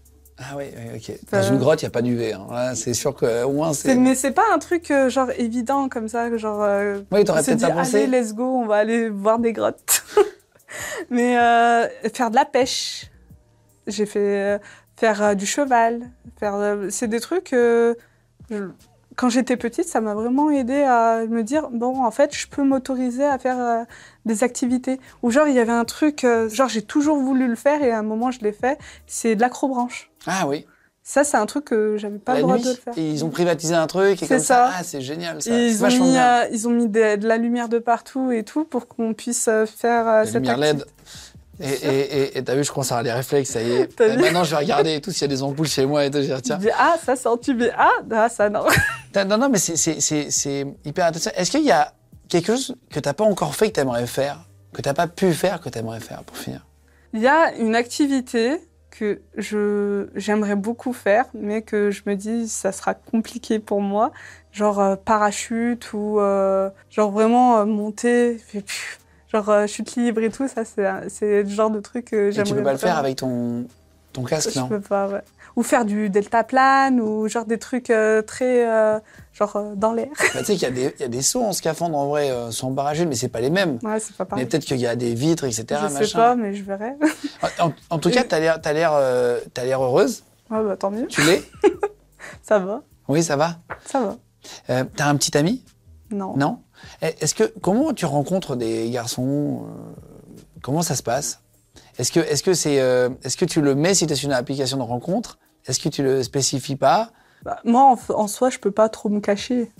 Ah 0.50 0.56
oui, 0.56 0.64
oui, 0.76 0.96
ok. 0.96 1.18
Dans 1.30 1.38
Euh, 1.38 1.50
une 1.52 1.58
grotte, 1.58 1.82
il 1.82 1.84
n'y 1.84 1.88
a 1.88 1.90
pas 1.90 2.02
d'UV. 2.02 2.32
Hein. 2.32 2.74
C'est 2.74 2.94
sûr 2.94 3.14
qu'au 3.14 3.52
moins, 3.52 3.72
C'est-. 3.72 3.94
Mais 3.94 4.14
c'est 4.14 4.32
pas 4.32 4.42
un 4.52 4.58
truc 4.58 4.90
euh, 4.90 5.08
genre 5.08 5.30
évident 5.38 5.88
comme 5.88 6.08
ça, 6.08 6.34
genre. 6.36 6.62
euh, 6.62 7.00
Oui, 7.12 7.24
t'aurais 7.24 7.42
peut-être 7.44 7.72
pensé. 7.74 8.04
allez, 8.04 8.06
let's 8.06 8.34
go, 8.34 8.44
on 8.44 8.66
va 8.66 8.76
aller 8.76 9.08
voir 9.08 9.38
des 9.38 9.52
grottes. 9.52 10.02
Mais 11.10 11.38
euh, 11.38 11.86
faire 12.14 12.30
de 12.30 12.34
la 12.36 12.44
pêche, 12.44 13.10
j'ai 13.86 14.06
fait 14.06 14.18
euh, 14.40 14.58
faire 14.96 15.36
du 15.36 15.46
cheval, 15.46 16.10
faire. 16.40 16.56
c'est 16.90 17.08
des 17.08 17.20
trucs. 17.20 17.50
je- 17.52 17.94
quand 19.16 19.28
j'étais 19.28 19.56
petite, 19.56 19.86
ça 19.86 20.00
m'a 20.00 20.14
vraiment 20.14 20.50
aidé 20.50 20.82
à 20.82 21.24
me 21.28 21.42
dire 21.42 21.68
bon, 21.70 22.04
en 22.04 22.10
fait, 22.10 22.34
je 22.36 22.46
peux 22.48 22.62
m'autoriser 22.62 23.24
à 23.24 23.38
faire 23.38 23.58
euh, 23.58 23.84
des 24.24 24.44
activités. 24.44 25.00
Ou 25.22 25.30
genre, 25.30 25.48
il 25.48 25.54
y 25.54 25.58
avait 25.60 25.72
un 25.72 25.84
truc, 25.84 26.24
euh, 26.24 26.48
genre, 26.48 26.68
j'ai 26.68 26.82
toujours 26.82 27.16
voulu 27.18 27.46
le 27.46 27.54
faire 27.56 27.82
et 27.82 27.90
à 27.90 27.98
un 27.98 28.02
moment, 28.02 28.30
je 28.30 28.40
l'ai 28.40 28.52
fait. 28.52 28.78
C'est 29.06 29.34
de 29.36 29.40
l'acrobranche. 29.40 30.10
Ah 30.26 30.46
oui, 30.46 30.66
Ça, 31.02 31.24
c'est 31.24 31.36
un 31.36 31.46
truc 31.46 31.64
que 31.66 31.96
j'avais 31.98 32.18
pas 32.18 32.32
la 32.34 32.38
le 32.38 32.42
droit 32.44 32.56
nuit. 32.56 32.64
de 32.64 32.68
le 32.70 32.74
faire. 32.76 32.94
Et 32.96 33.10
ils 33.10 33.24
ont 33.24 33.30
privatisé 33.30 33.74
un 33.74 33.86
truc 33.88 34.22
et 34.22 34.26
comme 34.28 34.38
ça. 34.38 34.44
ça. 34.44 34.70
Ah, 34.78 34.82
c'est 34.84 35.00
génial 35.00 35.42
ça. 35.42 35.50
Ils 35.50 35.84
ont 35.84 35.88
mis, 35.88 36.12
bien. 36.12 36.42
euh, 36.42 36.48
ils 36.52 36.68
ont 36.68 36.70
mis 36.70 36.88
de 36.88 37.26
la 37.26 37.36
lumière 37.38 37.68
de 37.68 37.78
partout 37.80 38.30
et 38.30 38.44
tout 38.44 38.64
pour 38.64 38.86
qu'on 38.88 39.12
puisse 39.12 39.50
faire 39.66 40.22
cette 40.24 40.34
lumière 40.34 40.58
LED. 40.58 40.84
Et 41.60 42.42
t'as 42.42 42.54
vu, 42.54 42.64
je 42.64 42.70
commence 42.72 42.90
à 42.92 42.96
avoir 42.98 43.04
les 43.04 43.12
réflexes, 43.12 43.50
ça 43.50 43.62
y 43.62 43.70
est. 43.70 44.00
Et 44.00 44.16
maintenant, 44.16 44.44
je 44.44 44.50
vais 44.50 44.56
regarder 44.56 44.94
et 44.94 45.00
tout 45.00 45.10
s'il 45.10 45.22
y 45.22 45.24
a 45.24 45.28
des 45.28 45.42
ampoules 45.42 45.66
chez 45.68 45.86
moi 45.86 46.04
et 46.04 46.10
tout. 46.10 46.18
Je 46.18 46.22
vais 46.22 46.26
dire, 46.28 46.42
tiens. 46.42 46.56
dis, 46.56 46.70
ah, 46.76 46.96
ça 47.04 47.14
c'est 47.16 47.28
antubé. 47.28 47.70
Ah, 47.76 47.90
ah, 48.10 48.28
ça 48.28 48.48
non. 48.48 48.64
Non, 49.14 49.36
non, 49.38 49.48
mais 49.48 49.58
c'est- 49.58 50.66
hyper 50.84 51.06
intéressant. 51.06 51.30
Est-ce 51.36 51.50
qu'il 51.50 51.64
y 51.64 51.70
a 51.72 51.92
quelque 52.28 52.46
chose 52.46 52.74
que 52.90 52.98
t'as 53.00 53.12
pas 53.12 53.24
encore 53.24 53.54
fait 53.54 53.68
que 53.68 53.74
t'aimerais 53.74 54.06
faire, 54.06 54.40
que 54.72 54.80
t'as 54.82 54.94
pas 54.94 55.06
pu 55.06 55.32
faire 55.34 55.60
que 55.60 55.68
t'aimerais 55.68 56.00
faire 56.00 56.22
pour 56.24 56.36
finir? 56.36 56.64
Il 57.12 57.20
y 57.20 57.28
a 57.28 57.52
une 57.56 57.76
activité 57.76 58.58
que 58.90 59.20
je 59.36 60.08
j'aimerais 60.14 60.56
beaucoup 60.56 60.92
faire, 60.92 61.26
mais 61.34 61.62
que 61.62 61.90
je 61.90 62.02
me 62.06 62.14
dis 62.14 62.48
ça 62.48 62.72
sera 62.72 62.94
compliqué 62.94 63.58
pour 63.58 63.80
moi, 63.82 64.12
genre 64.52 64.80
euh, 64.80 64.96
parachute 64.96 65.92
ou 65.92 66.20
euh, 66.20 66.70
genre 66.90 67.10
vraiment 67.10 67.58
euh, 67.58 67.64
monter, 67.66 68.38
puis, 68.48 68.60
pff, 68.60 68.98
genre 69.32 69.48
euh, 69.48 69.66
chute 69.66 69.96
libre 69.96 70.20
et 70.22 70.30
tout. 70.30 70.46
Ça 70.48 70.64
c'est 70.64 71.42
le 71.42 71.48
genre 71.48 71.70
de 71.70 71.80
truc 71.80 72.06
que 72.06 72.30
j'aimerais. 72.30 72.50
tu 72.50 72.54
peux 72.56 72.62
pas 72.62 72.72
le 72.72 72.78
faire 72.78 72.98
avec 72.98 73.16
ton, 73.16 73.66
ton 74.12 74.22
casque, 74.24 74.50
Je 74.54 74.58
non 74.60 74.68
peux 74.68 74.80
pas, 74.80 75.08
ouais. 75.08 75.22
Ou 75.54 75.62
faire 75.62 75.84
du 75.84 76.08
deltaplane 76.08 76.98
ou 76.98 77.28
genre 77.28 77.44
des 77.44 77.58
trucs 77.58 77.90
euh, 77.90 78.22
très 78.22 78.66
euh, 78.66 78.98
genre 79.34 79.54
euh, 79.56 79.74
dans 79.74 79.92
l'air. 79.92 80.08
Bah, 80.32 80.40
Tu 80.40 80.44
sais 80.46 80.52
qu'il 80.54 80.62
y, 80.62 80.64
a 80.64 80.70
des- 80.70 80.94
il 80.98 81.02
y 81.02 81.04
a 81.04 81.08
des 81.08 81.20
sauts 81.20 81.42
en 81.44 81.52
scaphandre 81.52 81.98
en 81.98 82.06
vrai, 82.08 82.30
sans 82.50 82.72
parachute, 82.72 83.06
mais 83.06 83.16
c'est 83.16 83.28
pas 83.28 83.40
les 83.42 83.50
mêmes. 83.50 83.78
Ouais, 83.82 84.00
c'est 84.00 84.14
pas 84.16 84.24
Mais 84.24 84.28
pareil. 84.30 84.46
peut-être 84.46 84.64
qu'il 84.64 84.78
y 84.78 84.86
a 84.86 84.96
des 84.96 85.14
vitres, 85.14 85.44
etc. 85.44 85.78
Je 85.90 86.04
sais 86.06 86.12
pas, 86.14 86.36
mais 86.36 86.54
je 86.54 86.62
verrai. 86.64 86.94
En, 87.60 87.66
en- 87.66 87.72
en 87.90 87.98
tout 87.98 88.08
cas, 88.10 88.24
t'as 88.24 88.40
l'air, 88.72 88.92
heureuse. 89.82 90.22
Ouais, 90.50 90.62
bah 90.64 90.76
tant 90.78 90.90
mieux. 90.90 91.06
Tu 91.08 91.20
l'es 91.22 91.42
Ça 92.42 92.58
va, 92.58 92.82
Oui, 93.08 93.22
ça 93.22 93.36
va. 93.36 93.56
ça 93.84 94.00
va. 94.00 94.84
T'as 94.96 95.06
un 95.06 95.16
petit 95.16 95.36
ami? 95.36 95.62
Non. 96.10 96.34
Non? 96.36 96.60
Est-ce 97.00 97.34
que 97.34 97.44
comment 97.60 97.92
tu 97.92 98.06
rencontres 98.06 98.56
des 98.56 98.90
garçons 98.90 99.66
euh, 99.66 100.02
Comment 100.62 100.82
ça 100.82 100.94
se 100.94 101.02
passe? 101.02 101.40
Est-ce 101.98 102.12
que 102.12 102.20
est-ce 102.20 102.42
que 102.42 102.54
c'est 102.54 102.80
euh, 102.80 103.10
est-ce 103.24 103.36
que 103.36 103.44
tu 103.44 103.60
le 103.60 103.74
mets 103.74 103.94
si 103.94 104.06
tu 104.06 104.12
es 104.12 104.16
sur 104.16 104.28
une 104.28 104.34
application 104.34 104.76
de 104.76 104.82
rencontre? 104.82 105.38
Est-ce 105.66 105.80
que 105.80 105.88
tu 105.88 106.02
le 106.02 106.22
spécifies 106.22 106.76
pas? 106.76 107.10
Bah, 107.44 107.58
moi, 107.64 107.96
en 108.08 108.28
soi, 108.28 108.50
je 108.50 108.58
peux 108.58 108.70
pas 108.70 108.88
trop 108.88 109.08
me 109.08 109.20
cacher. 109.20 109.70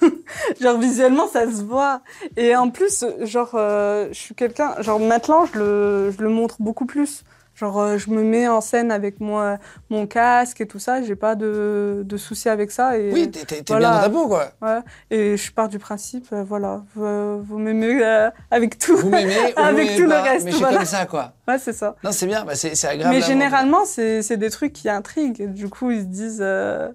genre, 0.60 0.78
visuellement, 0.78 1.28
ça 1.28 1.46
se 1.46 1.62
voit. 1.62 2.02
Et 2.36 2.54
en 2.54 2.70
plus, 2.70 3.04
genre, 3.22 3.50
euh, 3.54 4.08
je 4.12 4.18
suis 4.18 4.34
quelqu'un... 4.34 4.80
Genre, 4.80 5.00
maintenant, 5.00 5.44
je 5.46 5.58
le, 5.58 6.14
je 6.16 6.22
le 6.22 6.28
montre 6.28 6.56
beaucoup 6.60 6.86
plus. 6.86 7.24
Genre, 7.54 7.78
euh, 7.80 7.98
je 7.98 8.08
me 8.10 8.22
mets 8.22 8.48
en 8.48 8.60
scène 8.62 8.90
avec 8.90 9.20
moi, 9.20 9.58
mon 9.90 10.06
casque 10.06 10.60
et 10.62 10.66
tout 10.66 10.78
ça. 10.78 11.02
J'ai 11.02 11.16
pas 11.16 11.34
de, 11.34 12.02
de 12.04 12.16
soucis 12.16 12.48
avec 12.48 12.70
ça. 12.70 12.96
Et, 12.98 13.12
Oui, 13.12 13.30
t'es, 13.30 13.44
t'es- 13.44 13.62
voilà. 13.68 13.90
bien 13.90 13.96
dans 13.98 14.04
ta 14.04 14.10
peau 14.10 14.26
quoi. 14.28 14.52
Ouais. 14.62 14.78
Et 15.10 15.36
je 15.36 15.52
pars 15.52 15.68
du 15.68 15.78
principe, 15.78 16.26
euh, 16.32 16.42
voilà, 16.44 16.82
vous, 16.94 17.42
vous 17.42 17.58
m'aimez 17.58 18.02
euh, 18.02 18.30
avec 18.50 18.78
tout. 18.78 18.96
Vous 18.96 19.10
m'aimez 19.10 19.34
vous 19.56 19.62
Avec 19.62 19.84
m'aimez 19.84 19.96
tout 19.96 20.02
le 20.04 20.08
pas, 20.08 20.22
reste, 20.22 20.44
Mais 20.46 20.50
je 20.52 20.56
suis 20.56 20.64
voilà. 20.64 20.78
comme 20.78 20.86
ça 20.86 21.04
quoi. 21.06 21.32
Ouais, 21.46 21.58
c'est 21.58 21.74
ça. 21.74 21.94
Non, 22.02 22.10
c'est 22.10 22.26
bien, 22.26 22.44
bah, 22.44 22.54
c'est, 22.54 22.74
c'est 22.74 22.88
agréable. 22.88 23.14
Mais 23.14 23.20
généralement, 23.20 23.84
c'est 23.84 24.22
c'est 24.22 24.38
des 24.38 24.50
trucs 24.50 24.72
qui 24.72 24.88
intriguent. 24.88 25.52
Du 25.52 25.68
coup, 25.68 25.90
ils 25.90 26.00
se 26.00 26.06
disent 26.06 26.38
euh, 26.40 26.88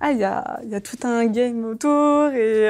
Ah, 0.00 0.10
il 0.10 0.18
y 0.18 0.24
a, 0.24 0.58
y 0.64 0.74
a 0.74 0.80
tout 0.80 0.98
un 1.04 1.26
game 1.26 1.64
autour 1.64 2.30
et, 2.30 2.64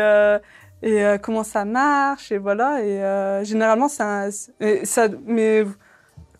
et 0.82 1.02
euh, 1.04 1.16
comment 1.18 1.44
ça 1.44 1.64
marche. 1.64 2.30
Et 2.30 2.38
voilà. 2.38 2.82
Et 2.82 3.02
euh, 3.02 3.42
généralement, 3.44 3.88
c'est 3.88 4.02
un- 4.02 4.28
et 4.60 4.84
ça, 4.84 5.06
mais 5.26 5.64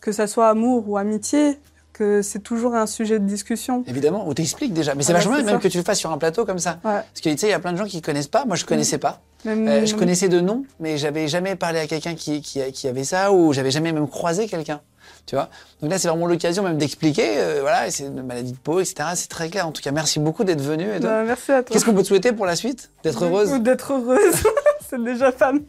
que 0.01 0.11
ça 0.11 0.27
soit 0.27 0.49
amour 0.49 0.83
ou 0.89 0.97
amitié, 0.97 1.57
que 1.93 2.21
c'est 2.21 2.39
toujours 2.39 2.73
un 2.75 2.87
sujet 2.87 3.19
de 3.19 3.25
discussion. 3.25 3.83
Évidemment, 3.87 4.23
on 4.27 4.33
t'explique 4.33 4.73
déjà. 4.73 4.95
Mais 4.95 5.03
c'est 5.03 5.11
Voilà, 5.13 5.19
vachement 5.25 5.43
bien 5.43 5.51
même 5.53 5.61
que 5.61 5.67
tu 5.67 5.77
le 5.77 5.83
fasses 5.83 5.99
sur 5.99 6.11
un 6.11 6.17
plateau 6.17 6.45
comme 6.45 6.59
ça. 6.59 6.79
Ouais. 6.83 6.91
Parce 6.93 7.21
que 7.23 7.29
tu 7.29 7.37
sais, 7.37 7.47
il 7.47 7.51
y 7.51 7.53
a 7.53 7.59
plein 7.59 7.71
de 7.73 7.77
gens 7.77 7.85
qui 7.85 8.01
connaissent 8.01 8.27
pas. 8.27 8.45
Moi, 8.45 8.55
je 8.55 8.65
connaissais 8.65 8.97
pas. 8.97 9.21
Même- 9.45 9.67
Euh, 9.67 9.85
je 9.85 9.95
connaissais 9.95 10.29
de 10.29 10.39
nom, 10.39 10.65
mais 10.79 10.97
j'avais 10.97 11.27
jamais 11.27 11.55
parlé 11.55 11.79
à 11.79 11.87
quelqu'un 11.87 12.15
qui, 12.15 12.41
qui, 12.41 12.59
qui 12.71 12.87
avait 12.87 13.03
ça 13.03 13.31
ou 13.31 13.53
j'avais 13.53 13.71
jamais 13.71 13.91
même 13.91 14.07
croisé 14.07 14.47
quelqu'un. 14.47 14.81
Tu 15.27 15.35
vois? 15.35 15.49
Donc 15.81 15.91
là, 15.91 15.99
c'est 15.99 16.07
vraiment 16.07 16.25
l'occasion 16.27 16.63
même 16.63 16.77
d'expliquer. 16.77 17.33
euh, 17.37 17.57
voilà, 17.61 17.91
c'est 17.91 18.05
une 18.05 18.23
maladie 18.23 18.53
de 18.53 18.57
peau, 18.57 18.79
etc. 18.79 19.09
C'est 19.15 19.29
très 19.29 19.49
clair. 19.49 19.67
En 19.67 19.71
tout 19.71 19.81
cas, 19.81 19.91
merci 19.91 20.19
beaucoup 20.19 20.43
d'être 20.43 20.61
venu. 20.61 20.87
Bah, 20.99 21.23
merci 21.23 21.51
à 21.51 21.61
toi. 21.61 21.73
Qu'est-ce 21.73 21.85
qu'on 21.85 21.93
peut 21.93 22.01
te 22.01 22.07
souhaiter 22.07 22.31
pour 22.31 22.45
la 22.47 22.55
suite? 22.55 22.89
D'être 23.03 23.23
heureuse 23.25 23.51
Ou 23.51 23.59
D'être 23.59 23.93
heureuse. 23.93 24.43
C'est 24.91 25.03
déjà 25.03 25.31
pas 25.31 25.51
mal. 25.53 25.61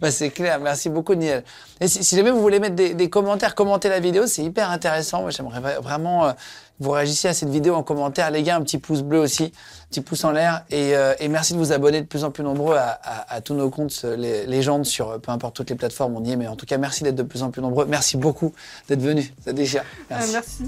Bah, 0.00 0.10
c'est 0.10 0.30
clair, 0.30 0.58
merci 0.58 0.88
beaucoup 0.88 1.14
Niel. 1.14 1.44
Et 1.80 1.86
si, 1.86 2.02
si 2.02 2.16
jamais 2.16 2.30
vous 2.32 2.40
voulez 2.40 2.58
mettre 2.58 2.74
des, 2.74 2.94
des 2.94 3.08
commentaires, 3.08 3.54
commenter 3.54 3.88
la 3.88 4.00
vidéo, 4.00 4.26
c'est 4.26 4.42
hyper 4.42 4.70
intéressant. 4.70 5.20
Moi, 5.22 5.30
j'aimerais 5.30 5.60
vra- 5.60 5.80
vraiment 5.80 6.24
euh, 6.26 6.32
que 6.32 6.38
vous 6.80 6.90
réagissiez 6.90 7.30
à 7.30 7.34
cette 7.34 7.50
vidéo 7.50 7.74
en 7.74 7.82
commentaire. 7.84 8.30
Les 8.32 8.42
gars, 8.42 8.56
un 8.56 8.62
petit 8.62 8.78
pouce 8.78 9.02
bleu 9.02 9.20
aussi, 9.20 9.44
un 9.44 9.88
petit 9.90 10.00
pouce 10.00 10.24
en 10.24 10.32
l'air. 10.32 10.64
Et, 10.70 10.96
euh, 10.96 11.14
et 11.20 11.28
merci 11.28 11.52
de 11.52 11.58
vous 11.58 11.72
abonner 11.72 12.00
de 12.00 12.06
plus 12.06 12.24
en 12.24 12.30
plus 12.30 12.42
nombreux 12.42 12.76
à, 12.76 12.98
à- 13.02 13.34
à 13.34 13.40
tous 13.40 13.54
nos 13.54 13.70
comptes, 13.70 14.00
euh, 14.04 14.16
les 14.16 14.46
légendes 14.46 14.84
sur 14.86 15.10
euh, 15.10 15.18
peu 15.18 15.30
importe 15.30 15.54
toutes 15.54 15.70
les 15.70 15.76
plateformes, 15.76 16.16
on 16.16 16.24
y 16.24 16.32
est. 16.32 16.36
Mais 16.36 16.48
en 16.48 16.56
tout 16.56 16.66
cas, 16.66 16.78
merci 16.78 17.04
d'être 17.04 17.14
de 17.16 17.22
plus 17.22 17.42
en 17.42 17.50
plus 17.50 17.62
nombreux. 17.62 17.84
Merci 17.86 18.16
beaucoup 18.16 18.52
d'être 18.88 19.02
venus. 19.02 19.32
Ça 19.44 19.52
déchire. 19.52 19.84
Merci. 20.10 20.32
merci. 20.32 20.62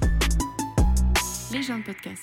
Légende 1.52 1.84
podcast. 1.84 2.22